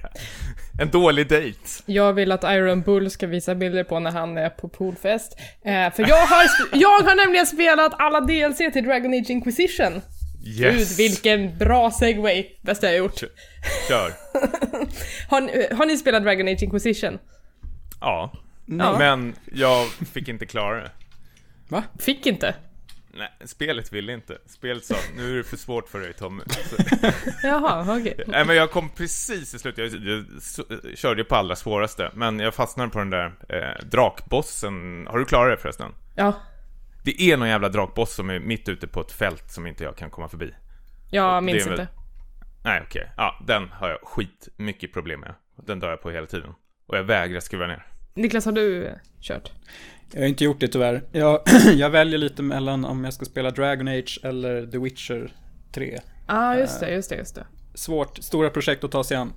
En 0.80 0.90
dålig 0.90 1.28
dejt. 1.28 1.58
Jag 1.86 2.12
vill 2.12 2.32
att 2.32 2.44
Iron 2.44 2.82
Bull 2.82 3.10
ska 3.10 3.26
visa 3.26 3.54
bilder 3.54 3.84
på 3.84 3.98
när 4.00 4.10
han 4.10 4.38
är 4.38 4.50
på 4.50 4.68
poolfest. 4.68 5.36
Eh, 5.64 5.92
för 5.92 6.08
jag 6.08 6.26
har, 6.26 6.44
jag 6.72 6.88
har 7.02 7.16
nämligen 7.16 7.46
spelat 7.46 7.92
alla 7.98 8.20
DLC 8.20 8.56
till 8.72 8.84
Dragon 8.84 9.14
Age 9.14 9.30
Inquisition. 9.30 10.02
Yes! 10.44 10.74
Gud, 10.88 10.96
vilken 10.96 11.58
bra 11.58 11.90
segway! 11.90 12.46
Bästa 12.62 12.86
jag 12.86 12.96
gjort. 12.96 13.20
Kör. 13.88 14.12
Har, 15.30 15.40
ni- 15.40 15.74
har 15.76 15.86
ni 15.86 15.96
spelat 15.96 16.22
Dragon 16.22 16.48
Age 16.48 16.62
Inquisition? 16.62 17.18
Ja. 18.00 18.32
Ja. 18.66 18.98
Men 18.98 19.34
jag 19.52 19.86
fick 19.86 20.28
inte 20.28 20.46
klara 20.46 20.82
det. 20.82 20.90
Va? 21.68 21.82
Fick 21.98 22.26
inte. 22.26 22.54
Nej, 23.18 23.32
spelet 23.44 23.92
ville 23.92 24.12
inte. 24.12 24.38
Spelet 24.46 24.84
sa, 24.84 24.94
nu 25.16 25.32
är 25.32 25.36
det 25.36 25.44
för 25.44 25.56
svårt 25.56 25.88
för 25.88 26.00
dig 26.00 26.12
Tommy. 26.12 26.42
Så, 26.48 26.76
Jaha, 27.46 27.96
okej. 28.00 28.24
Nej 28.26 28.44
men 28.44 28.56
jag 28.56 28.70
kom 28.70 28.88
precis 28.90 29.54
i 29.54 29.58
slutet, 29.58 29.92
jag, 29.92 30.02
jag, 30.04 30.24
s- 30.38 30.60
körde 30.98 31.20
ju 31.20 31.24
på 31.24 31.34
allra 31.36 31.56
svåraste, 31.56 32.10
men 32.14 32.38
jag 32.38 32.54
fastnade 32.54 32.90
på 32.90 32.98
den 32.98 33.10
där 33.10 33.26
eh, 33.48 33.86
drakbossen. 33.86 35.06
Har 35.06 35.18
du 35.18 35.24
klarat 35.24 35.58
det 35.58 35.62
förresten? 35.62 35.92
Ja, 36.16 36.32
Det 37.04 37.22
är 37.22 37.36
någon 37.36 37.48
jävla 37.48 37.68
drakboss 37.68 38.14
som 38.14 38.30
är 38.30 38.38
mitt 38.38 38.68
ute 38.68 38.86
på 38.86 39.00
ett 39.00 39.12
fält 39.12 39.50
som 39.52 39.66
inte 39.66 39.84
jag 39.84 39.96
kan 39.96 40.10
komma 40.10 40.28
förbi. 40.28 40.54
jag 41.10 41.44
minns 41.44 41.66
väl- 41.66 41.72
inte. 41.72 41.88
Nej 42.64 42.82
okej, 42.86 43.10
ja 43.16 43.44
den 43.46 43.68
har 43.68 43.88
jag 43.88 43.98
skit 44.02 44.48
mycket 44.56 44.92
problem 44.92 45.20
med. 45.20 45.34
Den 45.66 45.80
dör 45.80 45.90
jag 45.90 46.02
på 46.02 46.10
hela 46.10 46.26
tiden. 46.26 46.50
Och 46.86 46.96
jag 46.96 47.04
vägrar 47.04 47.40
skruva 47.40 47.66
ner. 47.66 47.86
Niklas, 48.14 48.44
har 48.44 48.52
du 48.52 48.94
kört? 49.20 49.52
Jag 50.12 50.20
har 50.20 50.28
inte 50.28 50.44
gjort 50.44 50.60
det 50.60 50.68
tyvärr. 50.68 51.02
Jag, 51.12 51.40
jag 51.76 51.90
väljer 51.90 52.18
lite 52.18 52.42
mellan 52.42 52.84
om 52.84 53.04
jag 53.04 53.14
ska 53.14 53.24
spela 53.24 53.50
Dragon 53.50 53.88
Age 53.88 54.20
eller 54.22 54.66
The 54.66 54.78
Witcher 54.78 55.32
3. 55.72 55.92
Ja, 55.92 56.00
ah, 56.26 56.56
just 56.56 56.80
det, 56.80 56.90
just 56.90 57.10
det, 57.10 57.16
just 57.16 57.34
det. 57.34 57.46
Svårt, 57.74 58.18
stora 58.18 58.50
projekt 58.50 58.84
att 58.84 58.92
ta 58.92 59.04
sig 59.04 59.16
an. 59.16 59.32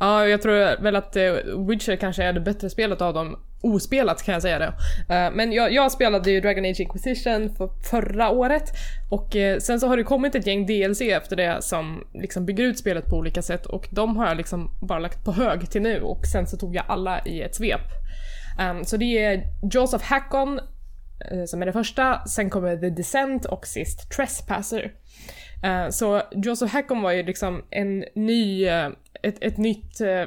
Ja, 0.00 0.26
jag 0.26 0.42
tror 0.42 0.82
väl 0.82 0.96
att 0.96 1.16
eh, 1.16 1.32
Witcher 1.68 1.96
kanske 1.96 2.24
är 2.24 2.32
det 2.32 2.40
bättre 2.40 2.70
spelet 2.70 3.00
av 3.00 3.14
dem. 3.14 3.38
Ospelat 3.62 4.22
kan 4.22 4.32
jag 4.32 4.42
säga 4.42 4.58
det. 4.58 4.72
Eh, 5.14 5.30
men 5.32 5.52
jag, 5.52 5.72
jag 5.72 5.92
spelade 5.92 6.30
ju 6.30 6.40
Dragon 6.40 6.64
Age 6.64 6.80
Inquisition 6.80 7.54
för 7.56 7.68
förra 7.90 8.30
året. 8.30 8.64
Och 9.10 9.36
eh, 9.36 9.58
sen 9.58 9.80
så 9.80 9.86
har 9.86 9.96
det 9.96 10.02
kommit 10.02 10.34
ett 10.34 10.46
gäng 10.46 10.66
DLC 10.66 11.00
efter 11.00 11.36
det 11.36 11.62
som 11.62 12.04
liksom 12.14 12.46
bygger 12.46 12.64
ut 12.64 12.78
spelet 12.78 13.06
på 13.06 13.16
olika 13.16 13.42
sätt. 13.42 13.66
Och 13.66 13.88
de 13.90 14.16
har 14.16 14.26
jag 14.26 14.36
liksom 14.36 14.70
bara 14.80 14.98
lagt 14.98 15.24
på 15.24 15.32
hög 15.32 15.70
till 15.70 15.82
nu. 15.82 16.00
Och 16.00 16.26
sen 16.26 16.46
så 16.46 16.56
tog 16.56 16.74
jag 16.74 16.84
alla 16.88 17.24
i 17.24 17.42
ett 17.42 17.54
svep. 17.54 17.80
Um, 18.60 18.84
så 18.84 18.96
det 18.96 19.18
är 19.18 19.46
Jaws 19.72 19.94
of 19.94 20.02
Hackon 20.02 20.60
eh, 21.30 21.44
som 21.46 21.62
är 21.62 21.66
det 21.66 21.72
första. 21.72 22.26
Sen 22.26 22.50
kommer 22.50 22.76
The 22.76 22.90
Descent 22.90 23.44
och 23.44 23.66
sist 23.66 24.10
Trespasser. 24.10 24.92
Uh, 25.66 25.90
Så 25.90 26.22
Joseph 26.32 26.72
Hackon 26.72 27.02
var 27.02 27.12
ju 27.12 27.22
liksom 27.22 27.64
en 27.70 28.04
ny, 28.14 28.66
uh, 28.68 28.88
ett, 29.22 29.44
ett 29.44 29.56
nytt 29.56 30.00
eh, 30.00 30.26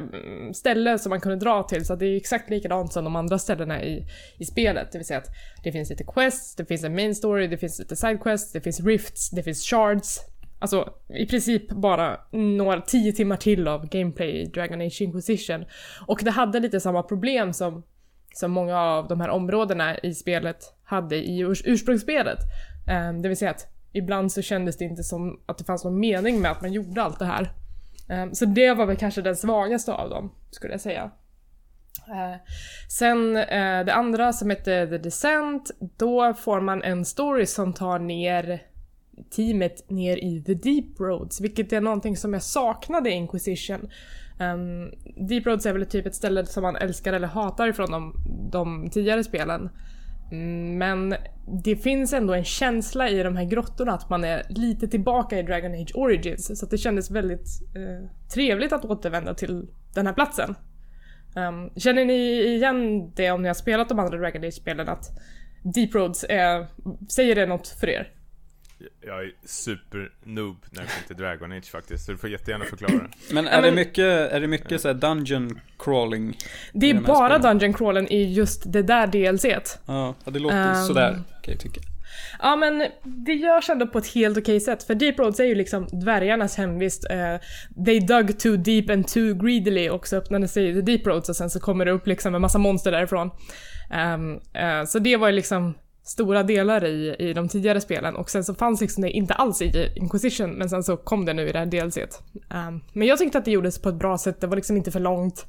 ställe 0.53 0.99
som 0.99 1.09
man 1.09 1.21
kunde 1.21 1.45
dra 1.45 1.63
till, 1.63 1.85
så 1.85 1.93
att 1.93 1.99
det 1.99 2.05
är 2.05 2.17
exakt 2.17 2.49
likadant 2.49 2.93
som 2.93 3.03
de 3.03 3.15
andra 3.15 3.39
ställena 3.39 3.83
i, 3.83 4.05
i 4.37 4.45
spelet. 4.45 4.91
Det 4.91 4.97
vill 4.97 5.07
säga 5.07 5.19
att 5.19 5.29
det 5.63 5.71
finns 5.71 5.89
lite 5.89 6.03
quests, 6.03 6.55
det 6.55 6.65
finns 6.65 6.83
en 6.83 6.95
main 6.95 7.15
story, 7.15 7.47
det 7.47 7.57
finns 7.57 7.79
lite 7.79 7.95
side 7.95 8.21
quests, 8.21 8.51
det 8.51 8.61
finns 8.61 8.79
rifts, 8.79 9.29
det 9.29 9.43
finns 9.43 9.63
shards. 9.63 10.19
Alltså 10.59 10.93
i 11.09 11.25
princip 11.25 11.69
bara 11.69 12.19
några 12.31 12.81
tio 12.81 13.11
timmar 13.11 13.37
till 13.37 13.67
av 13.67 13.89
gameplay 13.89 14.29
i 14.29 14.45
Dragon 14.45 14.81
Age 14.81 15.01
Inquisition. 15.01 15.65
Och 16.07 16.19
det 16.23 16.31
hade 16.31 16.59
lite 16.59 16.79
samma 16.79 17.03
problem 17.03 17.53
som, 17.53 17.83
som 18.33 18.51
många 18.51 18.79
av 18.79 19.07
de 19.07 19.21
här 19.21 19.29
områdena 19.29 19.97
i 19.97 20.13
spelet 20.13 20.73
hade 20.83 21.15
i 21.15 21.43
urs- 21.45 21.63
ursprungsspelet. 21.65 22.39
Um, 23.09 23.21
det 23.21 23.27
vill 23.27 23.37
säga 23.37 23.51
att 23.51 23.67
ibland 23.91 24.31
så 24.31 24.41
kändes 24.41 24.77
det 24.77 24.85
inte 24.85 25.03
som 25.03 25.39
att 25.45 25.57
det 25.57 25.63
fanns 25.63 25.83
någon 25.83 25.99
mening 25.99 26.41
med 26.41 26.51
att 26.51 26.61
man 26.61 26.73
gjorde 26.73 27.03
allt 27.03 27.19
det 27.19 27.25
här. 27.25 27.53
Um, 28.09 28.35
Så 28.35 28.45
det 28.45 28.73
var 28.73 28.85
väl 28.85 28.97
kanske 28.97 29.21
den 29.21 29.35
svagaste 29.35 29.93
av 29.93 30.09
dem, 30.09 30.31
skulle 30.51 30.73
jag 30.73 30.81
säga. 30.81 31.11
Uh, 32.09 32.35
Sen 32.89 33.37
uh, 33.37 33.85
det 33.85 33.93
andra 33.93 34.33
som 34.33 34.49
heter 34.49 34.87
The 34.87 34.97
Descent, 34.97 35.71
då 35.97 36.33
får 36.33 36.61
man 36.61 36.83
en 36.83 37.05
story 37.05 37.45
som 37.45 37.73
tar 37.73 37.99
ner 37.99 38.61
teamet 39.35 39.89
ner 39.89 40.17
i 40.17 40.43
The 40.43 40.53
Deep 40.53 40.99
Roads, 40.99 41.41
vilket 41.41 41.73
är 41.73 41.81
någonting 41.81 42.17
som 42.17 42.33
jag 42.33 42.43
saknade 42.43 43.09
i 43.09 43.13
Inquisition. 43.13 43.89
Ehm, 44.39 44.59
um, 44.59 44.91
Deep 45.27 45.45
Roads 45.45 45.65
är 45.65 45.73
väl 45.73 45.85
typ 45.85 46.05
ett 46.05 46.15
ställe 46.15 46.45
som 46.45 46.63
man 46.63 46.75
älskar 46.75 47.13
eller 47.13 47.27
hatar 47.27 47.71
från 47.71 47.91
de, 47.91 48.15
de 48.51 48.89
tidigare 48.89 49.23
spelen. 49.23 49.69
Mm, 50.31 50.77
men 50.77 51.15
det 51.63 51.75
finns 51.75 52.13
ändå 52.13 52.33
en 52.33 52.43
känsla 52.43 53.09
i 53.09 53.23
de 53.23 53.35
här 53.37 53.45
grottorna 53.45 53.93
att 53.93 54.09
man 54.09 54.23
är 54.23 54.43
lite 54.49 54.87
tillbaka 54.87 55.39
i 55.39 55.43
Dragon 55.43 55.73
Age 55.73 55.91
Origins. 55.95 56.59
Så 56.59 56.65
att 56.65 56.71
det 56.71 56.77
kändes 56.77 57.11
väldigt 57.11 57.47
eh, 57.75 58.09
trevligt 58.33 58.73
att 58.73 58.85
återvända 58.85 59.33
till 59.33 59.67
den 59.93 60.07
här 60.07 60.13
platsen. 60.13 60.55
Um, 61.35 61.69
känner 61.75 62.05
ni 62.05 62.41
igen 62.43 63.11
det 63.15 63.31
om 63.31 63.41
ni 63.41 63.47
har 63.47 63.55
spelat 63.55 63.89
de 63.89 63.99
andra 63.99 64.17
Dragon 64.17 64.43
Age-spelen 64.43 64.89
att 64.89 65.19
Deep 65.63 65.95
Roads 65.95 66.25
är, 66.29 66.67
säger 67.09 67.35
det 67.35 67.45
något 67.45 67.67
för 67.67 67.89
er? 67.89 68.11
Jag 69.05 69.23
är 69.23 69.31
super-noob 69.45 70.57
när 70.71 70.81
det 70.81 70.87
kommer 70.87 71.07
till 71.07 71.15
Dragon 71.15 71.51
Age 71.51 71.65
faktiskt, 71.71 72.05
så 72.05 72.11
du 72.11 72.17
får 72.17 72.29
jättegärna 72.29 72.65
förklara 72.65 72.91
det. 72.93 73.33
Men 73.33 73.47
är 73.47 73.61
det 73.61 73.71
mycket, 73.71 74.05
är 74.31 74.39
det 74.39 74.47
mycket 74.47 74.81
så 74.81 74.87
här 74.87 74.95
dungeon 74.95 75.59
crawling? 75.79 76.37
Det 76.73 76.89
är 76.89 76.93
de 76.93 76.99
bara 77.03 77.39
spelen. 77.39 77.41
Dungeon 77.57 77.73
Crawlen 77.73 78.07
i 78.11 78.33
just 78.33 78.73
det 78.73 78.83
där 78.83 79.07
DLCt. 79.07 79.79
Ja, 79.85 80.15
det 80.25 80.39
låter 80.39 80.57
Ehm. 80.57 80.85
sådär 80.85 81.11
kan 81.41 81.51
jag 81.53 81.59
tycka. 81.59 81.81
Ja 82.39 82.55
men 82.55 82.87
det 83.03 83.33
görs 83.33 83.69
ändå 83.69 83.87
på 83.87 83.97
ett 83.97 84.07
helt 84.07 84.37
okej 84.37 84.59
sätt 84.59 84.83
för 84.83 84.95
Deep 84.95 85.19
Roads 85.19 85.39
är 85.39 85.43
ju 85.43 85.55
liksom 85.55 85.87
dvärgarnas 85.91 86.55
hemvist. 86.57 87.05
Uh, 87.11 87.83
they 87.85 87.99
dug 87.99 88.39
too 88.39 88.57
deep 88.57 88.89
and 88.89 89.07
too 89.07 89.33
greedily 89.33 89.89
och 89.89 90.07
så 90.07 90.15
öppnade 90.15 90.47
sig 90.47 90.81
Deep 90.81 91.07
Roads 91.07 91.29
och 91.29 91.35
sen 91.35 91.49
så 91.49 91.59
kommer 91.59 91.85
det 91.85 91.91
upp 91.91 92.07
liksom 92.07 92.35
en 92.35 92.41
massa 92.41 92.57
monster 92.57 92.91
därifrån. 92.91 93.31
Um, 94.15 94.33
uh, 94.33 94.85
så 94.87 94.99
det 94.99 95.17
var 95.17 95.27
ju 95.27 95.33
liksom 95.33 95.73
stora 96.03 96.43
delar 96.43 96.85
i, 96.85 97.15
i 97.19 97.33
de 97.33 97.47
tidigare 97.47 97.81
spelen 97.81 98.15
och 98.15 98.29
sen 98.29 98.43
så 98.43 98.55
fanns 98.55 98.81
liksom 98.81 99.03
det 99.03 99.11
inte 99.11 99.33
alls 99.33 99.61
i 99.61 99.91
Inquisition 99.95 100.51
men 100.51 100.69
sen 100.69 100.83
så 100.83 100.97
kom 100.97 101.25
det 101.25 101.33
nu 101.33 101.49
i 101.49 101.51
det 101.51 101.59
här 101.59 101.65
DLCt. 101.65 102.21
Um, 102.33 102.57
ehm, 102.57 102.81
men 102.93 103.07
jag 103.07 103.17
tyckte 103.17 103.37
att 103.37 103.45
det 103.45 103.51
gjordes 103.51 103.81
på 103.81 103.89
ett 103.89 103.95
bra 103.95 104.17
sätt, 104.17 104.41
det 104.41 104.47
var 104.47 104.55
liksom 104.55 104.77
inte 104.77 104.91
för 104.91 104.99
långt. 104.99 105.45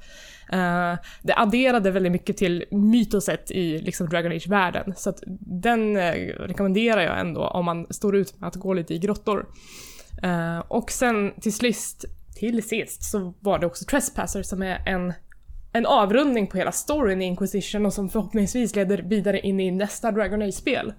Uh, 0.52 0.94
det 1.22 1.34
adderade 1.36 1.90
väldigt 1.90 2.12
mycket 2.12 2.36
till 2.36 2.64
mytoset 2.70 3.50
i 3.50 3.78
liksom 3.78 4.08
Dragon 4.08 4.32
Age-världen 4.32 4.94
så 4.96 5.10
att 5.10 5.22
den 5.40 5.96
uh, 5.96 6.02
rekommenderar 6.38 7.00
jag 7.00 7.20
ändå 7.20 7.46
om 7.46 7.64
man 7.64 7.86
står 7.90 8.16
ut 8.16 8.40
med 8.40 8.48
att 8.48 8.56
gå 8.56 8.74
lite 8.74 8.94
i 8.94 8.98
grottor. 8.98 9.46
Uh, 10.24 10.58
och 10.58 10.90
sen 10.90 11.32
till 11.40 11.54
sist, 11.54 12.04
till 12.34 12.68
sist 12.68 13.02
så 13.02 13.34
var 13.40 13.58
det 13.58 13.66
också 13.66 13.84
Trespasser 13.84 14.42
som 14.42 14.62
är 14.62 14.82
en 14.86 15.12
en 15.76 15.86
avrundning 15.86 16.46
på 16.46 16.56
hela 16.56 16.72
storyn 16.72 17.22
i 17.22 17.24
Inquisition 17.24 17.86
och 17.86 17.92
som 17.92 18.08
förhoppningsvis 18.08 18.76
leder 18.76 18.98
vidare 18.98 19.40
in 19.40 19.60
i 19.60 19.70
nästa 19.70 20.12
Dragon 20.12 20.42
Age-spel. 20.42 20.92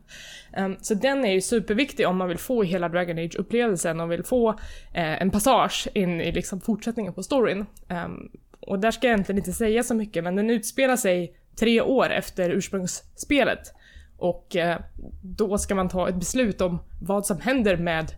Um, 0.57 0.78
så 0.82 0.93
den 0.93 1.26
är 1.26 1.32
ju 1.32 1.41
superviktig 1.41 2.07
om 2.07 2.17
man 2.17 2.28
vill 2.28 2.38
få 2.38 2.63
hela 2.63 2.89
Dragon 2.89 3.17
Age-upplevelsen 3.17 3.99
och 3.99 4.11
vill 4.11 4.23
få 4.23 4.49
uh, 4.49 4.55
en 4.93 5.32
passage 5.32 5.88
in 5.93 6.21
i 6.21 6.32
liksom 6.32 6.61
fortsättningen 6.61 7.13
på 7.13 7.23
storyn. 7.23 7.65
Um, 7.89 8.32
och 8.59 8.80
där 8.80 8.91
ska 8.91 9.07
jag 9.07 9.13
egentligen 9.13 9.39
inte 9.39 9.53
säga 9.53 9.84
så 9.84 9.95
mycket, 9.95 10.23
men 10.23 10.36
den 10.36 10.49
utspelar 10.49 10.95
sig 10.95 11.36
tre 11.59 11.82
år 11.82 12.09
efter 12.09 12.49
ursprungsspelet. 12.49 13.73
Och 14.17 14.55
uh, 14.55 14.76
då 15.21 15.57
ska 15.57 15.76
man 15.76 15.89
ta 15.89 16.09
ett 16.09 16.15
beslut 16.15 16.61
om 16.61 16.80
vad 17.01 17.26
som 17.26 17.39
händer 17.39 17.78
med 17.78 18.11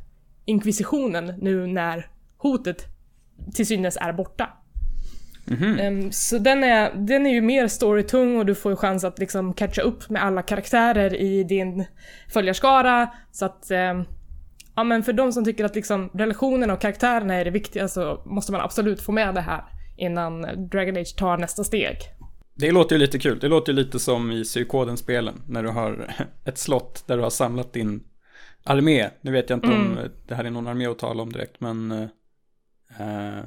inkvisitionen 0.45 1.33
nu 1.41 1.67
när 1.67 2.09
hotet 2.37 2.85
till 3.53 3.67
synes 3.67 3.97
är 4.01 4.13
borta. 4.13 4.49
Mm-hmm. 5.47 5.87
Um, 5.87 6.11
så 6.11 6.37
den 6.37 6.63
är, 6.63 6.91
den 6.95 7.25
är 7.25 7.33
ju 7.33 7.41
mer 7.41 7.67
storytung 7.67 8.37
och 8.37 8.45
du 8.45 8.55
får 8.55 8.71
ju 8.71 8.75
chans 8.75 9.03
att 9.03 9.19
liksom 9.19 9.53
catcha 9.53 9.81
upp 9.81 10.09
med 10.09 10.23
alla 10.23 10.41
karaktärer 10.41 11.15
i 11.15 11.43
din 11.43 11.85
följarskara. 12.33 13.09
Så 13.31 13.45
att, 13.45 13.71
um, 13.71 14.05
ja 14.75 14.83
men 14.83 15.03
för 15.03 15.13
de 15.13 15.33
som 15.33 15.45
tycker 15.45 15.65
att 15.65 15.75
liksom 15.75 16.09
relationerna 16.13 16.73
och 16.73 16.81
karaktärerna 16.81 17.35
är 17.35 17.45
det 17.45 17.51
viktiga 17.51 17.87
så 17.87 18.21
måste 18.25 18.51
man 18.51 18.61
absolut 18.61 19.01
få 19.01 19.11
med 19.11 19.35
det 19.35 19.41
här 19.41 19.63
innan 19.97 20.41
Dragon 20.69 20.97
Age 20.97 21.15
tar 21.17 21.37
nästa 21.37 21.63
steg. 21.63 21.97
Det 22.55 22.71
låter 22.71 22.95
ju 22.95 22.99
lite 22.99 23.19
kul. 23.19 23.39
Det 23.39 23.47
låter 23.47 23.73
ju 23.73 23.75
lite 23.79 23.99
som 23.99 24.31
i 24.31 24.43
Psykoden-spelen 24.43 25.41
när 25.47 25.63
du 25.63 25.69
har 25.69 26.15
ett 26.45 26.57
slott 26.57 27.03
där 27.07 27.17
du 27.17 27.23
har 27.23 27.29
samlat 27.29 27.73
din 27.73 28.03
armé. 28.63 29.09
Nu 29.21 29.31
vet 29.31 29.49
jag 29.49 29.57
inte 29.57 29.67
mm. 29.67 29.81
om 29.81 29.97
det 30.27 30.35
här 30.35 30.43
är 30.43 30.49
någon 30.49 30.67
armé 30.67 30.87
att 30.87 30.99
tala 30.99 31.23
om 31.23 31.31
direkt 31.31 31.59
men 31.59 31.91
uh, 31.91 33.43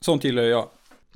sånt 0.00 0.24
gillar 0.24 0.42
jag. 0.42 0.68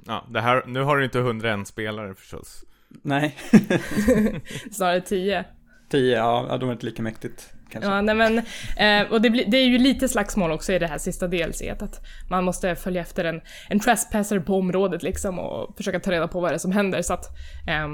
Ja, 0.06 0.26
det 0.30 0.40
här, 0.40 0.62
nu 0.66 0.82
har 0.82 0.96
du 0.96 1.04
inte 1.04 1.18
101 1.18 1.68
spelare 1.68 2.14
förstås. 2.14 2.64
Nej. 3.02 3.36
Snarare 4.72 5.00
10. 5.00 5.44
10, 5.90 6.16
ja, 6.16 6.56
de 6.60 6.68
är 6.68 6.72
inte 6.72 6.86
lika 6.86 7.02
mäktigt. 7.02 7.52
Kanske. 7.70 7.90
Ja, 7.90 8.00
nej 8.00 8.14
men, 8.14 8.38
eh, 8.76 9.12
och 9.12 9.22
det, 9.22 9.30
blir, 9.30 9.44
det 9.50 9.56
är 9.56 9.66
ju 9.66 9.78
lite 9.78 10.08
slagsmål 10.08 10.52
också 10.52 10.72
i 10.72 10.78
det 10.78 10.86
här 10.86 10.98
sista 10.98 11.28
DLC, 11.28 11.62
att 11.80 12.00
man 12.30 12.44
måste 12.44 12.76
följa 12.76 13.02
efter 13.02 13.24
en, 13.24 13.40
en 13.68 13.80
trespasser 13.80 14.40
på 14.40 14.54
området 14.54 15.02
liksom 15.02 15.38
och 15.38 15.76
försöka 15.76 16.00
ta 16.00 16.10
reda 16.10 16.28
på 16.28 16.40
vad 16.40 16.50
det 16.50 16.54
är 16.54 16.58
som 16.58 16.72
händer 16.72 17.02
så 17.02 17.14
att 17.14 17.26
eh, 17.68 17.88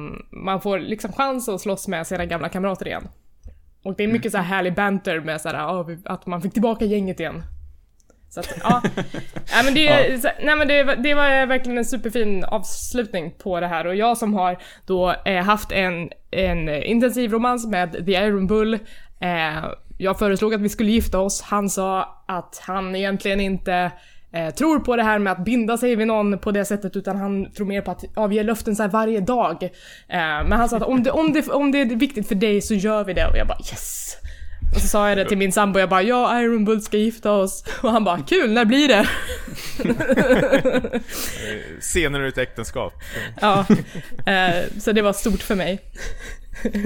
man 0.45 0.61
får 0.61 0.79
liksom 0.79 1.13
chans 1.13 1.49
att 1.49 1.61
slåss 1.61 1.89
med 1.89 2.07
sina 2.07 2.27
gamla 2.27 2.49
kamrater 2.49 2.87
igen. 2.87 3.09
Och 3.85 3.97
det 3.97 4.05
är 4.05 4.09
mycket 4.09 4.35
mm. 4.35 4.43
så 4.43 4.49
här 4.49 4.57
härlig 4.57 4.75
banter 4.75 5.21
med 5.21 5.41
så 5.41 5.49
här, 5.49 5.99
att 6.05 6.27
man 6.27 6.43
fick 6.43 6.53
tillbaka 6.53 6.85
gänget 6.85 7.21
igen. 7.21 7.43
Så 8.35 8.41
att, 8.41 8.59
ja. 8.63 8.83
ja, 9.53 9.63
men 9.65 9.75
det, 9.75 9.81
ja. 10.11 10.19
Så, 10.19 10.29
nej, 10.43 10.57
men 10.57 10.69
det, 10.69 10.95
det, 10.95 11.15
var 11.15 11.47
verkligen 11.47 11.79
en 11.79 11.85
superfin 11.85 12.45
avslutning 12.45 13.35
på 13.43 13.61
det 13.61 13.67
här 13.67 13.87
och 13.87 13.97
jag 13.97 14.19
som 14.19 14.35
har 14.35 14.59
då 14.87 15.15
eh, 15.25 15.45
haft 15.45 15.73
en, 15.73 16.11
en 16.31 16.69
intensiv 16.69 17.33
romans 17.33 17.67
med 17.67 18.07
The 18.07 18.13
Iron 18.13 18.47
Bull 18.47 18.75
eh, 19.21 19.65
jag 19.99 20.19
föreslog 20.19 20.55
att 20.55 20.61
vi 20.61 20.69
skulle 20.69 20.91
gifta 20.91 21.19
oss, 21.19 21.43
han 21.43 21.71
sa 21.71 22.23
att 22.27 22.63
han 22.67 22.97
egentligen 22.97 23.41
inte 23.41 23.93
eh, 24.33 24.55
tror 24.55 24.79
på 24.79 24.97
det 24.97 25.03
här 25.03 25.19
med 25.19 25.33
att 25.33 25.45
binda 25.45 25.79
sig 25.79 25.97
vid 25.97 26.07
någon 26.07 26.39
på 26.39 26.51
det 26.51 26.65
sättet 26.65 26.97
utan 26.97 27.17
han 27.17 27.53
tror 27.53 27.67
mer 27.67 27.83
på 27.83 27.91
att 27.91 28.05
avge 28.15 28.43
löften 28.43 28.77
så 28.77 28.89
varje 28.89 29.21
dag. 29.21 29.63
Eh, 29.63 29.69
men 30.19 30.53
han 30.53 30.69
sa 30.69 30.77
att 30.77 30.83
om 30.83 31.03
det, 31.03 31.11
om, 31.11 31.33
det, 31.33 31.49
om 31.49 31.73
det 31.73 31.81
är 31.81 31.87
viktigt 31.87 32.29
för 32.29 32.35
dig 32.35 32.61
så 32.61 32.75
gör 32.75 33.05
vi 33.05 33.13
det 33.13 33.27
och 33.27 33.37
jag 33.37 33.47
bara 33.47 33.59
yes! 33.59 34.17
Och 34.75 34.81
så 34.81 34.89
sa 34.89 35.09
jag 35.09 35.19
det 35.19 35.25
till 35.25 35.39
min 35.39 35.53
sambo, 35.53 35.79
jag 35.79 35.89
bara 35.89 36.03
ja, 36.03 36.41
Iron 36.41 36.65
Bull 36.65 36.83
ska 36.83 36.97
gifta 36.97 37.33
oss. 37.33 37.65
Och 37.83 37.91
han 37.91 38.05
bara 38.05 38.19
kul, 38.19 38.53
när 38.53 38.65
blir 38.65 38.89
det? 38.89 39.09
Senare 41.81 42.23
ur 42.23 42.29
ett 42.29 42.39
äktenskap. 42.39 42.93
ja, 43.41 43.67
eh, 44.27 44.65
så 44.79 44.93
det 44.93 45.03
var 45.03 45.13
stort 45.13 45.43
för 45.43 45.55
mig. 45.55 45.81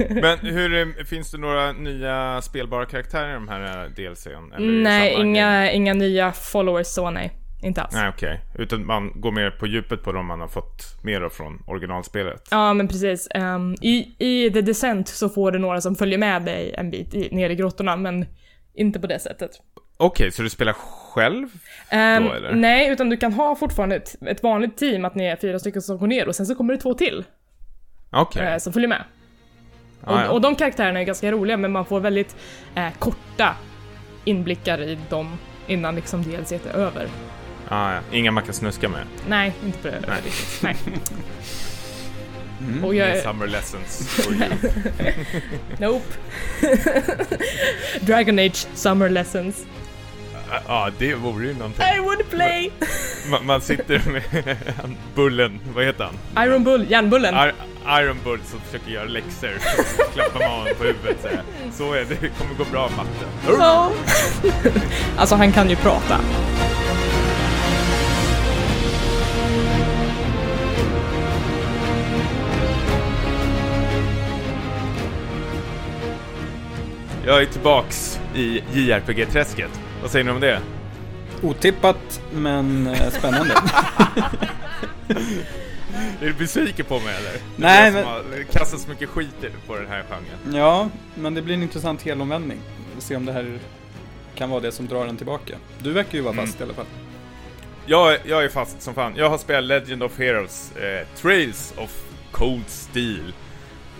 Men 0.09 0.39
hur, 0.39 1.03
finns 1.03 1.31
det 1.31 1.37
några 1.37 1.71
nya 1.71 2.41
spelbara 2.41 2.85
karaktärer 2.85 3.29
i 3.29 3.33
de 3.33 3.47
här 3.47 3.85
eh, 3.85 3.89
DLCn? 3.91 4.83
nej, 4.83 5.13
inga, 5.13 5.71
inga 5.71 5.93
nya 5.93 6.31
followers 6.31 6.87
så 6.87 7.09
nej. 7.09 7.38
Inte 7.61 7.81
alls. 7.81 7.93
Nej, 7.93 8.09
okej. 8.09 8.41
Okay. 8.53 8.63
Utan 8.63 8.85
man 8.85 9.11
går 9.15 9.31
mer 9.31 9.51
på 9.51 9.67
djupet 9.67 10.03
på 10.03 10.11
de 10.11 10.25
man 10.25 10.39
har 10.39 10.47
fått 10.47 11.03
mer 11.03 11.21
av 11.21 11.29
från 11.29 11.63
originalspelet. 11.67 12.47
Ja, 12.51 12.73
men 12.73 12.87
precis. 12.87 13.27
Um, 13.35 13.75
i, 13.81 14.15
I 14.19 14.51
The 14.51 14.61
Descent 14.61 15.07
så 15.07 15.29
får 15.29 15.51
du 15.51 15.59
några 15.59 15.81
som 15.81 15.95
följer 15.95 16.17
med 16.17 16.41
dig 16.41 16.73
en 16.77 16.91
bit 16.91 17.13
i, 17.13 17.35
ner 17.35 17.49
i 17.49 17.55
grottorna, 17.55 17.95
men 17.95 18.25
inte 18.73 18.99
på 18.99 19.07
det 19.07 19.19
sättet. 19.19 19.51
Okej, 19.97 20.23
okay, 20.23 20.31
så 20.31 20.41
du 20.41 20.49
spelar 20.49 20.73
själv 20.73 21.43
um, 21.91 22.25
då 22.25 22.33
eller? 22.33 22.51
Nej, 22.53 22.89
utan 22.89 23.09
du 23.09 23.17
kan 23.17 23.33
ha 23.33 23.55
fortfarande 23.55 23.95
ett, 23.95 24.15
ett, 24.27 24.43
vanligt 24.43 24.77
team, 24.77 25.05
att 25.05 25.15
ni 25.15 25.25
är 25.25 25.35
fyra 25.35 25.59
stycken 25.59 25.81
som 25.81 25.97
går 25.97 26.07
ner 26.07 26.27
och 26.27 26.35
sen 26.35 26.45
så 26.45 26.55
kommer 26.55 26.73
det 26.73 26.79
två 26.79 26.93
till. 26.93 27.25
Okej. 28.09 28.41
Okay. 28.41 28.53
Uh, 28.53 28.59
som 28.59 28.73
följer 28.73 28.89
med. 28.89 29.03
Ah, 30.03 30.13
och, 30.13 30.19
ja. 30.19 30.29
och 30.29 30.41
de 30.41 30.55
karaktärerna 30.55 30.99
är 30.99 31.03
ganska 31.03 31.31
roliga, 31.31 31.57
men 31.57 31.71
man 31.71 31.85
får 31.85 31.99
väldigt 31.99 32.35
uh, 32.77 32.89
korta 32.99 33.55
inblickar 34.25 34.81
i 34.81 34.97
dem 35.09 35.37
innan 35.67 35.95
liksom 35.95 36.23
DLC 36.23 36.51
är 36.51 36.75
över. 36.75 37.07
Ah, 37.69 37.93
ja. 37.93 37.99
Inga 38.11 38.31
man 38.31 38.43
kan 38.43 38.53
snuska 38.53 38.89
med? 38.89 39.01
Nej, 39.27 39.53
inte 39.65 39.77
på 39.77 39.87
det 39.87 40.03
Nej. 40.07 40.31
Nej. 40.61 40.75
Mm. 42.61 42.83
Och 42.83 42.95
jag... 42.95 43.23
Summer 43.23 43.47
lessons 43.47 44.07
for 44.07 44.33
you. 44.33 44.49
nope. 45.79 46.05
Dragon 48.01 48.39
Age 48.39 48.67
Summer 48.73 49.09
lessons. 49.09 49.65
Ja, 50.51 50.59
ah, 50.67 50.89
det 50.97 51.15
vore 51.15 51.45
ju 51.45 51.53
någonting. 51.53 51.85
I 51.95 51.99
would 51.99 52.29
play! 52.29 52.71
Man, 53.29 53.45
man 53.45 53.61
sitter 53.61 54.01
med 54.09 54.23
Bullen, 55.15 55.59
vad 55.75 55.85
heter 55.85 56.09
han? 56.33 56.47
Iron 56.47 56.63
Bull, 56.63 56.85
järnbullen. 56.91 57.35
Ar 57.35 57.53
Iron 57.87 58.17
Bull 58.23 58.39
som 58.45 58.59
försöker 58.59 58.91
göra 58.91 59.05
läxor, 59.05 59.51
klappar 60.13 60.39
man 60.39 60.49
honom 60.49 60.73
på 60.77 60.83
huvudet 60.83 61.17
säger 61.21 61.41
så 61.71 61.93
är 61.93 61.99
det, 61.99 62.15
det 62.21 62.29
kommer 62.29 62.55
gå 62.55 62.65
bra 62.71 62.89
matte. 62.97 63.55
Ja. 63.59 63.91
alltså 65.17 65.35
han 65.35 65.51
kan 65.51 65.69
ju 65.69 65.75
prata. 65.75 66.19
Jag 77.29 77.41
är 77.41 77.45
tillbaks 77.45 78.19
i 78.35 78.63
JRPG-träsket. 78.73 79.79
Vad 80.01 80.11
säger 80.11 80.25
ni 80.25 80.31
om 80.31 80.39
det? 80.39 80.61
Otippat, 81.41 82.21
men 82.33 82.87
eh, 82.87 83.09
spännande. 83.09 83.53
är 86.21 86.25
du 86.25 86.33
besviken 86.33 86.85
på 86.85 86.99
mig 86.99 87.15
eller? 87.15 87.31
Nej, 87.55 87.91
men... 87.91 88.05
kastat 88.45 88.79
så 88.79 88.89
mycket 88.89 89.09
skit 89.09 89.45
på 89.67 89.75
den 89.75 89.87
här 89.87 90.03
genren. 90.03 90.55
Ja, 90.55 90.89
men 91.15 91.33
det 91.33 91.41
blir 91.41 91.55
en 91.55 91.63
intressant 91.63 92.01
helomvändning. 92.01 92.59
Vi 92.95 93.01
se 93.01 93.15
om 93.15 93.25
det 93.25 93.31
här 93.31 93.59
kan 94.35 94.49
vara 94.49 94.59
det 94.59 94.71
som 94.71 94.87
drar 94.87 95.05
den 95.05 95.17
tillbaka. 95.17 95.55
Du 95.79 95.91
verkar 95.91 96.17
ju 96.17 96.21
vara 96.21 96.35
fast 96.35 96.59
mm. 96.59 96.61
i 96.61 96.63
alla 96.63 96.73
fall. 96.73 96.91
Jag, 97.85 98.17
jag 98.25 98.43
är 98.43 98.49
fast 98.49 98.81
som 98.81 98.93
fan. 98.93 99.13
Jag 99.15 99.29
har 99.29 99.37
spelat 99.37 99.63
Legend 99.63 100.03
of 100.03 100.19
Heroes, 100.19 100.71
eh, 100.75 101.07
Trails 101.15 101.73
of 101.77 102.03
Cold 102.31 102.69
Steel. 102.69 103.33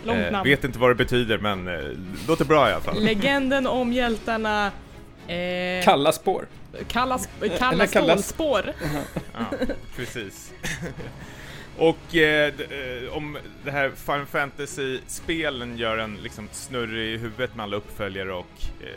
Långt 0.04 0.26
eh, 0.26 0.32
namn. 0.32 0.50
vet 0.50 0.64
inte 0.64 0.80
vad 0.80 0.90
det 0.90 0.96
betyder 0.96 1.38
men 1.38 1.68
eh, 1.68 1.80
låter 2.28 2.46
bra 2.46 2.70
i 2.70 2.74
alla 2.74 2.82
fall. 2.82 3.04
Legenden 3.04 3.68
om 3.68 3.94
hjältarna... 3.94 4.72
Eh, 5.28 5.84
kalla 5.84 6.12
spår. 6.12 6.48
Kalla, 6.88 7.20
kalla 7.52 7.88
stålspår. 7.88 8.74
ja, 9.34 9.58
precis. 9.96 10.54
Och 11.80 12.16
eh, 12.16 12.54
eh, 12.60 13.18
om 13.18 13.38
det 13.64 13.72
här 13.72 13.90
Final 13.90 14.26
Fantasy-spelen 14.26 15.78
gör 15.78 15.98
en 15.98 16.16
liksom 16.16 16.48
snurrig 16.52 17.14
i 17.14 17.18
huvudet 17.18 17.56
med 17.56 17.64
alla 17.64 17.78
uppföljare 17.78 18.34
och 18.34 18.62
eh, 18.82 18.90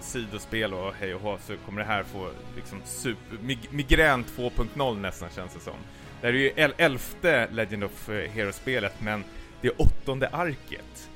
sidospel 0.00 0.74
och 0.74 0.94
hej 1.00 1.14
och 1.14 1.20
hå 1.20 1.38
så 1.46 1.52
kommer 1.66 1.80
det 1.80 1.86
här 1.86 2.02
få 2.02 2.28
liksom 2.56 2.80
super, 2.84 3.36
mig, 3.42 3.58
migrän 3.70 4.24
2.0 4.36 5.00
nästan 5.00 5.28
känns 5.36 5.54
det 5.54 5.60
som. 5.60 5.74
Det 6.20 6.26
här 6.26 6.34
är 6.34 6.38
ju 6.38 6.52
el 6.56 6.74
elfte 6.76 7.48
Legend 7.52 7.84
of 7.84 8.08
Heroes-spelet 8.08 8.94
men 9.00 9.24
det 9.60 9.68
är 9.68 9.80
åttonde 9.80 10.28
arket. 10.28 11.10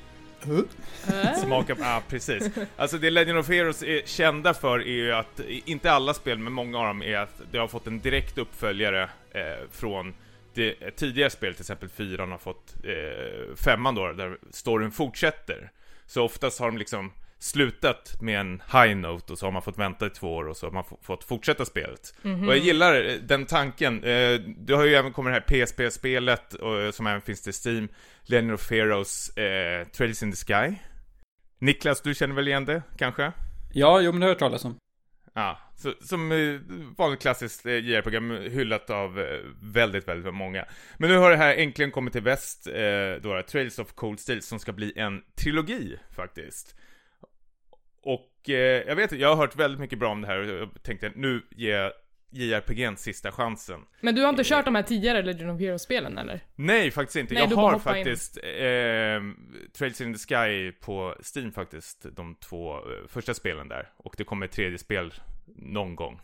Smaka 1.45 1.75
på, 1.75 1.83
ja 1.83 2.03
precis. 2.09 2.51
Alltså 2.77 2.99
det 2.99 3.11
Legend 3.11 3.39
of 3.39 3.49
Heroes 3.49 3.83
är 3.83 4.03
kända 4.07 4.55
för 4.55 4.79
är 4.79 4.93
ju 4.93 5.13
att, 5.13 5.41
inte 5.49 5.93
alla 5.93 6.15
spel, 6.15 6.39
men 6.39 6.53
många 6.53 6.79
av 6.79 6.87
dem 6.87 7.03
är 7.03 7.17
att 7.17 7.43
det 7.53 7.59
har 7.59 7.69
fått 7.69 7.87
en 7.87 8.01
direkt 8.01 8.39
uppföljare 8.39 9.03
eh, 9.31 9.69
från 9.71 10.15
det 10.55 10.91
tidigare 10.97 11.31
spelet, 11.31 11.57
till 11.57 11.63
exempel 11.63 11.89
fyran 11.89 12.31
har 12.31 12.39
fått 12.39 12.75
eh, 12.85 13.57
femman 13.57 13.95
då, 13.95 14.13
där 14.13 14.39
storyn 14.51 14.93
fortsätter. 14.93 15.71
Så 16.07 16.25
oftast 16.25 16.61
har 16.61 16.67
de 16.67 16.79
liksom 16.79 17.13
slutat 17.45 18.17
med 18.21 18.41
en 18.41 18.63
high 18.73 18.97
note 18.97 19.33
och 19.33 19.39
så 19.39 19.47
har 19.47 19.53
man 19.53 19.63
fått 19.63 19.79
vänta 19.79 20.07
i 20.07 20.11
två 20.11 20.35
år 20.35 20.49
och 20.49 20.57
så 20.57 20.67
har 20.67 20.73
man 20.73 20.85
fått 21.03 21.25
fortsätta 21.25 21.65
spelet. 21.65 22.15
Mm 22.25 22.41
-hmm. 22.41 22.47
Och 22.47 22.53
jag 22.53 22.65
gillar 22.65 23.19
den 23.27 23.47
tanken. 23.47 24.05
Eh, 24.05 24.41
du 24.59 24.75
har 24.75 24.85
ju 24.85 24.95
även 24.95 25.13
kommit 25.13 25.31
det 25.31 25.57
här 25.57 25.67
PSP-spelet 25.67 26.55
som 26.93 27.07
även 27.07 27.21
finns 27.21 27.43
till 27.43 27.53
Steam, 27.67 27.89
Legend 28.23 28.53
of 28.53 28.71
Heroes, 28.71 29.37
eh, 29.37 29.87
Trails 29.87 30.23
in 30.23 30.33
the 30.33 30.37
Sky. 30.37 30.77
Niklas, 31.59 32.03
du 32.03 32.15
känner 32.15 32.35
väl 32.35 32.49
igen 32.49 32.65
det, 32.65 32.83
kanske? 32.99 33.33
Ja, 33.73 34.01
jo 34.01 34.13
men 34.13 34.21
det 34.21 34.27
har 34.27 34.29
jag 34.29 34.35
hört 34.35 34.39
talas 34.39 34.65
om. 34.65 34.79
Ja, 35.35 35.59
så, 35.77 35.93
som 36.01 36.33
eh, 36.33 36.61
vanligt 36.97 37.21
klassiskt 37.21 37.67
eh, 37.67 37.73
JR-program 37.73 38.31
hyllat 38.31 38.91
av 38.91 39.21
eh, 39.21 39.41
väldigt, 39.61 40.09
väldigt 40.09 40.35
många. 40.35 40.65
Men 40.99 41.11
nu 41.11 41.17
har 41.17 41.31
det 41.31 41.37
här 41.37 41.55
äntligen 41.55 41.91
kommit 41.91 42.13
till 42.13 42.23
väst, 42.23 42.69
då 43.21 43.43
Trails 43.43 43.79
of 43.79 43.93
Cold 43.93 44.21
Steel, 44.21 44.43
som 44.43 44.59
ska 44.59 44.73
bli 44.73 44.93
en 44.97 45.23
trilogi 45.35 45.99
faktiskt. 46.17 46.77
Och 48.05 48.51
eh, 48.51 48.83
jag 48.87 48.97
vet 48.97 49.13
jag 49.13 49.29
har 49.29 49.37
hört 49.37 49.57
väldigt 49.57 49.81
mycket 49.81 49.99
bra 49.99 50.11
om 50.11 50.21
det 50.21 50.27
här 50.27 50.39
och 50.39 50.47
jag 50.49 50.83
tänkte 50.83 51.13
nu 51.15 51.43
ger 51.51 51.79
jag 51.79 51.93
JRPG'n 52.35 52.97
sista 52.97 53.33
chansen. 53.33 53.81
Men 54.01 54.15
du 54.15 54.23
har 54.23 54.29
inte 54.29 54.43
eh, 54.43 54.47
kört 54.47 54.65
de 54.65 54.75
här 54.75 54.83
tidigare 54.83 55.23
Legend 55.23 55.51
of 55.51 55.61
Heroes-spelen 55.61 56.19
eller? 56.19 56.41
Nej, 56.55 56.91
faktiskt 56.91 57.17
inte. 57.17 57.35
Nej, 57.35 57.47
jag 57.51 57.57
har 57.57 57.79
faktiskt 57.79 58.37
eh, 58.37 58.43
Trails 59.79 60.01
in 60.01 60.15
the 60.15 60.19
Sky 60.19 60.73
på 60.73 61.15
Steam 61.35 61.53
faktiskt, 61.53 62.07
de 62.17 62.35
två 62.35 62.77
eh, 62.77 62.83
första 63.09 63.35
spelen 63.35 63.69
där. 63.69 63.89
Och 63.97 64.15
det 64.19 64.25
kommer 64.25 64.47
ett 64.47 64.53
tredje 64.53 64.79
spel 64.79 65.15
någon 65.57 65.97
gång. 65.97 66.21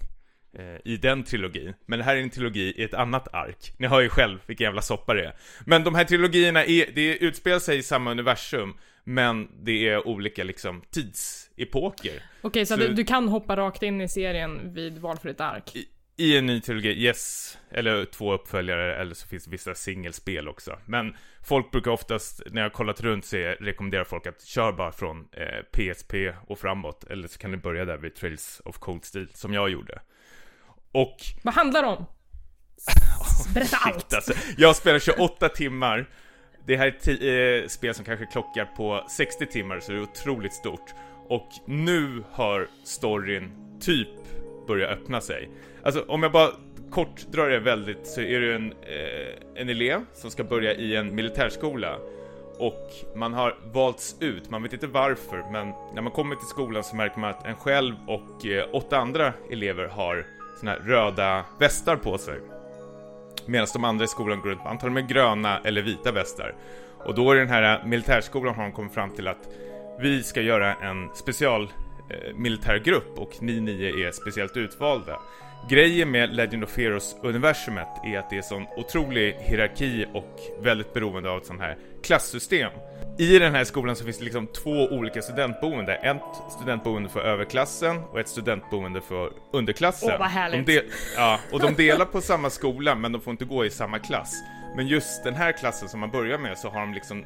Eh, 0.59 0.77
I 0.85 0.97
den 0.97 1.25
trilogin. 1.25 1.75
Men 1.87 1.99
det 1.99 2.05
här 2.05 2.17
är 2.17 2.21
en 2.21 2.31
trilogi 2.31 2.75
i 2.77 2.83
ett 2.85 2.95
annat 2.95 3.35
ark. 3.35 3.73
Ni 3.77 3.87
hör 3.87 4.01
ju 4.01 4.09
själv 4.09 4.39
vilken 4.47 4.65
jävla 4.65 4.83
soppa 4.83 5.15
det 5.15 5.25
är. 5.25 5.35
Men 5.67 5.85
de 5.85 5.95
här 5.95 6.05
trilogierna, 6.05 6.65
är, 6.65 6.91
det 6.95 7.17
utspelar 7.17 7.59
sig 7.59 7.79
i 7.79 7.83
samma 7.83 8.11
universum. 8.11 8.75
Men 9.05 9.49
det 9.65 9.89
är 9.89 10.09
olika 10.09 10.45
liksom 10.45 10.83
tidsepoker. 10.91 12.13
Okej, 12.13 12.23
okay, 12.43 12.67
så, 12.67 12.75
så 12.75 12.81
du, 12.81 12.89
du, 12.89 13.05
kan 13.05 13.29
hoppa 13.29 13.57
rakt 13.57 13.83
in 13.83 14.01
i 14.01 14.09
serien 14.09 14.75
vid 14.75 14.99
valfritt 14.99 15.41
ark? 15.41 15.77
I, 15.77 15.87
i 16.17 16.37
en 16.37 16.47
ny 16.47 16.61
trilogi, 16.61 16.89
yes. 16.89 17.59
Eller 17.71 18.05
två 18.05 18.33
uppföljare, 18.33 18.97
eller 18.97 19.15
så 19.15 19.29
finns 19.29 19.45
det 19.45 19.51
vissa 19.51 19.75
singelspel 19.75 20.49
också. 20.49 20.79
Men 20.87 21.17
folk 21.43 21.71
brukar 21.71 21.91
oftast, 21.91 22.43
när 22.47 22.61
jag 22.63 22.69
har 22.69 22.75
kollat 22.75 23.01
runt, 23.01 23.25
se, 23.25 23.55
rekommendera 23.55 24.05
folk 24.05 24.27
att 24.27 24.45
köra 24.45 24.73
bara 24.73 24.93
från 24.93 25.29
eh, 25.33 25.63
PSP 25.73 26.15
och 26.47 26.59
framåt. 26.59 27.05
Eller 27.05 27.29
så 27.29 27.39
kan 27.39 27.51
du 27.51 27.57
börja 27.57 27.85
där 27.85 27.99
vid 27.99 28.15
Trails 28.15 28.63
of 28.65 28.79
Cold 28.79 29.05
Steel, 29.05 29.29
som 29.35 29.55
jag 29.55 29.71
gjorde. 29.71 30.01
Och... 30.95 31.17
Vad 31.43 31.55
handlar 31.55 31.83
det 31.83 31.89
om? 31.89 32.07
Berätta 33.55 33.77
allt! 33.77 34.15
Alltså. 34.15 34.33
Jag 34.57 34.77
spelar 34.77 34.99
28 34.99 35.49
timmar 35.49 36.07
det 36.67 36.77
här 36.77 36.87
är 36.87 36.89
ett 36.89 37.65
eh, 37.65 37.69
spel 37.69 37.95
som 37.95 38.05
kanske 38.05 38.27
klockar 38.27 38.65
på 38.65 39.05
60 39.09 39.47
timmar, 39.47 39.81
så 39.81 39.93
det 39.93 39.99
är 39.99 40.03
otroligt 40.03 40.53
stort. 40.53 40.95
Och 41.29 41.49
nu 41.67 42.25
har 42.33 42.69
storyn 42.85 43.51
typ 43.81 44.09
börjat 44.67 44.91
öppna 44.91 45.21
sig. 45.21 45.51
Alltså 45.83 46.05
om 46.09 46.23
jag 46.23 46.33
bara 46.33 46.51
kort 46.91 47.27
drar 47.33 47.49
det 47.49 47.61
väldigt 47.61 48.07
så 48.07 48.21
är 48.21 48.41
det 48.41 48.55
en, 48.55 48.73
eh, 48.73 49.63
en 49.63 49.69
elev 49.69 50.01
som 50.15 50.31
ska 50.31 50.45
börja 50.45 50.75
i 50.75 50.97
en 50.97 51.15
militärskola. 51.15 51.99
Och 52.59 52.91
man 53.17 53.35
har 53.35 53.59
valts 53.73 54.17
ut, 54.21 54.51
man 54.51 54.63
vet 54.63 54.73
inte 54.73 54.87
varför, 54.87 55.51
men 55.53 55.73
när 55.95 56.03
man 56.03 56.13
kommer 56.13 56.37
till 56.37 56.47
skolan 56.47 56.85
så 56.85 56.97
märker 56.97 57.21
man 57.21 57.31
att 57.31 57.47
en 57.47 57.57
själv 57.57 57.95
och 58.07 58.47
eh, 58.47 58.69
åtta 58.73 58.99
andra 58.99 59.33
elever 59.51 59.89
har 59.89 60.27
såna 60.61 60.73
här 60.73 60.79
röda 60.79 61.45
västar 61.59 61.97
på 61.97 62.19
sig. 62.19 62.41
Medan 63.47 63.67
de 63.73 63.85
andra 63.85 64.05
i 64.05 64.09
skolan 64.09 64.41
går 64.41 64.51
runt 64.51 64.63
med 64.63 64.71
antagligen 64.71 65.07
med 65.07 65.09
gröna 65.09 65.59
eller 65.65 65.83
vita 65.83 66.13
västar. 66.13 66.55
Och 67.05 67.15
då 67.15 67.35
i 67.35 67.39
den 67.39 67.49
här 67.49 67.79
eh, 67.79 67.87
militärskolan 67.87 68.55
har 68.55 68.63
de 68.63 68.73
kommit 68.73 68.95
fram 68.95 69.11
till 69.11 69.29
att 69.29 69.49
vi 70.01 70.23
ska 70.23 70.41
göra 70.41 70.75
en 70.75 71.09
special 71.15 71.63
eh, 72.11 72.37
militärgrupp 72.37 73.19
och 73.19 73.31
ni 73.41 73.61
nio 73.61 74.09
är 74.09 74.13
speciellt 74.13 74.57
utvalda. 74.57 75.21
Grejen 75.69 76.11
med 76.11 76.35
Legend 76.35 76.65
of 76.65 76.79
Heroes-universumet 76.79 78.05
är 78.05 78.19
att 78.19 78.31
det 78.31 78.37
är 78.37 78.43
sån 78.43 78.67
otrolig 78.77 79.37
hierarki 79.39 80.07
och 80.15 80.41
väldigt 80.63 80.95
beroende 80.95 81.31
av 81.31 81.39
ett 81.39 81.47
sånt 81.47 81.61
här 81.61 81.77
klassystem. 82.03 82.71
I 83.19 83.39
den 83.39 83.55
här 83.55 83.65
skolan 83.65 83.97
så 83.97 84.05
finns 84.05 84.19
det 84.19 84.25
liksom 84.25 84.47
två 84.47 84.71
olika 84.71 85.23
studentboende. 85.23 85.95
Ett 85.95 86.53
studentboende 86.59 87.09
för 87.09 87.21
överklassen 87.21 87.99
och 87.99 88.21
ett 88.21 88.29
studentboende 88.29 89.01
för 89.01 89.31
underklassen. 89.53 90.11
Åh, 90.13 90.19
vad 90.19 90.29
härligt! 90.29 90.67
De 90.67 90.83
ja, 91.17 91.39
och 91.53 91.61
de 91.61 91.75
delar 91.77 92.05
på 92.05 92.21
samma 92.21 92.51
skola 92.51 92.95
men 92.95 93.13
de 93.13 93.21
får 93.21 93.31
inte 93.31 93.45
gå 93.45 93.65
i 93.65 93.71
samma 93.71 93.99
klass. 93.99 94.35
Men 94.77 94.87
just 94.87 95.25
den 95.25 95.35
här 95.35 95.53
klassen 95.53 95.89
som 95.89 96.01
man 96.01 96.11
börjar 96.11 96.39
med 96.39 96.59
så 96.59 96.69
har 96.69 96.81
de 96.81 96.95
liksom 96.95 97.25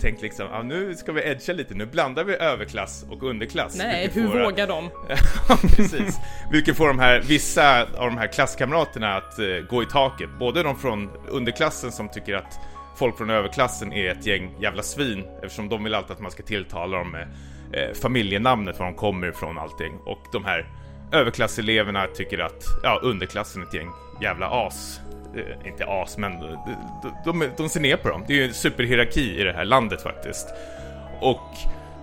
tänkt 0.00 0.22
liksom, 0.22 0.48
ah, 0.52 0.62
nu 0.62 0.94
ska 0.94 1.12
vi 1.12 1.22
edga 1.22 1.52
lite, 1.52 1.74
nu 1.74 1.86
blandar 1.86 2.24
vi 2.24 2.34
överklass 2.34 3.04
och 3.10 3.22
underklass. 3.22 3.76
Nej, 3.76 4.10
hur 4.12 4.28
får, 4.28 4.44
vågar 4.44 4.66
de? 4.66 4.90
ja, 5.48 5.58
precis. 5.76 6.18
Vilket 6.52 6.76
får 6.76 6.88
de 6.88 6.98
här, 6.98 7.20
vissa 7.20 7.82
av 7.82 8.06
de 8.06 8.18
här 8.18 8.26
klasskamraterna 8.26 9.16
att 9.16 9.38
uh, 9.38 9.60
gå 9.60 9.82
i 9.82 9.86
taket. 9.86 10.30
Både 10.38 10.62
de 10.62 10.76
från 10.78 11.10
underklassen 11.28 11.92
som 11.92 12.08
tycker 12.08 12.34
att 12.34 12.60
folk 13.00 13.18
från 13.18 13.30
överklassen 13.30 13.92
är 13.92 14.10
ett 14.10 14.26
gäng 14.26 14.50
jävla 14.60 14.82
svin 14.82 15.24
eftersom 15.42 15.68
de 15.68 15.84
vill 15.84 15.94
alltid 15.94 16.12
att 16.12 16.20
man 16.20 16.30
ska 16.30 16.42
tilltala 16.42 16.98
dem 16.98 17.10
med 17.10 17.28
eh, 17.72 17.94
familjenamnet, 17.94 18.78
var 18.78 18.86
de 18.86 18.94
kommer 18.94 19.28
ifrån 19.28 19.56
och 19.56 19.62
allting. 19.62 19.92
Och 20.04 20.22
de 20.32 20.44
här 20.44 20.66
överklasseleverna 21.12 22.06
tycker 22.06 22.38
att 22.38 22.64
ja, 22.82 23.00
underklassen 23.02 23.62
är 23.62 23.66
ett 23.66 23.74
gäng 23.74 23.90
jävla 24.22 24.66
as. 24.66 25.00
Eh, 25.36 25.68
inte 25.68 25.84
as, 25.86 26.18
men 26.18 26.32
eh, 26.32 26.58
de, 27.24 27.38
de, 27.40 27.48
de 27.56 27.68
ser 27.68 27.80
ner 27.80 27.96
på 27.96 28.08
dem. 28.08 28.24
Det 28.26 28.32
är 28.32 28.36
ju 28.36 28.44
en 28.44 28.54
superhierarki 28.54 29.40
i 29.40 29.44
det 29.44 29.52
här 29.52 29.64
landet 29.64 30.02
faktiskt. 30.02 30.48
Och 31.20 31.56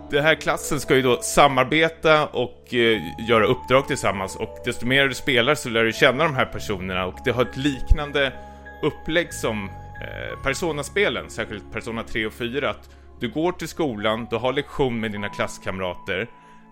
den 0.09 0.23
här 0.23 0.35
klassen 0.35 0.79
ska 0.79 0.95
ju 0.95 1.01
då 1.01 1.21
samarbeta 1.21 2.27
och 2.27 2.73
eh, 2.73 3.01
göra 3.29 3.45
uppdrag 3.45 3.87
tillsammans 3.87 4.35
och 4.35 4.57
desto 4.65 4.85
mer 4.85 5.07
du 5.07 5.13
spelar 5.13 5.55
så 5.55 5.69
lär 5.69 5.83
du 5.83 5.93
känna 5.93 6.23
de 6.23 6.35
här 6.35 6.45
personerna 6.45 7.05
och 7.05 7.19
det 7.25 7.31
har 7.31 7.41
ett 7.41 7.57
liknande 7.57 8.33
upplägg 8.81 9.33
som 9.33 9.69
Eh, 10.01 10.43
Persona-spelen, 10.43 11.29
särskilt 11.29 11.71
Persona 11.71 12.03
3 12.03 12.25
och 12.25 12.33
4, 12.33 12.69
att 12.69 12.89
du 13.19 13.29
går 13.29 13.51
till 13.51 13.67
skolan, 13.67 14.27
du 14.29 14.35
har 14.35 14.53
lektion 14.53 14.99
med 14.99 15.11
dina 15.11 15.29
klasskamrater, 15.29 16.19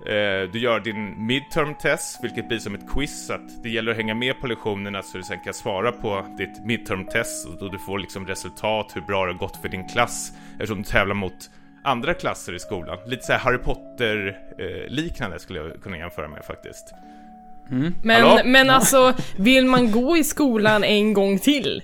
eh, 0.06 0.52
du 0.52 0.60
gör 0.60 0.80
din 0.80 1.28
midterm 1.28 1.76
test, 1.76 2.24
vilket 2.24 2.48
blir 2.48 2.60
som 2.60 2.76
ett 2.76 2.90
quiz, 2.94 3.28
så 3.28 3.34
att 3.34 3.64
det 3.64 3.70
gäller 3.70 3.92
att 3.92 3.98
hänga 3.98 4.16
med 4.16 4.42
på 4.42 4.48
lektionerna 4.48 5.04
så 5.04 5.18
du 5.18 5.24
sen 5.24 5.40
kan 5.40 5.54
svara 5.54 5.92
på 5.92 6.36
ditt 6.38 6.66
midterm 6.66 7.06
test 7.06 7.48
och 7.62 7.72
du 7.72 7.80
får 7.80 8.00
liksom 8.00 8.28
resultat, 8.28 8.92
hur 8.96 9.02
bra 9.02 9.26
det 9.26 9.32
har 9.32 9.40
gått 9.40 9.62
för 9.62 9.70
din 9.70 9.90
klass, 9.90 10.32
eftersom 10.54 10.78
du 10.78 10.90
tävlar 10.90 11.16
mot 11.16 11.50
andra 11.84 12.14
klasser 12.14 12.54
i 12.54 12.60
skolan. 12.60 12.98
Lite 13.06 13.24
så 13.24 13.34
Harry 13.34 13.58
Potter-liknande 13.58 15.36
eh, 15.36 15.40
skulle 15.40 15.60
jag 15.60 15.82
kunna 15.82 15.98
jämföra 15.98 16.28
med 16.28 16.46
faktiskt. 16.46 16.94
Mm. 17.72 17.94
Men, 18.04 18.52
men 18.52 18.70
alltså, 18.70 19.14
vill 19.38 19.66
man 19.66 19.92
gå 19.92 20.18
i 20.18 20.24
skolan 20.24 20.84
en 20.84 21.14
gång 21.14 21.40
till? 21.40 21.82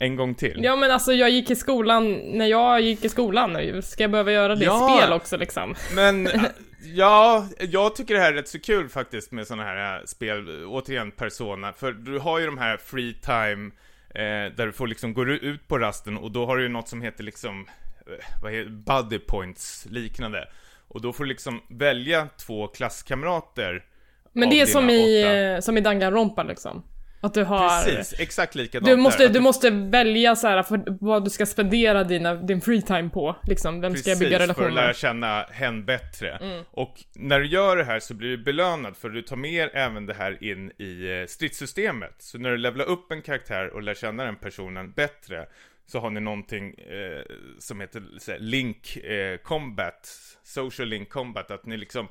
En 0.00 0.16
gång 0.16 0.34
till. 0.34 0.60
Ja 0.62 0.76
men 0.76 0.90
alltså 0.90 1.12
jag 1.12 1.30
gick 1.30 1.50
i 1.50 1.56
skolan, 1.56 2.12
när 2.12 2.46
jag 2.46 2.80
gick 2.80 3.04
i 3.04 3.08
skolan, 3.08 3.82
ska 3.82 4.04
jag 4.04 4.10
behöva 4.10 4.32
göra 4.32 4.54
det 4.54 4.64
ja, 4.64 4.98
spel 4.98 5.12
också 5.12 5.36
liksom? 5.36 5.74
Men, 5.94 6.28
ja, 6.94 7.46
jag 7.58 7.96
tycker 7.96 8.14
det 8.14 8.20
här 8.20 8.32
är 8.32 8.36
rätt 8.36 8.48
så 8.48 8.60
kul 8.60 8.88
faktiskt 8.88 9.32
med 9.32 9.46
sådana 9.46 9.62
här 9.62 9.98
äh, 9.98 10.04
spel, 10.04 10.64
återigen 10.66 11.10
Persona, 11.10 11.72
för 11.72 11.92
du 11.92 12.18
har 12.18 12.38
ju 12.38 12.46
de 12.46 12.58
här 12.58 12.76
free 12.76 13.14
time, 13.14 13.70
eh, 14.14 14.54
där 14.56 14.66
du 14.66 14.72
får 14.72 14.86
liksom 14.86 15.14
gå 15.14 15.24
ut 15.26 15.68
på 15.68 15.78
rasten 15.78 16.16
och 16.16 16.30
då 16.30 16.46
har 16.46 16.56
du 16.56 16.62
ju 16.62 16.68
något 16.68 16.88
som 16.88 17.02
heter 17.02 17.24
liksom, 17.24 17.66
eh, 18.06 18.42
vad 18.42 18.52
heter 18.52 18.70
buddy 18.70 19.18
points 19.18 19.86
liknande. 19.90 20.48
Och 20.88 21.00
då 21.00 21.12
får 21.12 21.24
du 21.24 21.28
liksom 21.28 21.60
välja 21.68 22.28
två 22.46 22.66
klasskamrater 22.66 23.84
Men 24.32 24.50
det 24.50 24.60
är 24.60 24.66
som 24.66 24.90
i, 24.90 25.24
åtta. 25.24 25.36
Eh, 25.36 25.60
som 25.60 25.78
i 25.78 25.80
Danganronpa 25.80 26.42
liksom? 26.42 26.82
Att 27.22 27.34
du 27.34 27.44
har... 27.44 27.84
Precis, 27.84 28.20
exakt 28.20 28.54
likadant 28.54 28.86
du 28.86 28.96
måste, 28.96 29.22
där. 29.22 29.34
Du 29.34 29.40
måste 29.40 29.70
välja 29.70 30.36
så 30.36 30.48
här 30.48 30.62
för 30.62 30.82
vad 31.00 31.24
du 31.24 31.30
ska 31.30 31.46
spendera 31.46 32.04
dina, 32.04 32.34
din 32.34 32.60
free 32.60 32.82
time 32.82 33.08
på, 33.08 33.36
liksom. 33.42 33.80
Vem 33.80 33.92
Precis, 33.92 34.04
ska 34.04 34.10
jag 34.10 34.18
bygga 34.18 34.38
relationer 34.38 34.68
med? 34.68 34.74
för 34.74 34.80
att 34.80 34.84
lära 34.84 34.94
känna 34.94 35.42
hen 35.42 35.84
bättre. 35.84 36.36
Mm. 36.36 36.64
Och 36.70 37.04
när 37.14 37.40
du 37.40 37.46
gör 37.46 37.76
det 37.76 37.84
här 37.84 38.00
så 38.00 38.14
blir 38.14 38.28
du 38.28 38.38
belönad 38.38 38.96
för 38.96 39.08
du 39.08 39.22
tar 39.22 39.36
med 39.36 39.70
även 39.72 40.06
det 40.06 40.14
här 40.14 40.44
in 40.44 40.70
i 40.78 41.20
eh, 41.20 41.26
stridssystemet. 41.26 42.14
Så 42.18 42.38
när 42.38 42.50
du 42.50 42.56
levlar 42.56 42.84
upp 42.84 43.12
en 43.12 43.22
karaktär 43.22 43.74
och 43.74 43.82
lär 43.82 43.94
känna 43.94 44.24
den 44.24 44.36
personen 44.36 44.92
bättre 44.92 45.46
så 45.86 46.00
har 46.00 46.10
ni 46.10 46.20
någonting 46.20 46.74
eh, 46.74 47.22
som 47.58 47.80
heter 47.80 48.02
här, 48.28 48.38
Link 48.38 48.96
eh, 48.96 49.36
Combat, 49.36 50.08
Social 50.42 50.88
Link 50.88 51.08
Combat, 51.08 51.50
att 51.50 51.66
ni 51.66 51.76
liksom, 51.76 52.08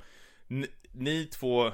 ni, 0.47 0.67
ni 0.91 1.25
två 1.25 1.71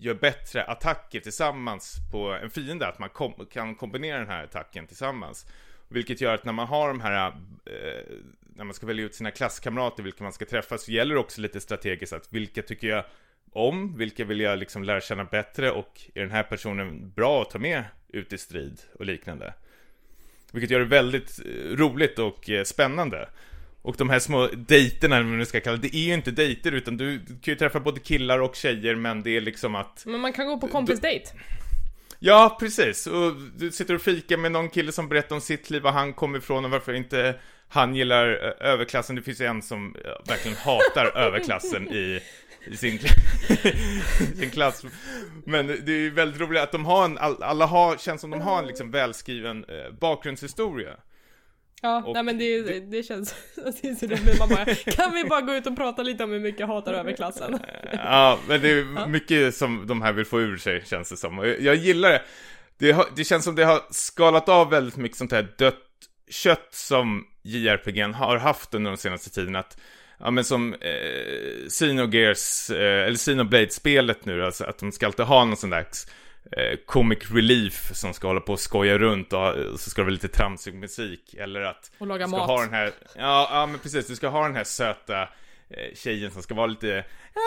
gör 0.00 0.14
bättre 0.14 0.64
attacker 0.64 1.20
tillsammans 1.20 1.96
på 2.12 2.32
en 2.32 2.50
fiende, 2.50 2.86
att 2.86 2.98
man 2.98 3.08
kom 3.08 3.46
kan 3.52 3.74
kombinera 3.74 4.18
den 4.18 4.28
här 4.28 4.44
attacken 4.44 4.86
tillsammans. 4.86 5.46
Vilket 5.88 6.20
gör 6.20 6.34
att 6.34 6.44
när 6.44 6.52
man 6.52 6.66
har 6.66 6.88
de 6.88 7.00
här, 7.00 7.26
eh, 7.66 8.04
när 8.40 8.64
man 8.64 8.74
ska 8.74 8.86
välja 8.86 9.04
ut 9.04 9.14
sina 9.14 9.30
klasskamrater, 9.30 10.02
vilka 10.02 10.24
man 10.24 10.32
ska 10.32 10.44
träffa, 10.44 10.78
så 10.78 10.92
gäller 10.92 11.14
det 11.14 11.20
också 11.20 11.40
lite 11.40 11.60
strategiskt 11.60 12.12
att 12.12 12.32
vilka 12.32 12.62
tycker 12.62 12.88
jag 12.88 13.04
om, 13.52 13.96
vilka 13.96 14.24
vill 14.24 14.40
jag 14.40 14.58
liksom 14.58 14.84
lära 14.84 15.00
känna 15.00 15.24
bättre 15.24 15.70
och 15.70 16.00
är 16.14 16.20
den 16.20 16.30
här 16.30 16.42
personen 16.42 17.10
bra 17.10 17.42
att 17.42 17.50
ta 17.50 17.58
med 17.58 17.84
ut 18.08 18.32
i 18.32 18.38
strid 18.38 18.80
och 18.94 19.04
liknande. 19.04 19.54
Vilket 20.52 20.70
gör 20.70 20.78
det 20.80 20.86
väldigt 20.86 21.40
eh, 21.46 21.76
roligt 21.76 22.18
och 22.18 22.50
eh, 22.50 22.64
spännande. 22.64 23.28
Och 23.88 23.96
de 23.98 24.10
här 24.10 24.18
små 24.18 24.46
dejterna, 24.46 25.16
eller 25.16 25.28
vad 25.28 25.36
man 25.36 25.46
ska 25.46 25.60
kalla 25.60 25.76
det, 25.76 25.88
det 25.88 25.96
är 25.96 26.06
ju 26.06 26.14
inte 26.14 26.30
dejter 26.30 26.72
utan 26.72 26.96
du, 26.96 27.18
du 27.18 27.26
kan 27.26 27.52
ju 27.52 27.54
träffa 27.54 27.80
både 27.80 28.00
killar 28.00 28.38
och 28.38 28.56
tjejer 28.56 28.94
men 28.94 29.22
det 29.22 29.36
är 29.36 29.40
liksom 29.40 29.74
att 29.74 30.02
Men 30.06 30.20
man 30.20 30.32
kan 30.32 30.46
gå 30.46 30.58
på 30.58 30.68
kompisdejt. 30.68 31.32
Ja, 32.18 32.56
precis. 32.60 33.06
Och 33.06 33.32
du 33.56 33.70
sitter 33.70 33.94
och 33.94 34.00
fikar 34.00 34.36
med 34.36 34.52
någon 34.52 34.68
kille 34.68 34.92
som 34.92 35.08
berättar 35.08 35.34
om 35.34 35.40
sitt 35.40 35.70
liv, 35.70 35.82
var 35.82 35.92
han 35.92 36.12
kommer 36.12 36.38
ifrån 36.38 36.64
och 36.64 36.70
varför 36.70 36.92
inte 36.92 37.34
han 37.68 37.94
gillar 37.94 38.28
eh, 38.28 38.68
överklassen. 38.72 39.16
Det 39.16 39.22
finns 39.22 39.40
ju 39.40 39.46
en 39.46 39.62
som 39.62 39.96
eh, 40.04 40.28
verkligen 40.28 40.56
hatar 40.56 41.18
överklassen 41.18 41.88
i, 41.88 42.20
i 42.66 42.76
sin, 42.76 42.98
sin 44.38 44.50
klass. 44.50 44.84
Men 45.44 45.66
det 45.66 45.92
är 45.92 46.00
ju 46.00 46.10
väldigt 46.10 46.40
roligt 46.40 46.62
att 46.62 46.72
de 46.72 46.84
har 46.84 47.04
en, 47.04 47.18
alla 47.18 47.66
har, 47.66 47.96
känns 47.96 48.20
som 48.20 48.30
de 48.30 48.40
har 48.40 48.58
en 48.58 48.66
liksom 48.66 48.90
välskriven 48.90 49.64
eh, 49.64 49.92
bakgrundshistoria. 50.00 50.96
Ja, 51.82 52.02
Och 52.06 52.14
nej 52.14 52.22
men 52.22 52.38
det, 52.38 52.80
det 52.80 53.02
känns... 53.02 53.34
Det 53.54 53.88
är 53.88 53.94
så 53.94 54.06
roligt. 54.06 54.38
Man 54.38 54.48
bara, 54.48 54.64
kan 54.74 55.14
vi 55.14 55.24
bara 55.24 55.40
gå 55.40 55.54
ut 55.54 55.66
och 55.66 55.76
prata 55.76 56.02
lite 56.02 56.24
om 56.24 56.30
hur 56.30 56.40
mycket 56.40 56.60
jag 56.60 56.66
hatar 56.66 56.94
överklassen? 56.94 57.58
Ja, 57.92 58.38
men 58.48 58.60
det 58.60 58.70
är 58.70 59.06
mycket 59.06 59.54
som 59.54 59.86
de 59.86 60.02
här 60.02 60.12
vill 60.12 60.24
få 60.24 60.40
ur 60.40 60.56
sig, 60.56 60.84
känns 60.86 61.08
det 61.10 61.16
som. 61.16 61.38
Och 61.38 61.46
jag, 61.46 61.74
gillar 61.74 62.10
det. 62.10 62.22
Det, 62.78 62.92
har, 62.92 63.06
det 63.16 63.24
känns 63.24 63.44
som 63.44 63.54
det 63.54 63.64
har 63.64 63.80
skalat 63.90 64.48
av 64.48 64.70
väldigt 64.70 64.96
mycket 64.96 65.18
sånt 65.18 65.32
här 65.32 65.48
dött 65.58 65.84
kött 66.30 66.68
som 66.70 67.24
JRPG 67.42 68.02
har 68.02 68.36
haft 68.36 68.74
under 68.74 68.90
de 68.90 68.96
senaste 68.96 69.30
tiden. 69.30 69.56
Att, 69.56 69.78
ja 70.18 70.30
men 70.30 70.44
som 70.44 70.74
eh, 70.74 71.68
Xenogears, 71.68 72.70
eh, 72.70 73.06
eller 73.06 73.16
Xenoblade-spelet 73.16 74.24
nu, 74.24 74.44
alltså 74.44 74.64
att 74.64 74.78
de 74.78 74.92
ska 74.92 75.06
alltid 75.06 75.26
ha 75.26 75.44
någon 75.44 75.56
sån 75.56 75.70
där 75.70 75.86
comic 76.86 77.18
relief 77.30 77.90
som 77.94 78.14
ska 78.14 78.26
hålla 78.26 78.40
på 78.40 78.52
och 78.52 78.60
skoja 78.60 78.98
runt 78.98 79.32
och, 79.32 79.48
och 79.54 79.80
så 79.80 79.90
ska 79.90 80.00
det 80.00 80.04
vara 80.04 80.12
lite 80.12 80.28
tramsig 80.28 80.74
musik. 80.74 81.34
Eller 81.34 81.60
att 81.60 81.90
Och 81.98 82.06
laga 82.06 82.24
du 82.26 82.30
ska 82.30 82.38
mat. 82.38 82.46
ha 82.46 82.60
den 82.60 82.72
här, 82.74 82.92
ja, 83.16 83.48
ja 83.52 83.66
men 83.66 83.78
precis, 83.80 84.06
du 84.06 84.16
ska 84.16 84.28
ha 84.28 84.42
den 84.46 84.56
här 84.56 84.64
söta 84.64 85.22
eh, 85.22 85.28
tjejen 85.96 86.30
som 86.30 86.42
ska 86.42 86.54
vara 86.54 86.66
lite 86.66 87.04
ah. 87.34 87.38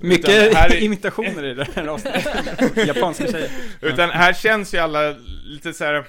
Mycket 0.00 0.28
är- 0.56 0.82
imitationer 0.82 1.44
i 1.44 1.54
det 1.54 1.66
här 1.74 1.86
avsnittet. 1.86 2.26
Japanska 2.86 3.26
tjejer. 3.26 3.50
Utan 3.80 4.10
här 4.10 4.32
känns 4.32 4.74
ju 4.74 4.78
alla 4.78 5.10
lite 5.44 5.72
så 5.72 5.84
här 5.84 5.94
eh, 5.94 6.04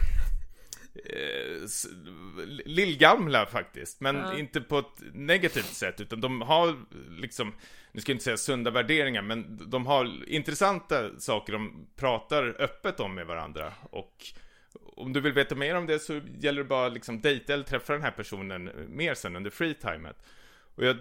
lillgamla 2.66 3.46
faktiskt, 3.46 4.02
men 4.02 4.16
Ja. 4.16 4.38
inte 4.38 4.62
på 4.62 4.80
ett 4.80 5.04
negativt 5.14 5.66
sätt, 5.74 6.02
utan 6.02 6.22
de 6.22 6.42
har 6.42 6.76
liksom, 7.22 7.54
nu 7.92 8.02
ska 8.02 8.12
jag 8.12 8.16
inte 8.16 8.24
säga 8.24 8.38
sunda 8.38 8.72
värderingar, 8.72 9.22
men 9.22 9.70
de 9.70 9.86
har 9.86 10.30
intressanta 10.30 11.20
saker 11.20 11.54
de 11.54 11.88
pratar 11.96 12.62
öppet 12.62 13.00
om 13.00 13.16
med 13.16 13.28
varandra. 13.28 13.74
Och 13.84 14.26
om 14.74 15.14
du 15.14 15.20
vill 15.22 15.34
veta 15.34 15.56
mer 15.56 15.76
om 15.76 15.86
det 15.88 16.00
så 16.00 16.22
gäller 16.40 16.64
det 16.64 16.70
bara 16.70 16.90
liksom 16.90 17.22
dejta 17.22 17.54
eller 17.54 17.64
träffa 17.64 17.94
den 17.94 18.02
här 18.02 18.12
personen 18.12 18.72
mer 18.88 19.14
sen 19.14 19.36
under 19.36 19.50
free-timet. 19.50 20.16
Och 20.76 20.86
jag, 20.86 20.98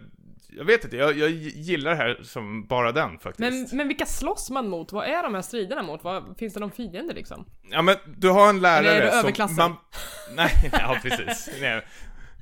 jag 0.57 0.65
vet 0.65 0.85
inte, 0.85 0.97
jag, 0.97 1.19
jag 1.19 1.31
gillar 1.31 1.91
det 1.91 1.97
här 1.97 2.19
som 2.23 2.67
bara 2.67 2.93
den 2.93 3.19
faktiskt. 3.19 3.39
Men, 3.39 3.69
men 3.73 3.89
vilka 3.89 4.07
slåss 4.07 4.51
man 4.51 4.69
mot? 4.69 4.93
Vad 4.93 5.07
är 5.07 5.23
de 5.23 5.35
här 5.35 5.43
striderna 5.43 5.83
mot? 5.83 6.05
Vad, 6.05 6.39
finns 6.39 6.55
det 6.55 6.61
någon 6.61 6.71
fiende 6.71 7.15
liksom? 7.15 7.47
Ja 7.71 7.83
men 7.83 7.97
du 8.17 8.29
har 8.29 8.49
en 8.49 8.61
lärare 8.61 8.91
Eller 8.91 9.01
är 9.01 9.05
det 9.05 9.11
som 9.11 9.19
överklassen? 9.19 9.57
man... 9.57 9.77
Nej, 10.35 10.71
ja 10.73 10.99
precis. 11.03 11.51
Nej. 11.61 11.87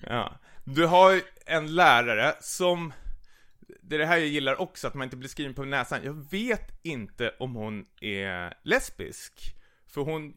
Ja. 0.06 0.40
Du 0.64 0.86
har 0.86 1.20
en 1.46 1.74
lärare 1.74 2.34
som... 2.40 2.92
Det 3.82 3.94
är 3.96 3.98
det 3.98 4.06
här 4.06 4.16
jag 4.16 4.26
gillar 4.26 4.60
också, 4.60 4.86
att 4.86 4.94
man 4.94 5.04
inte 5.04 5.16
blir 5.16 5.28
skriven 5.28 5.54
på 5.54 5.64
näsan. 5.64 6.00
Jag 6.04 6.30
vet 6.30 6.80
inte 6.82 7.34
om 7.38 7.54
hon 7.54 7.84
är 8.00 8.54
lesbisk. 8.62 9.54
För 9.88 10.00
hon 10.00 10.34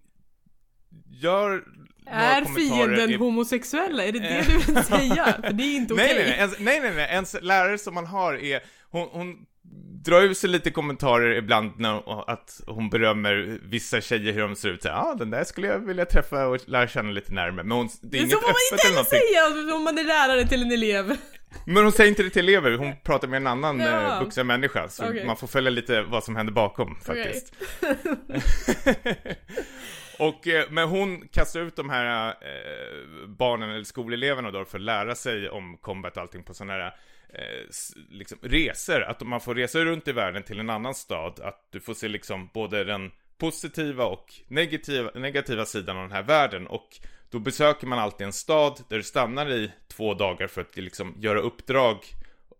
gör 1.10 1.64
Är 2.06 2.46
fienden 2.46 3.10
i- 3.12 3.16
homosexuella? 3.16 4.04
Är 4.06 4.12
det 4.12 4.20
det 4.20 4.42
du 4.48 4.58
vill 4.58 4.84
säga? 4.84 5.36
För 5.44 5.54
det 5.54 5.64
är 5.64 5.76
inte 5.76 5.94
okej. 5.94 6.06
Nej, 6.06 6.16
nej, 6.16 6.26
nej, 6.26 6.38
ens, 6.40 6.60
nej, 6.60 6.80
nej, 6.80 6.92
nej, 6.96 7.08
ens 7.12 7.36
lärare 7.42 7.78
som 7.78 7.94
man 7.94 8.06
har 8.06 8.34
är, 8.34 8.60
hon, 8.90 9.08
hon 9.12 9.46
drar 10.04 10.22
ur 10.22 10.34
sig 10.34 10.50
lite 10.50 10.72
kommentarer 10.72 11.36
ibland 11.38 11.72
när, 11.80 12.30
att 12.32 12.62
hon 12.68 12.90
berömmer 12.90 13.60
vissa 13.64 14.02
tjejer 14.02 14.34
hur 14.34 14.42
de 14.42 14.56
ser 14.56 14.70
ut, 14.70 14.86
ja 14.86 14.92
ah, 15.12 15.16
den 15.16 15.30
där 15.30 15.44
skulle 15.44 15.68
jag 15.68 15.80
vilja 15.80 16.06
träffa 16.06 16.48
och 16.48 16.70
lära 16.70 16.88
känna 16.88 17.12
lite 17.12 17.34
närmare, 17.34 17.64
men 17.64 17.72
hon, 17.78 17.90
det 18.02 18.08
är 18.08 18.12
Det 18.12 18.18
inget 18.18 18.32
så 18.32 18.40
får 18.40 18.48
man 18.48 18.56
inte 18.72 18.88
eller 18.88 18.96
någonting. 18.96 19.20
säga 19.68 19.76
om 19.76 19.84
man 19.84 19.98
är 19.98 20.04
lärare 20.04 20.48
till 20.48 20.62
en 20.62 20.72
elev. 20.72 21.18
Men 21.66 21.84
hon 21.84 21.92
säger 21.92 22.10
inte 22.10 22.24
det 22.24 22.30
till 22.30 22.50
elever, 22.50 22.78
hon 22.78 22.94
pratar 23.04 23.28
med 23.28 23.38
en 23.38 23.48
annan 23.48 23.80
Ja. 23.80 24.16
eh, 24.18 24.24
vuxen 24.24 24.48
människa, 24.48 24.90
så 24.90 25.06
Okej. 25.06 25.26
man 25.26 25.38
får 25.38 25.48
följa 25.48 25.70
lite 25.70 26.02
vad 26.02 26.24
som 26.24 26.36
händer 26.36 26.54
bakom 26.54 26.96
faktiskt. 27.06 27.54
Och, 30.22 30.48
eh, 30.48 30.66
men 30.70 30.90
hon 30.90 31.28
kastar 31.28 31.60
ut 31.60 31.76
de 31.76 31.90
här 31.90 32.28
eh, 32.28 33.28
barnen 33.28 33.70
eller 33.70 33.84
skoleleverna 33.84 34.52
då 34.52 34.66
för 34.66 34.78
att 34.78 34.84
lära 34.84 35.16
sig 35.16 35.50
om 35.50 35.78
combat 35.78 36.18
och 36.18 36.22
allting 36.22 36.44
på 36.44 36.54
sådana 36.54 36.74
här 36.74 36.96
eh, 37.30 37.68
liksom, 38.10 38.38
resor. 38.42 39.02
Att 39.02 39.22
man 39.22 39.42
får 39.42 39.56
resa 39.56 39.80
runt 39.80 40.08
i 40.08 40.12
världen 40.12 40.44
till 40.44 40.60
en 40.60 40.70
annan 40.70 40.96
stad. 40.96 41.40
Att 41.40 41.68
du 41.72 41.80
får 41.80 41.94
se 41.94 42.08
liksom 42.08 42.50
både 42.54 42.84
den 42.84 43.12
positiva 43.38 44.06
och 44.06 44.34
negativa, 44.48 45.12
negativa 45.16 45.66
sidan 45.66 45.98
av 45.98 46.04
den 46.04 46.12
här 46.12 46.24
världen. 46.24 46.68
Och 46.68 47.00
då 47.30 47.40
besöker 47.40 47.88
man 47.88 48.00
alltid 48.00 48.28
en 48.28 48.34
stad 48.34 48.80
där 48.90 48.98
du 48.98 49.04
stannar 49.04 49.52
i 49.52 49.72
två 49.88 50.14
dagar 50.14 50.48
för 50.48 50.62
att 50.62 50.78
liksom 50.78 51.16
göra 51.18 51.40
uppdrag 51.40 51.98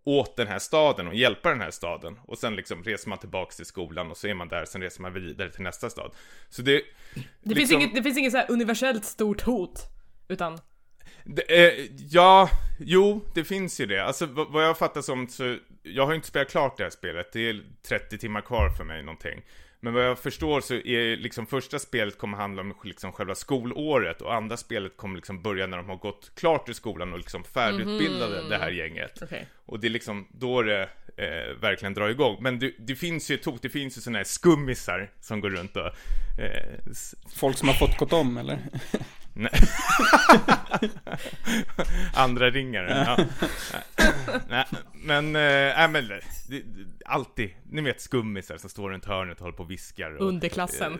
åt 0.04 0.36
den 0.36 0.46
här 0.46 0.58
staden 0.58 1.08
och 1.08 1.14
hjälpa 1.14 1.48
den 1.50 1.60
här 1.60 1.70
staden. 1.70 2.18
Och 2.24 2.38
sen 2.38 2.56
liksom 2.56 2.84
reser 2.84 3.08
man 3.08 3.18
tillbaks 3.18 3.56
till 3.56 3.66
skolan 3.66 4.10
och 4.10 4.16
så 4.16 4.28
är 4.28 4.34
man 4.34 4.48
där, 4.48 4.64
sen 4.64 4.82
reser 4.82 5.02
man 5.02 5.12
vidare 5.12 5.50
till 5.50 5.62
nästa 5.62 5.90
stad. 5.90 6.12
Så 6.48 6.62
det... 6.62 6.82
Det 7.14 7.20
finns 7.54 7.56
liksom- 7.58 7.80
inget, 7.80 7.94
det 7.94 8.02
finns 8.02 8.18
inget 8.18 8.32
så 8.32 8.38
här 8.38 8.50
universellt 8.50 9.04
stort 9.04 9.42
hot. 9.42 9.80
Utan, 10.28 10.58
Det, 11.24 11.42
eh, 11.42 11.86
ja, 12.10 12.48
jo, 12.78 13.20
det 13.34 13.44
finns 13.44 13.80
ju 13.80 13.86
det. 13.86 14.04
Alltså 14.04 14.26
vad, 14.26 14.52
vad 14.52 14.64
jag 14.64 14.78
fattar 14.78 15.02
som 15.02 15.28
så, 15.28 15.56
jag 15.82 16.04
har 16.04 16.12
ju 16.12 16.16
inte 16.16 16.28
spelat 16.28 16.50
klart 16.50 16.76
det 16.76 16.82
här 16.82 16.90
spelet. 16.90 17.32
Det 17.32 17.48
är 17.48 17.62
30 17.88 18.18
timmar 18.18 18.40
kvar 18.40 18.70
för 18.70 18.84
mig 18.84 19.02
någonting. 19.02 19.42
Men 19.84 19.94
vad 19.94 20.04
jag 20.04 20.18
förstår 20.18 20.60
så 20.60 20.74
är 20.74 21.16
liksom 21.16 21.46
första 21.46 21.78
spelet 21.78 22.18
kommer 22.18 22.38
handla 22.38 22.62
om 22.62 22.74
liksom 22.84 23.12
själva 23.12 23.34
skolåret 23.34 24.22
och 24.22 24.34
andra 24.34 24.56
spelet 24.56 24.96
kommer 24.96 25.16
liksom 25.16 25.42
börja 25.42 25.66
när 25.66 25.76
de 25.76 25.88
har 25.88 25.96
gått 25.96 26.32
klart 26.34 26.68
ur 26.68 26.72
skolan 26.72 27.12
och 27.12 27.18
liksom 27.18 27.44
färdigutbildade 27.44 28.48
det 28.48 28.58
här 28.58 28.70
gänget. 28.70 29.22
okej. 29.22 29.46
Och 29.66 29.80
det 29.80 29.86
är 29.86 29.90
liksom 29.90 30.28
då 30.30 30.62
det 30.62 30.82
eh, 31.16 31.60
verkligen 31.60 31.94
drar 31.94 32.08
igång. 32.08 32.36
Men 32.40 32.58
det, 32.58 32.72
det 32.78 32.94
finns 32.94 33.30
ju 33.30 33.38
hot, 33.44 33.62
det 33.62 33.68
finns 33.68 33.96
ju 33.96 34.00
sådana 34.00 34.18
här 34.18 34.24
skummisar 34.24 35.10
som 35.20 35.40
går 35.40 35.50
runt 35.50 35.76
och 35.76 35.86
eh, 35.86 36.78
Folk 37.36 37.56
som 37.56 37.68
har 37.68 37.74
fått 37.74 37.98
gått 37.98 38.12
om 38.12 38.36
eller? 38.36 38.58
Nej. 39.34 39.50
Andra 42.14 42.50
ringare. 42.50 43.16
Ja. 43.16 43.26
Nej, 44.48 44.66
men, 44.94 45.26
äh, 45.26 45.90
men 45.90 46.08
det, 46.08 46.20
det, 46.48 46.62
alltid, 47.04 47.50
ni 47.70 47.82
vet 47.82 48.00
skummisar 48.00 48.56
som 48.56 48.70
står 48.70 48.90
runt 48.90 49.04
hörnet 49.04 49.38
och 49.38 49.42
håller 49.42 49.56
på 49.56 49.62
och 49.62 49.70
viskar. 49.70 50.16
Och, 50.16 50.26
Underklassen. 50.28 50.92
Eh, 50.92 50.98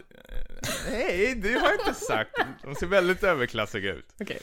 nej, 0.91 1.35
det 1.35 1.53
har 1.53 1.69
jag 1.69 1.89
inte 1.89 2.01
sagt. 2.01 2.37
De 2.63 2.75
ser 2.75 2.87
väldigt 2.87 3.23
överklassiga 3.23 3.93
ut. 3.93 4.15
okej. 4.21 4.43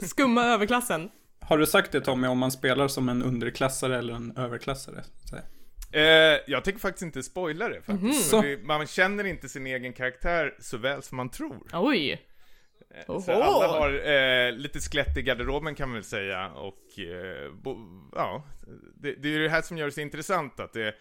Skumma 0.00 0.44
överklassen. 0.44 1.10
Har 1.40 1.58
du 1.58 1.66
sagt 1.66 1.92
det 1.92 2.00
Tommy, 2.00 2.26
om 2.28 2.38
man 2.38 2.52
spelar 2.52 2.88
som 2.88 3.08
en 3.08 3.22
underklassare 3.22 3.98
eller 3.98 4.14
en 4.14 4.36
överklassare? 4.36 5.04
Eh, 5.92 6.02
jag 6.46 6.64
tänker 6.64 6.80
faktiskt 6.80 7.02
inte 7.02 7.22
spoila 7.22 7.68
det 7.68 7.82
faktiskt. 7.82 8.30
För 8.30 8.42
det, 8.42 8.62
man 8.62 8.86
känner 8.86 9.24
inte 9.24 9.48
sin 9.48 9.66
egen 9.66 9.92
karaktär 9.92 10.54
så 10.60 10.76
väl 10.76 11.02
som 11.02 11.16
man 11.16 11.30
tror. 11.30 11.66
Oj. 11.72 12.27
Så 13.06 13.12
Oho. 13.12 13.32
alla 13.32 13.66
har 13.66 14.10
eh, 14.10 14.52
lite 14.52 14.80
skelett 14.80 15.16
i 15.16 15.22
garderoben 15.22 15.74
kan 15.74 15.88
man 15.88 15.94
väl 15.94 16.04
säga. 16.04 16.50
Och 16.50 16.98
eh, 16.98 17.52
bo, 17.52 17.76
ja, 18.14 18.44
det, 18.94 19.14
det 19.14 19.34
är 19.34 19.38
det 19.38 19.48
här 19.48 19.62
som 19.62 19.78
gör 19.78 19.86
det 19.86 19.92
så 19.92 20.00
intressant 20.00 20.60
att 20.60 20.72
det 20.72 20.94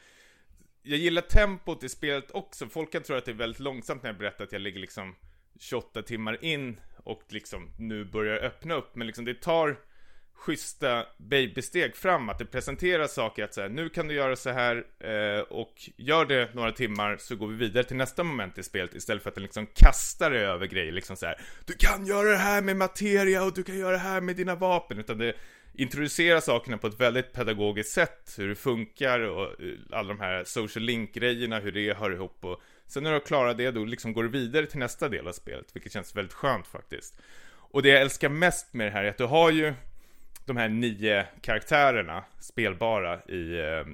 Jag 0.83 0.99
gillar 0.99 1.21
tempot 1.21 1.83
i 1.83 1.89
spelet 1.89 2.31
också, 2.31 2.67
folk 2.67 2.91
kan 2.91 3.03
tro 3.03 3.15
att 3.15 3.25
det 3.25 3.31
är 3.31 3.35
väldigt 3.35 3.59
långsamt 3.59 4.03
när 4.03 4.09
jag 4.09 4.17
berättar 4.17 4.43
att 4.43 4.51
jag 4.51 4.61
ligger 4.61 4.79
liksom 4.79 5.15
28 5.59 6.01
timmar 6.01 6.45
in 6.45 6.79
och 7.03 7.23
liksom 7.29 7.69
nu 7.79 8.05
börjar 8.05 8.37
öppna 8.37 8.73
upp, 8.73 8.95
men 8.95 9.07
liksom 9.07 9.25
det 9.25 9.41
tar 9.41 9.77
schyssta 10.37 11.05
babysteg 11.17 11.95
fram, 11.95 12.29
att 12.29 12.39
det 12.39 12.45
presenterar 12.45 13.07
saker 13.07 13.43
att 13.43 13.53
säga 13.53 13.67
nu 13.67 13.89
kan 13.89 14.07
du 14.07 14.13
göra 14.13 14.35
så 14.35 14.49
här 14.49 14.85
eh, 14.99 15.39
och 15.39 15.89
gör 15.95 16.25
det 16.25 16.53
några 16.53 16.71
timmar 16.71 17.17
så 17.19 17.35
går 17.35 17.47
vi 17.47 17.55
vidare 17.55 17.83
till 17.83 17.97
nästa 17.97 18.23
moment 18.23 18.57
i 18.57 18.63
spelet 18.63 18.95
istället 18.95 19.23
för 19.23 19.29
att 19.29 19.35
den 19.35 19.43
liksom 19.43 19.67
kastar 19.73 20.31
det 20.31 20.39
över 20.39 20.67
grejer 20.67 20.91
liksom 20.91 21.15
så 21.15 21.25
här. 21.25 21.41
Du 21.65 21.73
kan 21.73 22.05
göra 22.05 22.29
det 22.29 22.37
här 22.37 22.61
med 22.61 22.77
materia 22.77 23.43
och 23.43 23.53
du 23.53 23.63
kan 23.63 23.77
göra 23.77 23.91
det 23.91 23.97
här 23.97 24.21
med 24.21 24.35
dina 24.35 24.55
vapen, 24.55 24.99
utan 24.99 25.17
det 25.17 25.33
introducerar 25.73 26.39
sakerna 26.39 26.77
på 26.77 26.87
ett 26.87 26.99
väldigt 26.99 27.33
pedagogiskt 27.33 27.93
sätt, 27.93 28.35
hur 28.37 28.49
det 28.49 28.55
funkar 28.55 29.19
och 29.19 29.45
eh, 29.45 29.73
alla 29.91 30.07
de 30.07 30.19
här 30.19 30.43
social 30.43 30.83
link-grejerna, 30.83 31.59
hur 31.59 31.71
det 31.71 31.97
hör 31.97 32.11
ihop 32.11 32.45
och 32.45 32.61
sen 32.87 33.03
när 33.03 33.09
du 33.09 33.15
har 33.15 33.25
klarat 33.25 33.57
det 33.57 33.71
då 33.71 33.85
liksom 33.85 34.13
går 34.13 34.23
du 34.23 34.29
vidare 34.29 34.65
till 34.65 34.79
nästa 34.79 35.09
del 35.09 35.27
av 35.27 35.31
spelet, 35.31 35.65
vilket 35.73 35.91
känns 35.91 36.15
väldigt 36.15 36.33
skönt 36.33 36.67
faktiskt. 36.67 37.21
Och 37.49 37.83
det 37.83 37.89
jag 37.89 38.01
älskar 38.01 38.29
mest 38.29 38.73
med 38.73 38.87
det 38.87 38.91
här 38.91 39.03
är 39.03 39.09
att 39.09 39.17
du 39.17 39.23
har 39.23 39.51
ju 39.51 39.73
de 40.47 40.57
här 40.57 40.69
nio 40.69 41.25
karaktärerna 41.41 42.23
spelbara 42.39 43.21
i, 43.23 43.59
eh, 43.59 43.85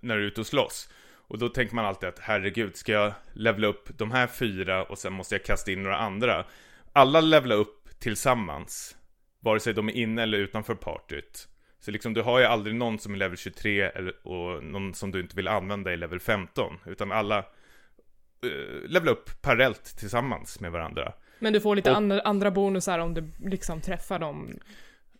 när 0.00 0.16
du 0.16 0.22
är 0.22 0.26
ute 0.26 0.40
och 0.40 0.46
slåss. 0.46 0.88
Och 1.12 1.38
då 1.38 1.48
tänker 1.48 1.74
man 1.74 1.84
alltid 1.84 2.08
att 2.08 2.18
herregud, 2.18 2.76
ska 2.76 2.92
jag 2.92 3.12
levla 3.32 3.66
upp 3.66 3.98
de 3.98 4.10
här 4.10 4.26
fyra 4.26 4.84
och 4.84 4.98
sen 4.98 5.12
måste 5.12 5.34
jag 5.34 5.44
kasta 5.44 5.72
in 5.72 5.82
några 5.82 5.96
andra? 5.98 6.44
Alla 6.92 7.20
levlar 7.20 7.56
upp 7.56 7.88
tillsammans, 7.98 8.96
vare 9.40 9.60
sig 9.60 9.74
de 9.74 9.88
är 9.88 9.92
inne 9.92 10.22
eller 10.22 10.38
utanför 10.38 10.74
partyt. 10.74 11.48
Så 11.80 11.90
liksom 11.90 12.14
du 12.14 12.22
har 12.22 12.38
ju 12.38 12.44
aldrig 12.44 12.76
någon 12.76 12.98
som 12.98 13.14
är 13.14 13.18
level 13.18 13.36
23 13.36 13.82
eller, 13.82 14.26
och 14.26 14.64
någon 14.64 14.94
som 14.94 15.10
du 15.10 15.20
inte 15.20 15.36
vill 15.36 15.48
använda 15.48 15.92
i 15.92 15.96
level 15.96 16.20
15, 16.20 16.78
utan 16.86 17.12
alla 17.12 17.38
uh, 17.38 18.88
levlar 18.88 19.12
upp 19.12 19.42
parallellt 19.42 19.84
tillsammans 19.98 20.60
med 20.60 20.72
varandra. 20.72 21.12
Men 21.38 21.52
du 21.52 21.60
får 21.60 21.76
lite 21.76 21.90
Och- 21.90 21.96
andra, 21.96 22.20
andra 22.20 22.50
bonusar 22.50 22.98
om 22.98 23.14
du 23.14 23.32
liksom 23.38 23.80
träffar 23.80 24.18
dem 24.18 24.58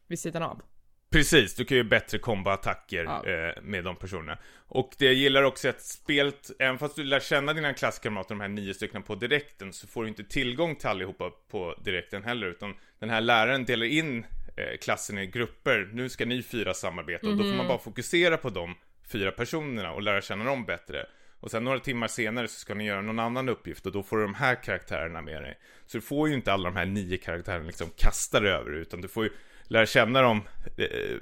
vid 0.08 0.18
sidan 0.18 0.42
av. 0.42 0.62
Precis, 1.10 1.54
du 1.54 1.64
kan 1.64 1.76
ju 1.76 1.84
bättre 1.84 2.18
komboattacker 2.18 3.04
Ja. 3.04 3.26
eh, 3.26 3.62
med 3.62 3.84
de 3.84 3.96
personerna. 3.96 4.38
Och 4.68 4.90
det 4.98 5.04
jag 5.04 5.14
gillar 5.14 5.42
också 5.42 5.68
är 5.68 5.72
att 5.72 5.82
spelet, 5.82 6.50
även 6.58 6.78
fast 6.78 6.96
du 6.96 7.04
lär 7.04 7.20
känna 7.20 7.52
dina 7.52 7.74
klasskamrater, 7.74 8.28
de 8.28 8.40
här 8.40 8.48
nio 8.48 8.74
stycken 8.74 9.02
på 9.02 9.14
direkten, 9.14 9.72
så 9.72 9.86
får 9.86 10.02
du 10.02 10.08
inte 10.08 10.24
tillgång 10.24 10.76
till 10.76 10.88
allihopa 10.88 11.30
på 11.50 11.74
direkten 11.84 12.24
heller, 12.24 12.46
utan 12.46 12.74
den 12.98 13.10
här 13.10 13.20
läraren 13.20 13.64
delar 13.64 13.86
in 13.86 14.26
eh, 14.56 14.76
klassen 14.80 15.18
i 15.18 15.26
grupper. 15.26 15.90
Nu 15.92 16.08
ska 16.08 16.24
ni 16.26 16.42
fyra 16.42 16.74
samarbeta 16.74 17.28
och 17.28 17.36
då 17.36 17.42
får 17.44 17.56
man 17.56 17.68
bara 17.68 17.78
fokusera 17.78 18.36
på 18.36 18.50
de 18.50 18.74
fyra 19.12 19.30
personerna 19.32 19.92
och 19.92 20.02
lära 20.02 20.20
känna 20.20 20.44
dem 20.44 20.64
bättre. 20.64 21.06
Och 21.40 21.50
sen 21.50 21.64
några 21.64 21.80
timmar 21.80 22.08
senare 22.08 22.48
så 22.48 22.58
ska 22.60 22.74
ni 22.74 22.84
göra 22.84 23.00
någon 23.02 23.18
annan 23.18 23.48
uppgift 23.48 23.86
och 23.86 23.92
då 23.92 24.02
får 24.02 24.16
du 24.16 24.22
de 24.22 24.34
här 24.34 24.54
karaktärerna 24.62 25.22
med 25.22 25.42
dig. 25.42 25.58
Så 25.86 25.96
du 25.96 26.00
får 26.02 26.28
ju 26.28 26.34
inte 26.34 26.52
alla 26.52 26.70
de 26.70 26.76
här 26.76 26.86
nio 26.86 27.16
karaktärerna 27.16 27.66
liksom 27.66 27.90
kastade 27.96 28.50
över 28.50 28.70
utan 28.70 29.00
du 29.00 29.08
får 29.08 29.24
ju 29.24 29.30
lära 29.68 29.86
känna 29.86 30.22
dem 30.22 30.42
eh, 30.76 31.16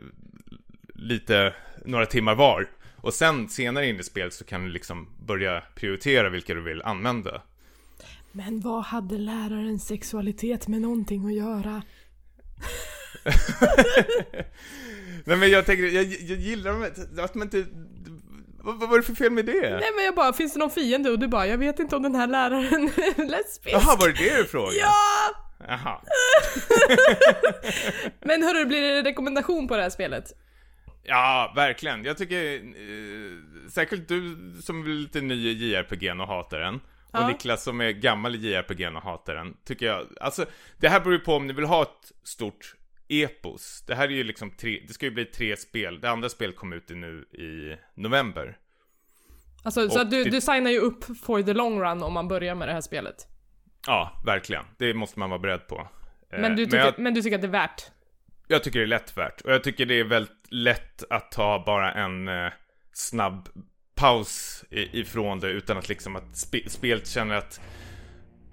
lite, 0.94 1.54
några 1.84 2.06
timmar 2.06 2.34
var. 2.34 2.66
Och 2.96 3.14
sen 3.14 3.48
senare 3.48 3.86
in 3.86 4.00
i 4.00 4.02
spelet 4.02 4.34
så 4.34 4.44
kan 4.44 4.64
du 4.64 4.70
liksom 4.70 5.08
börja 5.26 5.62
prioritera 5.74 6.28
vilka 6.28 6.54
du 6.54 6.62
vill 6.62 6.82
använda. 6.82 7.42
Men 8.32 8.60
vad 8.60 8.82
hade 8.84 9.18
lärarens 9.18 9.86
sexualitet 9.86 10.68
med 10.68 10.80
någonting 10.80 11.26
att 11.26 11.34
göra? 11.34 11.82
Nej 15.24 15.36
men 15.36 15.50
jag 15.50 15.66
tänker, 15.66 15.84
jag, 15.84 16.04
jag 16.04 16.38
gillar 16.38 16.90
att 17.18 17.34
man 17.34 17.46
inte... 17.46 17.66
Vad, 18.58 18.80
vad 18.80 18.88
var 18.88 18.96
det 18.96 19.02
för 19.02 19.14
fel 19.14 19.32
med 19.32 19.46
det? 19.46 19.70
Nej 19.80 19.90
men 19.96 20.04
jag 20.04 20.14
bara, 20.14 20.32
finns 20.32 20.52
det 20.52 20.58
någon 20.58 20.70
fiende? 20.70 21.10
Och 21.10 21.18
du 21.18 21.28
bara, 21.28 21.46
jag 21.46 21.58
vet 21.58 21.78
inte 21.78 21.96
om 21.96 22.02
den 22.02 22.14
här 22.14 22.26
läraren 22.26 22.84
är 22.96 23.30
lesbisk. 23.30 23.74
Jaha, 23.74 23.96
var 24.00 24.08
det 24.08 24.14
det 24.14 24.36
du 24.36 24.44
frågade? 24.44 24.76
Ja! 24.76 25.45
Jaha. 25.58 26.00
Men 28.20 28.42
hörru, 28.42 28.64
blir 28.64 28.80
det 28.82 29.02
rekommendation 29.10 29.68
på 29.68 29.76
det 29.76 29.82
här 29.82 29.90
spelet? 29.90 30.24
Ja, 31.02 31.52
verkligen. 31.56 32.04
Jag 32.04 32.18
tycker, 32.18 32.54
eh, 32.54 33.68
särskilt 33.70 34.08
du 34.08 34.36
som 34.62 34.82
är 34.82 34.86
lite 34.88 35.20
ny 35.20 35.34
i 35.48 35.70
JRPG 35.72 36.10
och 36.20 36.26
hatar 36.28 36.58
den. 36.60 36.74
Och 36.74 36.80
Ja. 37.22 37.28
Niklas 37.28 37.64
som 37.64 37.80
är 37.80 37.90
gammal 37.90 38.34
i 38.34 38.38
JRPG 38.38 38.86
och 38.96 39.02
hatar 39.02 39.34
den. 39.34 39.56
Tycker 39.64 39.86
jag, 39.86 40.06
alltså 40.20 40.46
det 40.80 40.88
här 40.88 41.00
beror 41.00 41.12
ju 41.12 41.18
på 41.20 41.34
om 41.34 41.46
ni 41.46 41.52
vill 41.52 41.64
ha 41.64 41.82
ett 41.82 42.12
stort 42.22 42.74
epos. 43.08 43.84
Det 43.86 43.94
här 43.94 44.08
är 44.08 44.12
ju 44.12 44.24
liksom 44.24 44.50
tre, 44.50 44.84
det 44.88 44.92
ska 44.92 45.06
ju 45.06 45.12
bli 45.12 45.24
tre 45.24 45.56
spel. 45.56 46.00
Det 46.00 46.10
andra 46.10 46.28
spelet 46.28 46.56
kom 46.56 46.72
ut 46.72 46.88
nu 46.88 47.24
i 47.32 47.76
november. 47.94 48.58
Alltså, 49.64 49.88
så 49.88 49.94
Och 49.94 50.00
att 50.00 50.10
du, 50.10 50.24
det- 50.24 50.30
du 50.30 50.40
signar 50.40 50.70
ju 50.70 50.78
upp 50.78 51.04
for 51.24 51.42
the 51.42 51.52
long 51.52 51.80
run 51.80 52.02
om 52.02 52.12
man 52.12 52.28
börjar 52.28 52.54
med 52.54 52.68
det 52.68 52.72
här 52.74 52.80
spelet. 52.80 53.26
Ja, 53.86 54.20
verkligen. 54.24 54.64
Det 54.78 54.94
måste 54.94 55.18
man 55.18 55.30
vara 55.30 55.38
beredd 55.38 55.66
på. 55.66 55.88
Eh, 56.32 56.40
Men 56.40 56.56
du, 56.56 56.64
tycker, 56.64 56.78
jag, 56.78 56.98
men 56.98 57.14
du 57.14 57.22
tycker 57.22 57.34
att 57.36 57.42
det 57.42 57.48
är 57.48 57.52
värt? 57.52 57.82
jag 58.48 58.64
tycker 58.64 58.78
det 58.78 58.84
är 58.84 58.88
lätt 58.88 59.16
värt. 59.16 59.40
Och 59.40 59.52
jag 59.52 59.64
tycker 59.64 59.86
det 59.86 60.00
är 60.00 60.04
väldigt 60.04 60.46
lätt 60.48 61.04
att 61.10 61.32
ta 61.32 61.62
bara 61.66 61.92
en 61.92 62.28
eh, 62.28 62.52
snabb 62.92 63.48
paus 63.94 64.64
ifrån 64.70 65.40
det 65.40 65.48
utan 65.48 65.78
att 65.78 65.88
liksom 65.88 66.16
att 66.16 66.36
spe, 66.36 66.68
spelet 66.68 67.08
känner 67.08 67.34
att 67.34 67.60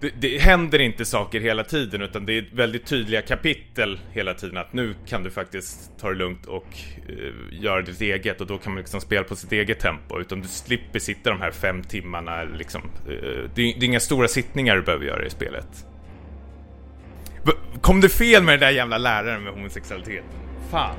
det, 0.04 0.12
det 0.16 0.38
händer 0.38 0.80
inte 0.80 1.06
saker 1.06 1.39
hela 1.39 1.64
tiden 1.64 2.01
utan 2.01 2.26
det 2.26 2.38
är 2.38 2.45
väldigt 2.54 2.86
tydliga 2.86 3.22
kapitel 3.22 3.99
hela 4.12 4.34
tiden 4.34 4.58
att 4.58 4.74
nu 4.74 4.95
kan 5.06 5.24
du 5.24 5.32
faktiskt 5.32 5.91
ta 5.99 6.10
det 6.10 6.16
lugnt 6.16 6.45
och 6.45 6.68
uh, 7.10 7.34
göra 7.51 7.82
ditt 7.82 8.01
eget 8.01 8.41
och 8.41 8.47
då 8.47 8.58
kan 8.58 8.74
man 8.74 8.80
liksom 8.80 9.01
spela 9.01 9.24
på 9.24 9.36
sitt 9.36 9.51
eget 9.51 9.80
tempo 9.80 10.20
utan 10.20 10.41
du 10.41 10.47
slipper 10.47 10.99
sitta 10.99 11.30
de 11.30 11.41
här 11.41 11.51
fem 11.51 11.84
timmarna 11.84 12.43
liksom. 12.43 12.82
Uh, 12.82 13.10
det, 13.10 13.49
det 13.56 13.62
är 13.62 13.84
inga 13.84 13.99
stora 13.99 14.28
sittningar 14.28 14.76
du 14.76 14.82
behöver 14.82 15.06
göra 15.06 15.26
i 15.26 15.30
spelet. 15.30 15.86
Kom 17.82 18.01
det 18.01 18.10
fel 18.10 18.43
med 18.43 18.54
den 18.54 18.60
där 18.60 18.70
jävla 18.70 18.97
läraren 18.97 19.43
med 19.43 19.54
homosexualitet? 19.54 20.24
Fan. 20.72 20.95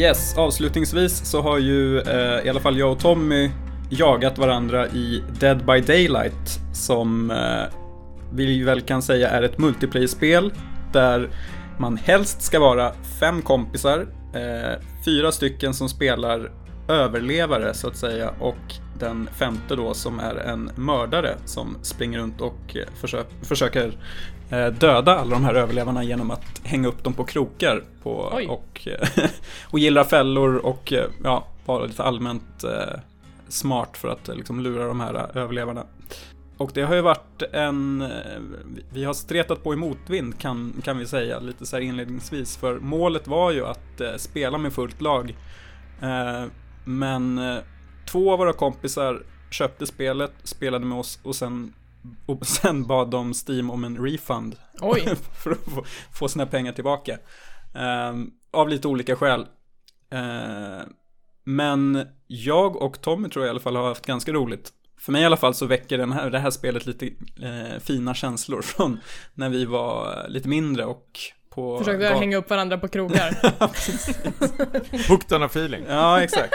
Yes, 0.00 0.38
avslutningsvis 0.38 1.30
så 1.30 1.40
har 1.40 1.58
ju 1.58 2.00
eh, 2.00 2.46
i 2.46 2.48
alla 2.48 2.60
fall 2.60 2.78
jag 2.78 2.92
och 2.92 2.98
Tommy 2.98 3.50
jagat 3.90 4.38
varandra 4.38 4.86
i 4.86 5.22
Dead 5.40 5.66
by 5.66 5.80
Daylight 5.80 6.60
som 6.72 7.30
eh, 7.30 7.74
vi 8.32 8.62
väl 8.62 8.80
kan 8.80 9.02
säga 9.02 9.28
är 9.28 9.42
ett 9.42 9.58
multiplayer-spel 9.58 10.52
där 10.92 11.28
man 11.78 11.96
helst 11.96 12.42
ska 12.42 12.60
vara 12.60 12.92
fem 13.20 13.42
kompisar, 13.42 14.06
eh, 14.34 14.80
fyra 15.04 15.32
stycken 15.32 15.74
som 15.74 15.88
spelar 15.88 16.50
överlevare 16.88 17.74
så 17.74 17.88
att 17.88 17.96
säga 17.96 18.30
och 18.40 18.74
den 19.00 19.28
femte 19.38 19.76
då 19.76 19.94
som 19.94 20.20
är 20.20 20.34
en 20.34 20.70
mördare 20.76 21.34
som 21.44 21.76
springer 21.82 22.18
runt 22.18 22.40
och 22.40 22.76
eh, 22.76 22.84
försö- 23.02 23.24
försöker 23.42 23.92
eh, 24.50 24.66
döda 24.66 25.18
alla 25.18 25.30
de 25.30 25.44
här 25.44 25.54
överlevarna 25.54 26.04
genom 26.04 26.30
att 26.30 26.60
hänga 26.64 26.88
upp 26.88 27.04
dem 27.04 27.12
på 27.14 27.24
krokar 27.24 27.82
på, 28.02 28.10
och, 28.48 28.88
eh, 28.88 29.08
och 29.70 29.78
gillra 29.78 30.04
fällor 30.04 30.56
och 30.56 30.92
ja, 31.24 31.46
vara 31.66 31.84
lite 31.84 32.02
allmänt 32.02 32.64
smart 33.48 33.96
för 33.96 34.08
att 34.08 34.28
liksom 34.36 34.60
lura 34.60 34.86
de 34.86 35.00
här 35.00 35.36
överlevarna. 35.38 35.84
Och 36.56 36.70
det 36.74 36.82
har 36.82 36.94
ju 36.94 37.00
varit 37.00 37.42
en... 37.52 38.08
vi- 38.92 39.04
har 39.04 39.14
stretat 39.14 39.64
på 39.64 39.72
i 39.72 39.76
motvind 39.76 40.38
kan, 40.38 40.72
kan 40.84 40.98
vi 40.98 41.06
säga 41.06 41.38
lite 41.38 41.66
så 41.66 41.76
här 41.76 41.82
inledningsvis. 41.82 42.56
För 42.56 42.78
målet 42.78 43.26
var 43.26 43.50
ju 43.50 43.66
att 43.66 44.00
spela 44.16 44.58
med 44.58 44.72
fullt 44.72 45.00
lag. 45.00 45.36
Men 46.84 47.38
två 48.10 48.32
av 48.32 48.38
våra 48.38 48.52
kompisar 48.52 49.22
köpte 49.50 49.86
spelet, 49.86 50.32
spelade 50.44 50.84
med 50.84 50.98
oss 50.98 51.18
och 51.22 51.36
sen, 51.36 51.74
och 52.26 52.46
sen 52.46 52.86
bad 52.86 53.10
de 53.10 53.34
Steam 53.48 53.70
om 53.70 53.84
en 53.84 54.04
refund. 54.04 54.56
Oj. 54.80 55.16
för 55.42 55.50
att 55.50 55.64
få, 55.64 55.84
få 56.12 56.28
sina 56.28 56.46
pengar 56.46 56.72
tillbaka. 56.72 57.18
Eh, 57.74 58.14
av 58.50 58.68
lite 58.68 58.88
olika 58.88 59.16
skäl. 59.16 59.46
Eh, 60.10 60.86
men 61.44 62.06
jag 62.26 62.76
och 62.76 63.00
Tommy 63.00 63.28
tror 63.28 63.44
jag 63.44 63.48
i 63.48 63.50
alla 63.50 63.60
fall 63.60 63.76
har 63.76 63.88
haft 63.88 64.06
ganska 64.06 64.32
roligt. 64.32 64.72
För 64.98 65.12
mig 65.12 65.22
i 65.22 65.24
alla 65.24 65.36
fall 65.36 65.54
så 65.54 65.66
väcker 65.66 65.98
den 65.98 66.12
här, 66.12 66.30
det 66.30 66.38
här 66.38 66.50
spelet 66.50 66.86
lite 66.86 67.06
eh, 67.42 67.80
fina 67.80 68.14
känslor 68.14 68.62
från 68.64 69.00
när 69.34 69.48
vi 69.48 69.64
var 69.64 70.24
lite 70.28 70.48
mindre 70.48 70.84
och 70.84 71.20
på... 71.50 71.78
Försökte 71.78 72.06
hänga 72.06 72.36
upp 72.36 72.50
varandra 72.50 72.78
på 72.78 72.88
krogar. 72.88 73.30
Hooked 75.08 75.36
on 75.36 75.42
a 75.42 75.46
feeling. 75.46 75.84
Ja, 75.88 76.22
exakt. 76.22 76.54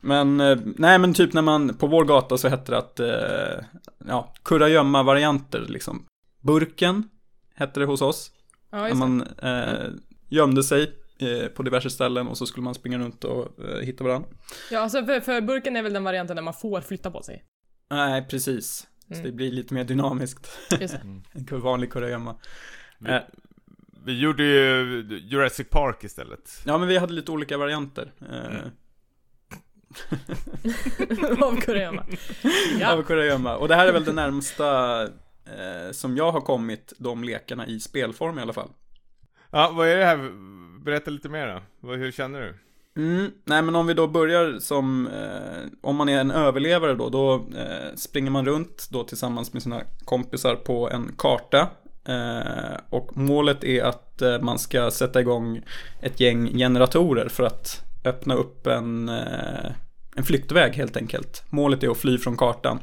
Men, 0.00 0.40
eh, 0.40 0.58
nej 0.64 0.98
men 0.98 1.14
typ 1.14 1.32
när 1.32 1.42
man, 1.42 1.74
på 1.74 1.86
vår 1.86 2.04
gata 2.04 2.38
så 2.38 2.48
hette 2.48 2.72
det 2.72 2.78
att, 2.78 3.00
eh, 3.00 3.64
ja, 4.08 4.34
kurragömma-varianter 4.42 5.64
liksom. 5.68 6.06
Burken 6.40 7.08
hette 7.54 7.80
det 7.80 7.86
hos 7.86 8.02
oss. 8.02 8.30
Ja, 8.70 8.82
När 8.88 8.94
man 8.94 9.22
eh, 9.22 9.90
gömde 10.28 10.62
sig 10.64 10.92
eh, 11.18 11.46
på 11.48 11.62
diverse 11.62 11.90
ställen 11.90 12.28
och 12.28 12.38
så 12.38 12.46
skulle 12.46 12.64
man 12.64 12.74
springa 12.74 12.98
runt 12.98 13.24
och 13.24 13.64
eh, 13.64 13.78
hitta 13.80 14.04
varandra. 14.04 14.28
Ja, 14.70 14.80
alltså 14.80 15.04
för, 15.04 15.20
för 15.20 15.40
burken 15.40 15.76
är 15.76 15.82
väl 15.82 15.92
den 15.92 16.04
varianten 16.04 16.36
där 16.36 16.42
man 16.42 16.54
får 16.54 16.80
flytta 16.80 17.10
på 17.10 17.22
sig. 17.22 17.44
Nej, 17.90 18.26
precis. 18.28 18.86
Så 19.08 19.14
Mm. 19.14 19.24
det 19.26 19.32
blir 19.32 19.52
lite 19.52 19.74
mer 19.74 19.84
dynamiskt 19.84 20.58
Just 20.80 20.94
det. 21.32 21.44
än 21.54 21.60
vanlig 21.60 21.92
kurragömma. 21.92 22.36
Vi, 22.98 23.10
Eh. 23.10 23.20
vi 24.04 24.20
gjorde 24.20 24.42
ju 24.44 25.02
Jurassic 25.22 25.68
Park 25.70 26.04
istället. 26.04 26.62
Ja, 26.66 26.78
men 26.78 26.88
vi 26.88 26.98
hade 26.98 27.12
lite 27.12 27.32
olika 27.32 27.58
varianter. 27.58 28.12
Eh, 28.20 28.46
Mm. 28.56 28.70
Av 31.42 31.60
Kurragömma. 31.60 32.04
Av 32.86 33.02
Kurragömma. 33.02 33.56
Och 33.56 33.68
det 33.68 33.74
här 33.74 33.86
är 33.86 33.92
väl 33.92 34.04
det 34.04 34.12
närmsta 34.12 35.02
eh, 35.02 35.92
som 35.92 36.16
jag 36.16 36.32
har 36.32 36.40
kommit 36.40 36.92
de 36.98 37.24
lekarna 37.24 37.66
i 37.66 37.80
spelform 37.80 38.38
i 38.38 38.42
alla 38.42 38.52
fall. 38.52 38.70
Ja, 39.50 39.72
vad 39.74 39.88
är 39.88 39.96
det 39.96 40.04
här? 40.04 40.30
Berätta 40.84 41.10
lite 41.10 41.28
mer 41.28 41.62
då. 41.80 41.92
Hur 41.92 42.12
känner 42.12 42.40
du? 42.40 42.54
Mm, 42.96 43.30
nej 43.44 43.62
men 43.62 43.74
om 43.74 43.86
vi 43.86 43.94
då 43.94 44.06
börjar 44.06 44.58
som, 44.58 45.06
eh, 45.06 45.78
om 45.80 45.96
man 45.96 46.08
är 46.08 46.20
en 46.20 46.30
överlevare 46.30 46.94
då, 46.94 47.08
då 47.08 47.34
eh, 47.34 47.94
springer 47.94 48.30
man 48.30 48.46
runt 48.46 48.88
då 48.90 49.04
tillsammans 49.04 49.52
med 49.52 49.62
sina 49.62 49.82
kompisar 50.04 50.54
på 50.54 50.90
en 50.90 51.12
karta. 51.18 51.68
Eh, 52.04 52.76
och 52.90 53.16
målet 53.16 53.64
är 53.64 53.82
att 53.82 54.22
eh, 54.22 54.40
man 54.40 54.58
ska 54.58 54.90
sätta 54.90 55.20
igång 55.20 55.62
ett 56.00 56.20
gäng 56.20 56.58
generatorer 56.58 57.28
för 57.28 57.44
att 57.44 57.82
öppna 58.04 58.34
upp 58.34 58.66
en, 58.66 59.08
eh, 59.08 59.70
en 60.16 60.24
flyktväg 60.24 60.72
helt 60.72 60.96
enkelt. 60.96 61.44
Målet 61.50 61.82
är 61.82 61.90
att 61.90 61.96
fly 61.96 62.18
från 62.18 62.36
kartan. 62.36 62.78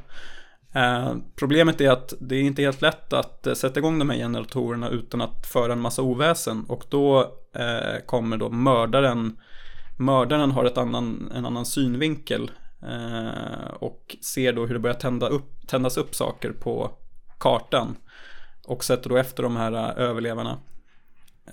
Eh, 0.74 1.16
problemet 1.36 1.82
är 1.82 1.92
att 1.92 2.14
det 2.20 2.36
är 2.36 2.42
inte 2.42 2.62
helt 2.62 2.82
lätt 2.82 3.14
att 3.14 3.48
eh, 3.48 3.54
sätta 3.54 3.80
igång 3.80 4.00
de 4.00 4.10
här 4.10 4.18
generatorerna 4.18 4.90
utan 4.90 5.22
att 5.22 5.48
föra 5.48 5.74
en 5.74 5.82
massa 5.82 6.02
oväsen 6.02 6.66
och 6.68 6.84
då 6.90 7.22
eh, 7.56 8.06
kommer 8.06 8.38
då 8.38 8.50
mördaren 8.50 9.38
Mördaren 9.98 10.52
har 10.52 10.66
ett 10.66 10.78
annan, 10.78 11.32
en 11.36 11.46
annan 11.46 11.66
synvinkel 11.66 12.52
eh, 12.82 13.74
och 13.80 14.18
ser 14.22 14.54
då 14.54 14.66
hur 14.66 14.74
det 14.74 14.80
börjar 14.80 14.96
tända 14.96 15.28
upp, 15.28 15.68
tändas 15.68 15.98
upp 15.98 16.16
saker 16.16 16.52
på 16.52 16.92
kartan 17.38 17.96
och 18.66 18.84
sätter 18.84 19.10
då 19.10 19.18
efter 19.18 19.44
de 19.44 19.56
här 19.56 19.72
eh, 19.72 20.04
överlevarna. 20.10 20.58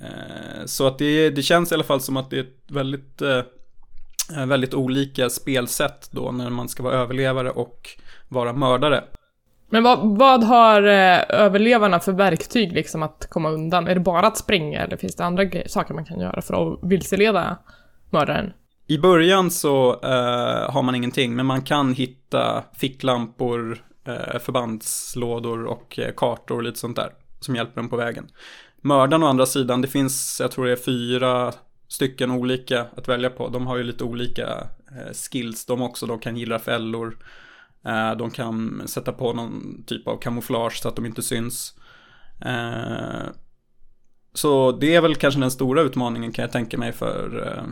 Eh, 0.00 0.64
så 0.66 0.86
att 0.86 0.98
det, 0.98 1.30
det 1.30 1.42
känns 1.42 1.72
i 1.72 1.74
alla 1.74 1.84
fall 1.84 2.00
som 2.00 2.16
att 2.16 2.30
det 2.30 2.36
är 2.36 2.40
ett 2.40 2.64
väldigt, 2.68 3.22
eh, 3.22 3.42
väldigt 4.36 4.74
olika 4.74 5.30
spelsätt 5.30 6.08
då 6.10 6.30
när 6.30 6.50
man 6.50 6.68
ska 6.68 6.82
vara 6.82 6.94
överlevare 6.94 7.50
och 7.50 7.88
vara 8.28 8.52
mördare. 8.52 9.04
Men 9.70 9.82
vad, 9.82 10.18
vad 10.18 10.44
har 10.44 10.82
eh, 10.82 11.20
överlevarna 11.28 12.00
för 12.00 12.12
verktyg 12.12 12.72
liksom 12.72 13.02
att 13.02 13.26
komma 13.30 13.50
undan? 13.50 13.88
Är 13.88 13.94
det 13.94 14.00
bara 14.00 14.26
att 14.26 14.36
springa 14.36 14.80
eller 14.80 14.96
finns 14.96 15.16
det 15.16 15.24
andra 15.24 15.44
saker 15.66 15.94
man 15.94 16.04
kan 16.04 16.20
göra 16.20 16.42
för 16.42 16.72
att 16.72 16.78
vilseleda 16.82 17.58
mördaren? 18.10 18.52
I 18.86 18.98
början 18.98 19.50
så 19.50 20.00
eh, 20.02 20.72
har 20.72 20.82
man 20.82 20.94
ingenting, 20.94 21.36
men 21.36 21.46
man 21.46 21.62
kan 21.62 21.94
hitta 21.94 22.64
ficklampor, 22.74 23.78
eh, 24.06 24.38
förbandslådor 24.38 25.64
och 25.64 25.98
eh, 25.98 26.14
kartor 26.16 26.56
och 26.56 26.62
lite 26.62 26.78
sånt 26.78 26.96
där 26.96 27.10
som 27.40 27.56
hjälper 27.56 27.80
en 27.80 27.88
på 27.88 27.96
vägen. 27.96 28.28
Mördaren 28.80 29.22
å 29.22 29.26
andra 29.26 29.46
sidan, 29.46 29.82
det 29.82 29.88
finns, 29.88 30.38
jag 30.40 30.50
tror 30.50 30.66
det 30.66 30.72
är 30.72 30.76
fyra 30.76 31.52
stycken 31.90 32.30
olika 32.30 32.86
att 32.96 33.08
välja 33.08 33.30
på. 33.30 33.48
De 33.48 33.66
har 33.66 33.76
ju 33.76 33.82
lite 33.82 34.04
olika 34.04 34.66
eh, 34.96 35.12
skills 35.12 35.66
de 35.66 35.82
också. 35.82 36.06
De 36.06 36.18
kan 36.18 36.36
gilla 36.36 36.58
fällor, 36.58 37.18
eh, 37.86 38.16
de 38.16 38.30
kan 38.30 38.82
sätta 38.86 39.12
på 39.12 39.32
någon 39.32 39.84
typ 39.86 40.08
av 40.08 40.16
kamouflage 40.16 40.82
så 40.82 40.88
att 40.88 40.96
de 40.96 41.06
inte 41.06 41.22
syns. 41.22 41.74
Eh, 42.44 43.28
så 44.34 44.72
det 44.72 44.94
är 44.94 45.00
väl 45.00 45.14
kanske 45.14 45.40
den 45.40 45.50
stora 45.50 45.82
utmaningen 45.82 46.32
kan 46.32 46.42
jag 46.42 46.52
tänka 46.52 46.78
mig 46.78 46.92
för 46.92 47.64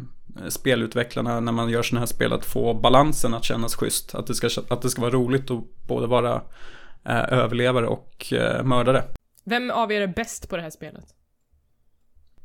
spelutvecklarna 0.48 1.40
när 1.40 1.52
man 1.52 1.70
gör 1.70 1.82
sådana 1.82 2.00
här 2.00 2.06
spel 2.06 2.32
att 2.32 2.44
få 2.44 2.74
balansen 2.74 3.34
att 3.34 3.44
kännas 3.44 3.74
schysst. 3.74 4.14
Att 4.14 4.26
det 4.26 4.34
ska, 4.34 4.48
att 4.68 4.82
det 4.82 4.90
ska 4.90 5.00
vara 5.00 5.10
roligt 5.10 5.50
att 5.50 5.64
både 5.88 6.06
vara 6.06 6.42
överlevare 7.04 7.86
och 7.86 8.32
mördare. 8.64 9.04
Vem 9.44 9.70
av 9.70 9.92
er 9.92 10.00
är 10.00 10.06
bäst 10.06 10.48
på 10.48 10.56
det 10.56 10.62
här 10.62 10.70
spelet? 10.70 11.17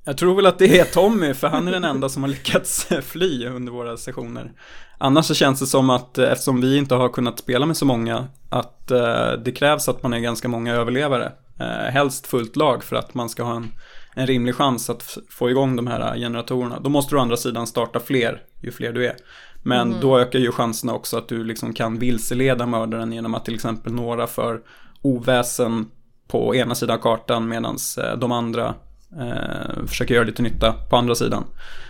Jag 0.05 0.17
tror 0.17 0.35
väl 0.35 0.45
att 0.45 0.59
det 0.59 0.79
är 0.79 0.85
Tommy, 0.85 1.33
för 1.33 1.47
han 1.47 1.67
är 1.67 1.71
den 1.71 1.83
enda 1.83 2.09
som 2.09 2.23
har 2.23 2.29
lyckats 2.29 2.87
fly 3.01 3.47
under 3.47 3.71
våra 3.71 3.97
sessioner. 3.97 4.51
Annars 4.97 5.25
så 5.25 5.33
känns 5.33 5.59
det 5.59 5.65
som 5.65 5.89
att 5.89 6.17
eh, 6.17 6.31
eftersom 6.31 6.61
vi 6.61 6.77
inte 6.77 6.95
har 6.95 7.09
kunnat 7.09 7.39
spela 7.39 7.65
med 7.65 7.77
så 7.77 7.85
många, 7.85 8.27
att 8.49 8.91
eh, 8.91 9.31
det 9.45 9.51
krävs 9.51 9.89
att 9.89 10.03
man 10.03 10.13
är 10.13 10.19
ganska 10.19 10.47
många 10.47 10.75
överlevare. 10.75 11.31
Eh, 11.59 11.91
helst 11.91 12.27
fullt 12.27 12.55
lag 12.55 12.83
för 12.83 12.95
att 12.95 13.13
man 13.13 13.29
ska 13.29 13.43
ha 13.43 13.55
en, 13.55 13.71
en 14.13 14.27
rimlig 14.27 14.55
chans 14.55 14.89
att 14.89 15.17
få 15.29 15.49
igång 15.49 15.75
de 15.75 15.87
här 15.87 16.15
generatorerna. 16.17 16.79
Då 16.79 16.89
måste 16.89 17.15
du 17.15 17.19
å 17.19 17.21
andra 17.21 17.37
sidan 17.37 17.67
starta 17.67 17.99
fler, 17.99 18.41
ju 18.61 18.71
fler 18.71 18.93
du 18.93 19.05
är. 19.05 19.15
Men 19.63 19.95
då 20.01 20.19
ökar 20.19 20.39
ju 20.39 20.51
chanserna 20.51 20.93
också 20.93 21.17
att 21.17 21.27
du 21.27 21.43
liksom 21.43 21.73
kan 21.73 21.99
vilseleda 21.99 22.65
mördaren 22.65 23.13
genom 23.13 23.35
att 23.35 23.45
till 23.45 23.55
exempel 23.55 23.93
några 23.93 24.27
för 24.27 24.61
oväsen 25.01 25.85
på 26.27 26.55
ena 26.55 26.75
sidan 26.75 26.99
kartan 26.99 27.47
medan 27.47 27.77
de 28.17 28.31
andra 28.31 28.75
eh, 29.19 29.85
försöker 29.85 30.15
göra 30.15 30.25
lite 30.25 30.41
nytta 30.41 30.73
på 30.89 30.95
andra 30.95 31.15
sidan. 31.15 31.43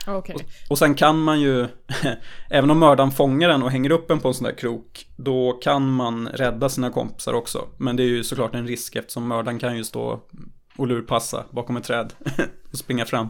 Okej. 0.07 0.35
Och 0.69 0.77
sen 0.77 0.95
kan 0.95 1.19
man 1.19 1.41
ju, 1.41 1.67
även 2.49 2.71
om 2.71 2.79
mördaren 2.79 3.11
fångar 3.11 3.49
den 3.49 3.63
och 3.63 3.71
hänger 3.71 3.91
upp 3.91 4.11
en 4.11 4.19
på 4.19 4.27
en 4.27 4.33
sån 4.33 4.47
där 4.47 4.57
krok, 4.57 5.07
då 5.17 5.51
kan 5.51 5.93
man 5.93 6.27
rädda 6.27 6.69
sina 6.69 6.89
kompisar 6.89 7.33
också. 7.33 7.67
Men 7.77 7.95
det 7.95 8.03
är 8.03 8.07
ju 8.07 8.23
såklart 8.23 8.55
en 8.55 8.67
risk 8.67 8.95
eftersom 8.95 9.27
mördaren 9.27 9.59
kan 9.59 9.77
ju 9.77 9.83
stå 9.83 10.19
och 10.77 10.87
lurpassa 10.87 11.45
bakom 11.51 11.77
ett 11.77 11.83
träd 11.83 12.13
och 12.71 12.77
springa 12.77 13.05
fram. 13.05 13.27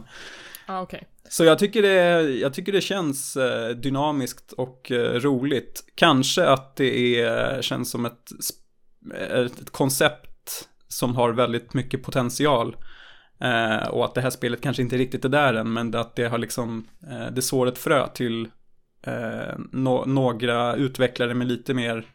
Ah, 0.66 0.82
okej. 0.82 1.08
Så 1.28 1.44
jag 1.44 1.58
tycker 1.58 1.82
det, 1.82 2.22
jag 2.22 2.54
tycker 2.54 2.72
det 2.72 2.80
känns 2.80 3.36
eh, 3.36 3.68
dynamiskt 3.68 4.52
och 4.52 4.92
eh, 4.92 5.20
roligt. 5.20 5.84
Kanske 5.94 6.46
att 6.46 6.76
det 6.76 7.20
är, 7.20 7.62
känns 7.62 7.90
som 7.90 8.06
ett, 8.06 8.30
ett 9.30 9.70
koncept 9.70 10.68
som 10.88 11.16
har 11.16 11.32
väldigt 11.32 11.74
mycket 11.74 12.02
potential. 12.02 12.76
Eh, 13.44 13.88
och 13.88 14.04
att 14.04 14.14
det 14.14 14.20
här 14.20 14.30
spelet 14.30 14.60
kanske 14.60 14.82
inte 14.82 14.96
riktigt 14.96 15.24
är 15.24 15.28
där 15.28 15.54
än, 15.54 15.72
men 15.72 15.94
att 15.94 16.16
det 16.16 16.24
har 16.28 16.38
liksom, 16.38 16.84
eh, 17.10 17.32
det 17.32 17.42
sår 17.42 17.66
ett 17.68 17.78
frö 17.78 18.08
till 18.08 18.48
eh, 19.06 19.54
nå- 19.72 20.04
några 20.06 20.74
utvecklare 20.76 21.34
med 21.34 21.46
lite 21.46 21.74
mer 21.74 22.06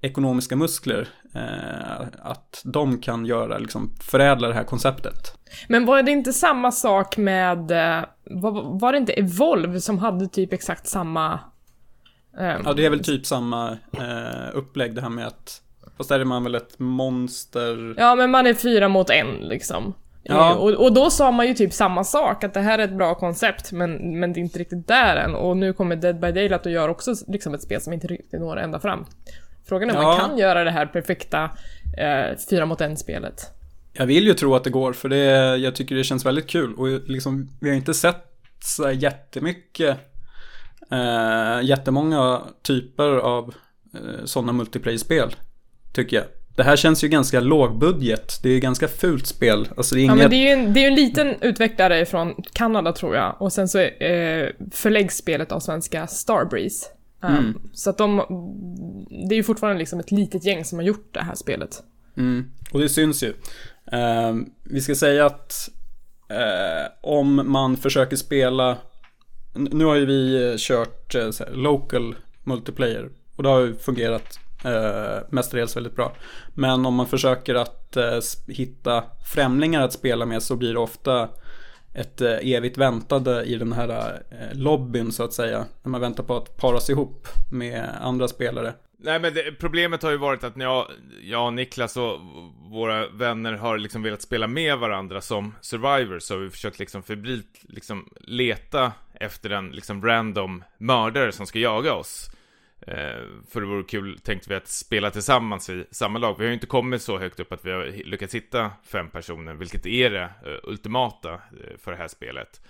ekonomiska 0.00 0.56
muskler. 0.56 1.08
Eh, 1.34 2.06
att 2.22 2.62
de 2.64 2.98
kan 2.98 3.26
göra, 3.26 3.58
liksom 3.58 3.90
förädla 4.00 4.48
det 4.48 4.54
här 4.54 4.64
konceptet. 4.64 5.34
Men 5.68 5.86
var 5.86 6.02
det 6.02 6.10
inte 6.10 6.32
samma 6.32 6.72
sak 6.72 7.16
med, 7.16 7.70
eh, 7.70 8.04
var, 8.24 8.78
var 8.80 8.92
det 8.92 8.98
inte 8.98 9.12
Evolve 9.12 9.80
som 9.80 9.98
hade 9.98 10.28
typ 10.28 10.52
exakt 10.52 10.86
samma... 10.86 11.40
ehm, 12.38 12.62
Ja, 12.64 12.72
det 12.72 12.86
är 12.86 12.90
väl 12.90 13.04
typ 13.04 13.26
samma 13.26 13.70
eh, 13.92 14.48
upplägg 14.54 14.94
det 14.94 15.00
här 15.00 15.08
med 15.08 15.26
att 15.26 15.62
Fast 15.96 16.08
där 16.08 16.20
är 16.20 16.24
man 16.24 16.44
väl 16.44 16.54
ett 16.54 16.78
monster 16.78 17.94
Ja, 17.98 18.14
men 18.14 18.30
man 18.30 18.46
är 18.46 18.54
fyra 18.54 18.88
mot 18.88 19.10
en 19.10 19.26
liksom. 19.36 19.94
Ja. 20.22 20.54
Och, 20.54 20.70
och 20.70 20.92
då 20.92 21.10
sa 21.10 21.30
man 21.30 21.46
ju 21.46 21.54
typ 21.54 21.72
samma 21.72 22.04
sak, 22.04 22.44
att 22.44 22.54
det 22.54 22.60
här 22.60 22.78
är 22.78 22.84
ett 22.84 22.96
bra 22.96 23.14
koncept, 23.14 23.72
men, 23.72 24.20
men 24.20 24.32
det 24.32 24.40
är 24.40 24.42
inte 24.42 24.58
riktigt 24.58 24.88
där 24.88 25.16
än. 25.16 25.34
Och 25.34 25.56
nu 25.56 25.72
kommer 25.72 25.96
Dead 25.96 26.20
by 26.20 26.32
Daylight 26.32 26.66
och 26.66 26.72
gör 26.72 26.88
också 26.88 27.14
liksom 27.28 27.54
ett 27.54 27.62
spel 27.62 27.80
som 27.80 27.92
inte 27.92 28.06
riktigt 28.06 28.40
når 28.40 28.56
ända 28.56 28.80
fram. 28.80 29.06
Frågan 29.68 29.90
är 29.90 29.96
om 29.96 30.02
man 30.02 30.18
kan 30.18 30.38
göra 30.38 30.64
det 30.64 30.70
här 30.70 30.86
perfekta 30.86 31.50
eh, 31.98 32.38
fyra 32.50 32.66
mot 32.66 32.80
en-spelet. 32.80 33.40
Jag 33.92 34.06
vill 34.06 34.26
ju 34.26 34.34
tro 34.34 34.54
att 34.54 34.64
det 34.64 34.70
går 34.70 34.92
för 34.92 35.08
det, 35.08 35.56
jag 35.56 35.74
tycker 35.74 35.94
det 35.94 36.04
känns 36.04 36.26
väldigt 36.26 36.46
kul 36.46 36.74
och 36.74 36.88
liksom 36.88 37.48
vi 37.60 37.68
har 37.68 37.76
inte 37.76 37.94
sett 37.94 38.24
så 38.64 38.90
jättemycket 38.90 39.98
eh, 40.90 41.62
jättemånga 41.62 42.42
typer 42.62 43.16
av 43.16 43.54
eh, 43.94 44.24
sådana 44.24 44.52
multiplayer-spel 44.52 45.36
tycker 45.92 46.16
jag. 46.16 46.26
Det 46.56 46.62
här 46.62 46.76
känns 46.76 47.04
ju 47.04 47.08
ganska 47.08 47.40
lågbudget. 47.40 48.40
Det 48.42 48.48
är 48.48 48.52
ju 48.52 48.60
ganska 48.60 48.88
fult 48.88 49.26
spel. 49.26 49.68
Alltså 49.76 49.94
det 49.94 50.00
är 50.00 50.04
Ja, 50.06 50.12
inget... 50.12 50.22
men 50.22 50.30
det 50.30 50.36
är 50.36 50.56
ju 50.56 50.62
en, 50.62 50.72
det 50.72 50.84
är 50.84 50.88
en 50.88 50.94
liten 50.94 51.34
utvecklare 51.40 52.06
från 52.06 52.34
Kanada 52.52 52.92
tror 52.92 53.16
jag, 53.16 53.36
och 53.42 53.52
sen 53.52 53.68
så 53.68 53.78
eh, 53.78 54.48
förläggs 54.70 55.16
spelet 55.16 55.52
av 55.52 55.60
svenska 55.60 56.06
Starbreeze. 56.06 56.86
Um, 57.20 57.30
Mm. 57.30 57.58
Så 57.72 57.90
att 57.90 57.98
de, 57.98 58.16
det 59.28 59.34
är 59.34 59.36
ju 59.36 59.42
fortfarande 59.42 59.78
liksom 59.78 60.00
ett 60.00 60.10
litet 60.10 60.44
gäng 60.44 60.64
som 60.64 60.78
har 60.78 60.84
gjort 60.84 61.08
det 61.14 61.20
här 61.20 61.34
spelet. 61.34 61.82
Mm, 62.16 62.50
och 62.72 62.80
det 62.80 62.88
syns 62.88 63.22
ju. 63.22 63.34
Eh, 63.92 64.34
vi 64.64 64.80
ska 64.80 64.94
säga 64.94 65.26
att 65.26 65.68
eh, 66.28 66.92
om 67.00 67.42
man 67.52 67.76
försöker 67.76 68.16
spela, 68.16 68.78
nu 69.54 69.84
har 69.84 69.94
ju 69.94 70.06
vi 70.06 70.54
kört 70.58 71.14
här, 71.14 71.54
local 71.54 72.14
multiplayer 72.44 73.10
och 73.36 73.42
det 73.42 73.48
har 73.48 73.60
ju 73.60 73.74
fungerat 73.74 74.38
eh, 74.64 75.22
mestadels 75.30 75.76
väldigt 75.76 75.96
bra. 75.96 76.12
Men 76.54 76.86
om 76.86 76.94
man 76.94 77.06
försöker 77.06 77.54
att 77.54 77.96
eh, 77.96 78.18
hitta 78.46 79.04
främlingar 79.34 79.82
att 79.82 79.92
spela 79.92 80.26
med 80.26 80.42
så 80.42 80.56
blir 80.56 80.72
det 80.72 80.80
ofta 80.80 81.28
ett 81.94 82.20
eh, 82.20 82.54
evigt 82.54 82.78
väntande 82.78 83.44
i 83.44 83.56
den 83.56 83.72
här 83.72 84.22
eh, 84.30 84.58
lobbyn 84.58 85.12
så 85.12 85.24
att 85.24 85.32
säga. 85.32 85.64
När 85.82 85.90
man 85.90 86.00
väntar 86.00 86.24
på 86.24 86.36
att 86.36 86.56
paras 86.56 86.90
ihop 86.90 87.28
med 87.52 87.88
andra 88.00 88.28
spelare. 88.28 88.74
Nej 89.04 89.20
men 89.20 89.34
det, 89.34 89.52
problemet 89.52 90.02
har 90.02 90.10
ju 90.10 90.16
varit 90.16 90.44
att 90.44 90.56
när 90.56 90.64
jag, 90.64 90.86
jag 91.22 91.46
och 91.46 91.52
Niklas 91.52 91.96
och 91.96 92.20
våra 92.70 93.08
vänner 93.08 93.52
har 93.52 93.78
liksom 93.78 94.02
velat 94.02 94.22
spela 94.22 94.46
med 94.46 94.78
varandra 94.78 95.20
som 95.20 95.54
survivors 95.60 96.22
så 96.22 96.34
har 96.34 96.40
vi 96.40 96.50
försökt 96.50 96.78
liksom 96.78 97.02
febrilt 97.02 97.60
liksom 97.62 98.08
leta 98.20 98.92
efter 99.14 99.50
en 99.50 99.70
liksom 99.70 100.04
random 100.04 100.64
mördare 100.78 101.32
som 101.32 101.46
ska 101.46 101.58
jaga 101.58 101.94
oss. 101.94 102.30
Eh, 102.86 103.26
för 103.50 103.60
det 103.60 103.66
vore 103.66 103.82
kul, 103.82 104.18
tänkte 104.18 104.48
vi, 104.48 104.54
att 104.54 104.68
spela 104.68 105.10
tillsammans 105.10 105.70
i 105.70 105.84
samma 105.90 106.18
lag. 106.18 106.34
Vi 106.38 106.44
har 106.44 106.48
ju 106.48 106.54
inte 106.54 106.66
kommit 106.66 107.02
så 107.02 107.18
högt 107.18 107.40
upp 107.40 107.52
att 107.52 107.64
vi 107.64 107.72
har 107.72 107.84
lyckats 108.04 108.34
hitta 108.34 108.70
fem 108.84 109.08
personer, 109.08 109.54
vilket 109.54 109.86
är 109.86 110.10
det 110.10 110.22
eh, 110.22 110.58
ultimata 110.62 111.32
eh, 111.32 111.78
för 111.78 111.90
det 111.90 111.96
här 111.96 112.08
spelet. 112.08 112.60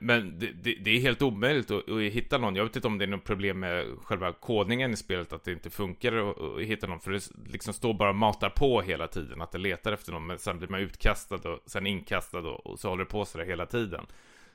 Men 0.00 0.38
det, 0.38 0.46
det, 0.62 0.74
det, 0.74 0.90
är 0.90 1.00
helt 1.00 1.22
omöjligt 1.22 1.70
att, 1.70 1.88
att, 1.88 2.00
hitta 2.00 2.38
någon. 2.38 2.56
Jag 2.56 2.64
vet 2.64 2.76
inte 2.76 2.88
om 2.88 2.98
det 2.98 3.04
är 3.04 3.06
något 3.06 3.24
problem 3.24 3.60
med 3.60 3.86
själva 4.04 4.32
kodningen 4.32 4.92
i 4.92 4.96
spelet, 4.96 5.32
att 5.32 5.44
det 5.44 5.52
inte 5.52 5.70
funkar 5.70 6.12
att, 6.12 6.40
att 6.40 6.60
hitta 6.60 6.86
någon. 6.86 7.00
För 7.00 7.10
det 7.10 7.20
liksom 7.52 7.74
står 7.74 7.94
bara 7.94 8.08
och 8.08 8.16
matar 8.16 8.50
på 8.50 8.80
hela 8.80 9.08
tiden, 9.08 9.40
att 9.40 9.52
det 9.52 9.58
letar 9.58 9.92
efter 9.92 10.12
någon, 10.12 10.26
men 10.26 10.38
sen 10.38 10.58
blir 10.58 10.68
man 10.68 10.80
utkastad 10.80 11.36
och 11.50 11.62
sen 11.66 11.86
inkastad 11.86 12.38
och, 12.38 12.66
och 12.66 12.78
så 12.78 12.88
håller 12.88 13.04
det 13.04 13.10
på 13.10 13.24
sådär 13.24 13.44
hela 13.44 13.66
tiden. 13.66 14.06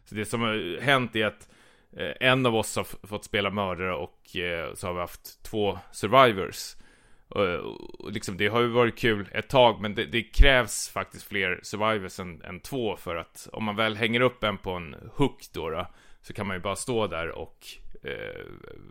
Så 0.06 0.16
det 0.16 0.26
som 0.26 0.42
har 0.42 0.82
hänt 0.82 1.16
är 1.16 1.26
att 1.26 1.50
en 2.20 2.46
av 2.46 2.56
oss 2.56 2.76
har 2.76 3.08
fått 3.08 3.26
spela 3.26 3.50
mördare 3.50 3.96
och 3.96 4.36
eh, 4.36 4.74
så 4.74 4.88
har 4.88 4.94
vi 4.94 5.00
haft 5.00 5.44
två 5.44 5.80
survivors. 5.92 6.76
Och, 7.30 8.12
liksom, 8.12 8.38
det 8.38 8.48
har 8.48 8.62
ju 8.62 8.68
varit 8.68 9.00
kul 9.00 9.30
ett 9.32 9.50
tag, 9.50 9.82
men 9.82 9.96
det, 9.96 10.06
det 10.06 10.24
krävs 10.24 10.90
faktiskt 10.90 11.28
fler 11.28 11.60
survivors 11.64 12.20
än, 12.20 12.42
än, 12.42 12.60
två 12.60 12.96
för 12.96 13.16
att 13.16 13.50
om 13.54 13.64
man 13.64 13.76
väl 13.76 13.96
hänger 13.96 14.22
upp 14.22 14.44
en 14.44 14.58
på 14.58 14.72
en 14.72 14.96
hook 15.16 15.46
då, 15.54 15.70
då 15.70 15.88
så 16.22 16.34
kan 16.34 16.48
man 16.48 16.56
ju 16.56 16.62
bara 16.62 16.76
stå 16.76 17.08
där 17.08 17.30
och 17.30 17.68
eh, 18.04 18.46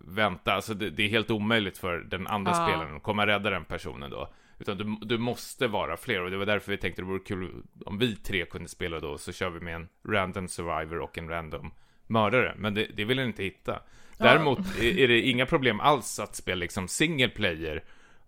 vänta. 0.05 0.53
Alltså 0.53 0.75
det, 0.75 0.91
det, 0.91 1.03
är 1.03 1.09
helt 1.09 1.31
omöjligt 1.31 1.79
för 1.79 1.99
den 1.99 2.27
andra 2.27 2.53
ah. 2.53 2.69
spelaren 2.69 2.97
att 2.97 3.03
komma 3.03 3.23
och 3.23 3.29
rädda 3.29 3.51
den 3.51 3.65
personen 3.65 4.11
då. 4.11 4.29
Utan 4.59 4.79
du, 4.79 4.97
du 5.07 5.19
måste 5.19 5.67
vara 5.67 5.97
fler 5.97 6.23
och 6.23 6.31
det 6.31 6.37
var 6.37 6.47
därför 6.47 6.71
vi 6.71 6.79
tänkte 6.79 7.03
det 7.03 7.07
vore 7.07 7.19
kul 7.19 7.63
om 7.85 7.99
vi 7.99 8.17
tre 8.17 8.45
kunde 8.45 8.69
spela 8.69 9.01
då, 9.01 9.19
så 9.19 9.33
kör 9.33 9.51
vi 9.51 9.61
med 9.61 9.75
en 9.75 9.89
random 10.09 10.49
survivor 10.49 11.01
och 11.01 11.19
en 11.19 11.29
random 11.29 11.71
mördare, 12.07 12.55
men 12.57 12.75
det, 12.75 12.87
det 12.97 13.05
vill 13.05 13.17
den 13.17 13.27
inte 13.27 13.43
hitta. 13.43 13.81
Däremot 14.19 14.59
är, 14.81 15.09
det 15.09 15.21
inga 15.21 15.47
problem 15.47 15.81
alls 15.81 16.19
att 16.19 16.37
spela 16.37 16.59
liksom 16.59 16.89
single 16.89 17.29
player 17.29 17.85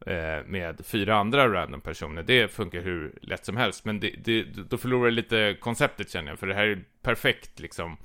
eh, 0.07 0.47
med 0.47 0.81
fyra 0.85 1.17
andra 1.17 1.53
random 1.53 1.81
personer. 1.81 2.23
Det 2.23 2.53
funkar 2.53 2.81
hur 2.81 3.19
lätt 3.23 3.45
som 3.45 3.57
helst, 3.57 3.85
men 3.85 4.01
det, 4.01 4.11
det, 4.25 4.43
då 4.43 4.79
förlorar 4.79 5.05
det 5.05 5.11
lite 5.11 5.57
konceptet 5.61 6.11
känner 6.11 6.29
jag, 6.29 6.39
för 6.39 6.47
det 6.47 6.55
här 6.55 6.67
är 6.67 6.85
perfekt 7.03 7.61
liksom 7.61 7.97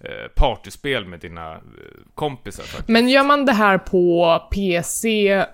eh, 0.00 0.28
partyspel 0.34 1.04
med 1.04 1.20
dina 1.20 1.52
eh, 1.52 1.60
kompisar. 2.14 2.62
Faktiskt. 2.62 2.88
Men 2.88 3.08
gör 3.08 3.24
man 3.24 3.46
det 3.46 3.52
här 3.52 3.78
på 3.78 4.38
PC, 4.52 5.44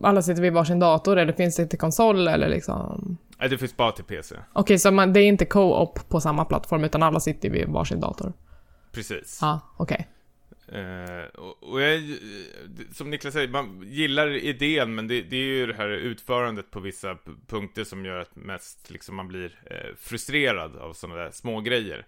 alla 0.00 0.22
sitter 0.22 0.42
vid 0.42 0.52
varsin 0.52 0.78
dator, 0.78 1.16
eller 1.18 1.32
finns 1.32 1.56
det 1.56 1.66
till 1.66 1.78
konsol 1.78 2.28
eller 2.28 2.48
liksom? 2.48 3.16
Nej, 3.38 3.48
det 3.48 3.58
finns 3.58 3.76
bara 3.76 3.92
till 3.92 4.04
PC. 4.04 4.34
Okej, 4.34 4.60
okay, 4.60 4.78
så 4.78 4.90
man, 4.90 5.12
det 5.12 5.20
är 5.20 5.28
inte 5.28 5.44
co-op 5.44 6.08
på 6.08 6.20
samma 6.20 6.44
plattform, 6.44 6.84
utan 6.84 7.02
alla 7.02 7.20
sitter 7.20 7.50
vid 7.50 7.68
varsin 7.68 8.00
dator? 8.00 8.32
Precis. 8.92 9.38
Ja, 9.40 9.60
okej. 9.76 9.94
Okay. 9.94 10.06
Uh, 10.72 11.24
och, 11.24 11.62
och 11.62 11.80
jag, 11.80 12.02
som 12.92 13.10
Niklas 13.10 13.34
säger, 13.34 13.48
man 13.48 13.82
gillar 13.86 14.30
idén, 14.30 14.94
men 14.94 15.08
det, 15.08 15.22
det, 15.22 15.36
är 15.36 15.44
ju 15.44 15.66
det 15.66 15.74
här 15.74 15.88
utförandet 15.88 16.70
på 16.70 16.80
vissa 16.80 17.18
punkter 17.46 17.84
som 17.84 18.04
gör 18.04 18.18
att 18.18 18.36
mest 18.36 18.90
liksom 18.90 19.16
man 19.16 19.28
blir 19.28 19.60
uh, 19.70 19.96
frustrerad 19.98 20.76
av 20.76 20.92
sådana 20.92 21.20
där 21.20 21.30
små 21.30 21.60
grejer. 21.60 22.06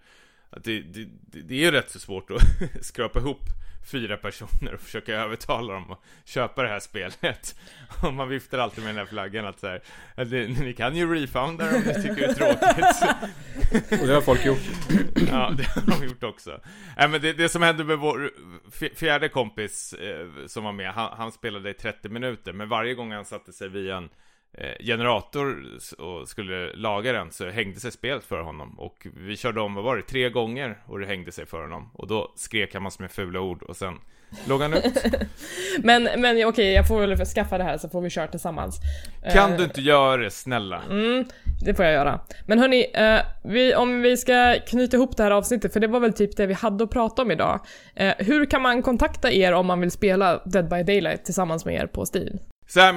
Att 0.49 0.63
det, 0.63 0.81
det, 0.81 1.07
det 1.31 1.55
är 1.55 1.59
ju 1.59 1.71
rätt 1.71 1.91
så 1.91 1.99
svårt 1.99 2.31
att 2.31 2.41
skrapa 2.85 3.19
ihop 3.19 3.41
fyra 3.85 4.17
personer 4.17 4.73
och 4.73 4.81
försöka 4.81 5.13
övertala 5.15 5.73
dem 5.73 5.91
att 5.91 5.99
köpa 6.25 6.63
det 6.63 6.69
här 6.69 6.79
spelet. 6.79 7.55
Och 8.03 8.13
man 8.13 8.29
viftar 8.29 8.57
alltid 8.57 8.83
med 8.83 8.95
den 8.95 8.99
här 8.99 9.05
flaggan 9.05 9.45
att 9.45 9.59
så 9.59 9.67
här, 9.67 9.81
att 10.15 10.31
ni 10.31 10.73
kan 10.77 10.95
ju 10.95 11.15
refounda 11.15 11.75
om 11.75 11.81
ni 11.81 11.93
tycker 11.93 12.15
det 12.15 12.25
är 12.25 12.33
tråkigt. 12.33 14.01
Och 14.01 14.07
det 14.07 14.13
har 14.13 14.21
folk 14.21 14.45
gjort. 14.45 14.59
Ja, 15.31 15.53
det 15.57 15.63
har 15.63 15.99
de 15.99 16.05
gjort 16.05 16.23
också. 16.23 16.59
Nej, 16.97 17.09
men 17.09 17.21
det, 17.21 17.33
det 17.33 17.49
som 17.49 17.61
hände 17.61 17.83
med 17.83 17.97
vår 17.97 18.31
fjärde 18.95 19.29
kompis 19.29 19.93
eh, 19.93 20.27
som 20.47 20.63
var 20.63 20.71
med, 20.71 20.91
han, 20.91 21.17
han 21.17 21.31
spelade 21.31 21.69
i 21.69 21.73
30 21.73 22.09
minuter, 22.09 22.53
men 22.53 22.69
varje 22.69 22.93
gång 22.93 23.11
han 23.11 23.25
satte 23.25 23.53
sig 23.53 23.69
via 23.69 23.97
en 23.97 24.09
generator 24.79 25.63
och 25.97 26.27
skulle 26.27 26.75
laga 26.75 27.11
den 27.11 27.31
så 27.31 27.49
hängde 27.49 27.79
sig 27.79 27.91
spelet 27.91 28.23
för 28.23 28.41
honom 28.41 28.79
och 28.79 29.07
vi 29.13 29.37
körde 29.37 29.61
om, 29.61 29.75
vad 29.75 29.83
var 29.83 29.95
det, 29.95 30.01
tre 30.01 30.29
gånger 30.29 30.77
och 30.85 30.99
det 30.99 31.05
hängde 31.05 31.31
sig 31.31 31.45
för 31.45 31.61
honom 31.61 31.89
och 31.93 32.07
då 32.07 32.33
skrek 32.35 32.73
han 32.73 32.83
massor 32.83 33.03
med 33.03 33.11
fula 33.11 33.39
ord 33.39 33.63
och 33.63 33.75
sen 33.75 33.99
låg 34.47 34.61
han 34.61 34.73
ut. 34.73 34.83
men 35.83 36.03
men 36.03 36.31
okej, 36.31 36.45
okay, 36.45 36.71
jag 36.71 36.87
får 36.87 36.99
väl 36.99 37.25
skaffa 37.25 37.57
det 37.57 37.63
här 37.63 37.77
så 37.77 37.89
får 37.89 38.01
vi 38.01 38.09
köra 38.09 38.27
tillsammans. 38.27 38.79
Kan 39.33 39.51
uh, 39.51 39.57
du 39.57 39.63
inte 39.63 39.81
göra 39.81 40.17
det, 40.17 40.31
snälla? 40.31 40.81
Mm, 40.89 41.25
det 41.65 41.73
får 41.73 41.85
jag 41.85 41.93
göra. 41.93 42.19
Men 42.45 42.59
hörni, 42.59 42.85
uh, 42.97 43.51
vi, 43.51 43.75
om 43.75 44.01
vi 44.01 44.17
ska 44.17 44.55
knyta 44.67 44.97
ihop 44.97 45.17
det 45.17 45.23
här 45.23 45.31
avsnittet, 45.31 45.73
för 45.73 45.79
det 45.79 45.87
var 45.87 45.99
väl 45.99 46.13
typ 46.13 46.37
det 46.37 46.45
vi 46.45 46.53
hade 46.53 46.83
att 46.83 46.89
prata 46.89 47.21
om 47.21 47.31
idag. 47.31 47.59
Uh, 48.01 48.11
hur 48.17 48.45
kan 48.45 48.61
man 48.61 48.81
kontakta 48.81 49.31
er 49.31 49.53
om 49.53 49.65
man 49.65 49.81
vill 49.81 49.91
spela 49.91 50.41
Dead 50.45 50.69
by 50.69 50.83
Daylight 50.83 51.25
tillsammans 51.25 51.65
med 51.65 51.75
er 51.75 51.87
på 51.87 52.05
Steam? 52.05 52.39
Så 52.67 52.79
här, 52.79 52.89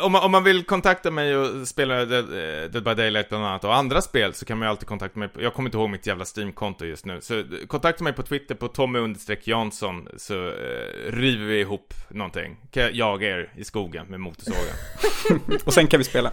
om, 0.00 0.12
man, 0.12 0.22
om 0.22 0.30
man 0.30 0.44
vill 0.44 0.64
kontakta 0.64 1.10
mig 1.10 1.36
och 1.36 1.68
spela 1.68 2.04
Dead, 2.04 2.24
eh, 2.24 2.70
Dead 2.70 2.84
by 2.84 2.94
Daylight 2.94 3.28
bland 3.28 3.44
annat 3.44 3.64
och 3.64 3.74
andra 3.74 4.02
spel 4.02 4.34
så 4.34 4.44
kan 4.44 4.58
man 4.58 4.66
ju 4.66 4.70
alltid 4.70 4.88
kontakta 4.88 5.18
mig. 5.18 5.28
På, 5.28 5.42
jag 5.42 5.54
kommer 5.54 5.68
inte 5.68 5.78
ihåg 5.78 5.90
mitt 5.90 6.06
jävla 6.06 6.24
Steam-konto 6.24 6.84
just 6.84 7.06
nu. 7.06 7.20
Så 7.20 7.44
kontakta 7.66 8.04
mig 8.04 8.12
på 8.12 8.22
Twitter 8.22 8.54
på 8.54 8.68
Tommy 8.68 9.14
Jansson 9.44 10.08
så 10.16 10.46
eh, 10.48 11.12
river 11.12 11.46
vi 11.46 11.60
ihop 11.60 11.94
någonting. 12.10 12.56
Kan 12.70 12.82
jag 12.82 12.94
jaga 12.94 13.28
er 13.28 13.52
i 13.56 13.64
skogen 13.64 14.06
med 14.06 14.20
motorsågen. 14.20 14.74
och 15.64 15.74
sen 15.74 15.86
kan 15.86 15.98
vi 15.98 16.04
spela. 16.04 16.32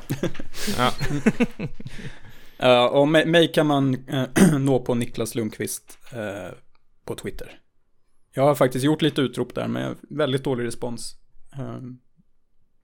ja. 0.77 0.91
uh, 2.63 2.85
och 2.95 3.07
mig 3.07 3.51
kan 3.53 3.67
man 3.67 3.95
uh, 3.95 4.59
nå 4.59 4.79
på 4.79 4.95
Niklas 4.95 5.35
Lundqvist 5.35 5.99
uh, 6.13 6.53
på 7.05 7.15
Twitter. 7.15 7.59
Jag 8.33 8.43
har 8.43 8.55
faktiskt 8.55 8.85
gjort 8.85 9.01
lite 9.01 9.21
utrop 9.21 9.55
där 9.55 9.67
men 9.67 9.97
väldigt 10.09 10.43
dålig 10.43 10.65
respons. 10.65 11.15
Um, 11.59 11.99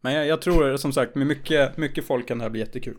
men 0.07 0.15
jag, 0.15 0.27
jag, 0.27 0.41
tror 0.41 0.77
som 0.77 0.93
sagt 0.93 1.15
med 1.15 1.27
mycket, 1.27 1.77
mycket 1.77 2.07
folk 2.07 2.27
kan 2.27 2.37
det 2.37 2.43
här 2.43 2.49
bli 2.49 2.59
jättekul. 2.59 2.97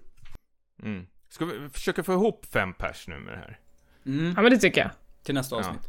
Mm. 0.82 1.06
Ska 1.28 1.44
vi 1.44 1.68
försöka 1.72 2.02
få 2.02 2.12
ihop 2.12 2.46
fem 2.52 2.74
pers 2.74 3.08
nu 3.08 3.18
med 3.18 3.32
det 3.32 3.38
här? 3.38 3.58
Mm. 4.06 4.32
Ja 4.36 4.42
men 4.42 4.52
det 4.52 4.58
tycker 4.58 4.80
jag. 4.80 4.90
Till 5.22 5.34
nästa 5.34 5.56
avsnitt. 5.56 5.88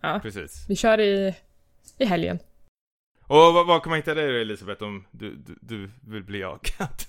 Ja. 0.00 0.12
ja. 0.12 0.20
Precis. 0.22 0.66
Vi 0.68 0.76
kör 0.76 1.00
i, 1.00 1.34
i 1.98 2.04
helgen. 2.04 2.38
Och 3.22 3.36
vad, 3.36 3.66
vad 3.66 3.82
kan 3.82 3.90
man 3.90 3.96
hitta 3.96 4.14
dig 4.14 4.32
då 4.32 4.38
Elisabeth 4.38 4.82
om 4.82 5.04
du, 5.10 5.34
du, 5.34 5.56
du 5.60 5.90
vill 6.00 6.24
bli 6.24 6.40
jagad? 6.40 7.04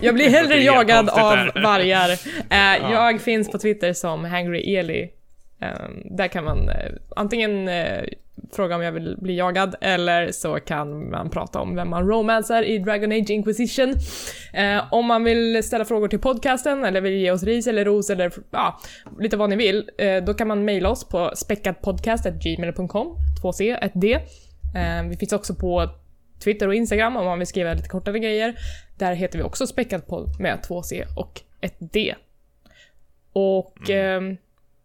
jag 0.00 0.14
blir 0.14 0.28
hellre 0.28 0.56
jagad 0.62 1.08
av 1.08 1.62
vargar. 1.62 2.10
Uh, 2.10 2.16
ja. 2.50 2.92
Jag 2.92 3.20
finns 3.20 3.50
på 3.50 3.58
Twitter 3.58 3.92
som 3.92 4.24
Hangry 4.24 4.76
Eli. 4.76 5.10
Um, 5.60 6.16
där 6.16 6.28
kan 6.28 6.44
man 6.44 6.68
uh, 6.68 6.96
antingen 7.16 7.68
uh, 7.68 8.04
fråga 8.52 8.76
om 8.76 8.82
jag 8.82 8.92
vill 8.92 9.16
bli 9.18 9.36
jagad, 9.36 9.74
eller 9.80 10.32
så 10.32 10.54
kan 10.54 11.10
man 11.10 11.30
prata 11.30 11.60
om 11.60 11.76
vem 11.76 11.90
man 11.90 12.08
romansar 12.08 12.62
i 12.62 12.78
Dragon 12.78 13.12
Age 13.12 13.30
Inquisition. 13.30 13.94
Eh, 14.52 14.82
om 14.92 15.06
man 15.06 15.24
vill 15.24 15.64
ställa 15.64 15.84
frågor 15.84 16.08
till 16.08 16.18
podcasten, 16.18 16.84
eller 16.84 17.00
vill 17.00 17.12
ge 17.12 17.30
oss 17.30 17.42
ris 17.42 17.66
eller 17.66 17.84
ros, 17.84 18.10
eller 18.10 18.32
ja, 18.50 18.80
lite 19.20 19.36
vad 19.36 19.50
ni 19.50 19.56
vill, 19.56 19.90
eh, 19.98 20.24
då 20.24 20.34
kan 20.34 20.48
man 20.48 20.64
mejla 20.64 20.88
oss 20.88 21.08
på 21.08 21.30
späckadpodcast.gmail.com, 21.36 23.16
2C, 23.42 23.78
1D. 23.82 24.14
Eh, 24.76 25.08
vi 25.08 25.16
finns 25.16 25.32
också 25.32 25.54
på 25.54 25.90
Twitter 26.44 26.68
och 26.68 26.74
Instagram 26.74 27.16
om 27.16 27.24
man 27.24 27.38
vill 27.38 27.48
skriva 27.48 27.74
lite 27.74 27.88
kortare 27.88 28.18
grejer. 28.18 28.54
Där 28.98 29.14
heter 29.14 29.38
vi 29.38 29.44
också 29.44 29.66
späckadpodd 29.66 30.40
med 30.40 30.58
2C 30.68 31.04
och 31.16 31.40
1D. 31.60 32.14
Och 33.32 33.90
mm. 33.90 34.30
eh, 34.30 34.36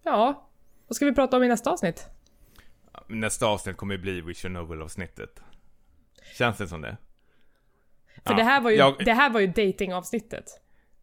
ja, 0.03 0.47
vad 0.87 0.95
ska 0.95 1.05
vi 1.05 1.13
prata 1.13 1.37
om 1.37 1.43
i 1.43 1.47
nästa 1.47 1.71
avsnitt? 1.71 2.07
Nästa 3.07 3.47
avsnitt 3.47 3.77
kommer 3.77 3.93
ju 3.95 4.01
bli 4.01 4.21
Vision 4.21 4.53
Novel-avsnittet. 4.53 5.41
Känns 6.37 6.57
det 6.57 6.67
som 6.67 6.81
det? 6.81 6.97
För 8.25 8.31
ja, 8.31 8.37
det 8.37 8.43
här 8.43 8.61
var 8.61 8.71
ju, 8.71 8.77
jag... 8.77 8.95
det 9.05 9.13
här 9.13 9.29
var 9.29 9.39
ju 9.39 9.47
dating-avsnittet. 9.47 10.45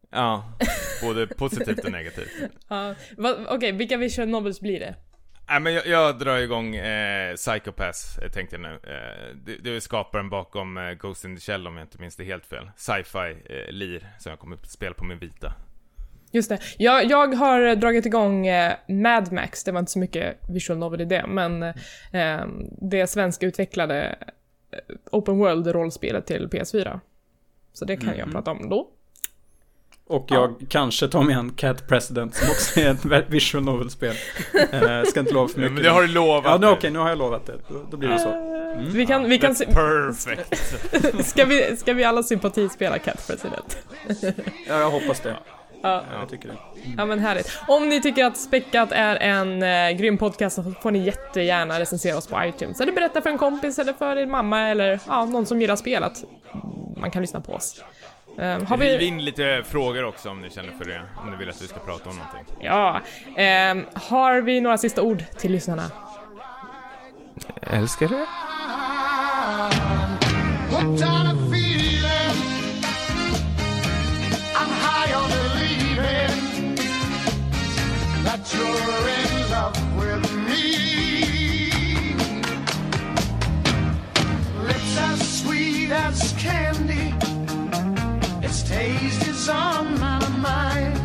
Ja, 0.09 0.53
både 1.01 1.27
positivt 1.27 1.85
och 1.85 1.91
negativt. 1.91 2.31
ja, 2.67 2.95
Okej, 3.17 3.55
okay, 3.55 3.71
vilka 3.71 3.97
Vision 3.97 4.31
Novels 4.31 4.61
blir 4.61 4.79
det? 4.79 4.95
Nej 5.49 5.59
men 5.59 5.73
jag, 5.73 5.87
jag 5.87 6.19
drar 6.19 6.37
igång 6.37 6.75
eh, 6.75 7.35
Psychopass, 7.35 8.17
eh, 8.17 8.31
tänkte 8.31 8.55
jag 8.55 8.61
nu. 8.61 8.73
Eh, 8.73 9.35
det, 9.35 9.57
det 9.57 9.75
är 9.75 9.79
skaparen 9.79 10.29
bakom 10.29 10.77
eh, 10.77 10.91
Ghost 10.91 11.25
in 11.25 11.35
the 11.35 11.41
Shell 11.41 11.67
om 11.67 11.77
jag 11.77 11.83
inte 11.83 12.01
minns 12.01 12.15
det 12.15 12.23
helt 12.23 12.45
fel. 12.45 12.71
Sci-fi 12.75 13.37
eh, 13.49 13.71
lir 13.71 14.07
som 14.19 14.29
jag 14.29 14.39
kommer 14.39 14.55
att 14.55 14.71
spela 14.71 14.93
på 14.93 15.05
min 15.05 15.19
vita. 15.19 15.53
Just 16.37 16.49
det. 16.49 16.59
Jag, 16.77 17.11
jag 17.11 17.35
har 17.35 17.75
dragit 17.75 18.05
igång 18.05 18.47
eh, 18.47 18.73
Mad 18.87 19.31
Max, 19.31 19.63
det 19.63 19.71
var 19.71 19.79
inte 19.79 19.91
så 19.91 19.99
mycket 19.99 20.37
visual 20.49 20.79
novel 20.79 21.01
i 21.01 21.05
det, 21.05 21.25
men 21.27 21.63
eh, 21.63 22.45
det 22.81 23.07
svenska 23.07 23.45
utvecklade 23.45 24.15
eh, 24.71 24.95
Open 25.11 25.37
World-rollspelet 25.37 26.25
till 26.25 26.47
PS4. 26.47 26.99
Så 27.73 27.85
det 27.85 27.97
kan 27.97 28.07
mm. 28.07 28.19
jag 28.19 28.31
prata 28.31 28.51
om 28.51 28.69
då. 28.69 28.87
Och 30.07 30.25
jag 30.29 30.55
ja. 30.59 30.65
kanske 30.69 31.07
tar 31.07 31.23
med 31.23 31.37
en 31.37 31.51
Cat 31.51 31.87
President 31.87 32.35
som 32.35 32.49
också 32.49 32.79
är 32.79 33.13
ett 33.13 33.29
visual 33.29 33.63
novel-spel. 33.63 34.15
eh, 34.71 35.03
ska 35.03 35.19
inte 35.19 35.33
lova 35.33 35.47
för 35.47 35.59
mycket. 35.59 35.73
men 35.73 35.83
det 35.83 35.89
har 35.89 36.01
du 36.01 36.07
lovat. 36.07 36.45
Ja, 36.45 36.55
okej, 36.55 36.71
okay, 36.71 36.89
nu 36.89 36.99
har 36.99 37.09
jag 37.09 37.17
lovat 37.17 37.45
det. 37.45 37.57
Då, 37.67 37.85
då 37.91 37.97
blir 37.97 38.09
det 38.09 38.19
så. 38.19 38.29
Eh, 38.29 38.79
mm. 38.79 38.91
Vi 38.93 39.05
kan, 39.05 39.29
vi 39.29 39.39
kan 39.39 39.55
Perfect. 39.55 41.25
ska, 41.27 41.45
vi, 41.45 41.77
ska 41.77 41.93
vi 41.93 42.03
alla 42.03 42.23
sympatispela 42.23 42.99
Cat 42.99 43.27
President? 43.27 43.77
ja, 44.67 44.79
jag 44.79 44.91
hoppas 44.91 45.19
det. 45.19 45.37
Ja. 45.81 46.03
Jag 46.19 46.29
tycker 46.29 46.47
det. 46.47 46.55
Ja 46.97 47.05
men 47.05 47.19
härligt. 47.19 47.59
Om 47.67 47.89
ni 47.89 48.01
tycker 48.01 48.25
att 48.25 48.37
Späckat 48.37 48.91
är 48.91 49.15
en 49.15 49.63
eh, 49.63 49.97
grym 49.97 50.17
podcast 50.17 50.55
så 50.55 50.73
får 50.81 50.91
ni 50.91 50.99
jättegärna 50.99 51.79
recensera 51.79 52.17
oss 52.17 52.27
på 52.27 52.43
iTunes. 52.43 52.81
Eller 52.81 52.91
berätta 52.91 53.21
för 53.21 53.29
en 53.29 53.37
kompis 53.37 53.79
eller 53.79 53.93
för 53.93 54.15
din 54.15 54.31
mamma 54.31 54.69
eller 54.69 54.99
ja, 55.07 55.25
någon 55.25 55.45
som 55.45 55.61
gillar 55.61 55.75
spel 55.75 56.03
att 56.03 56.23
man 56.97 57.11
kan 57.11 57.21
lyssna 57.21 57.41
på 57.41 57.53
oss. 57.53 57.83
Eh, 58.37 58.63
har 58.63 58.77
Riv 58.77 58.99
vi... 58.99 59.05
in 59.05 59.25
lite 59.25 59.63
frågor 59.67 60.05
också 60.05 60.29
om 60.29 60.41
ni 60.41 60.49
känner 60.49 60.71
för 60.71 60.85
det. 60.85 61.01
Om 61.23 61.31
ni 61.31 61.37
vill 61.37 61.49
att 61.49 61.61
vi 61.61 61.67
ska 61.67 61.79
prata 61.79 62.09
om 62.09 62.15
någonting. 62.15 62.55
Ja. 62.59 63.01
ehm, 63.37 63.85
har 63.93 64.41
vi 64.41 64.61
några 64.61 64.77
sista 64.77 65.01
ord 65.01 65.23
till 65.37 65.51
lyssnarna? 65.51 65.91
Älskar 67.61 68.07
det. 68.07 68.25
that 78.27 78.43
you're 78.53 79.07
in 79.19 79.49
love 79.49 79.77
with 79.95 80.23
me. 80.47 81.71
Lips 84.67 84.97
as 85.09 85.39
sweet 85.39 85.91
as 85.91 86.33
candy, 86.37 87.13
its 88.45 88.63
taste 88.63 89.25
is 89.27 89.47
on 89.47 89.97
my 90.01 90.27
mind. 90.39 90.96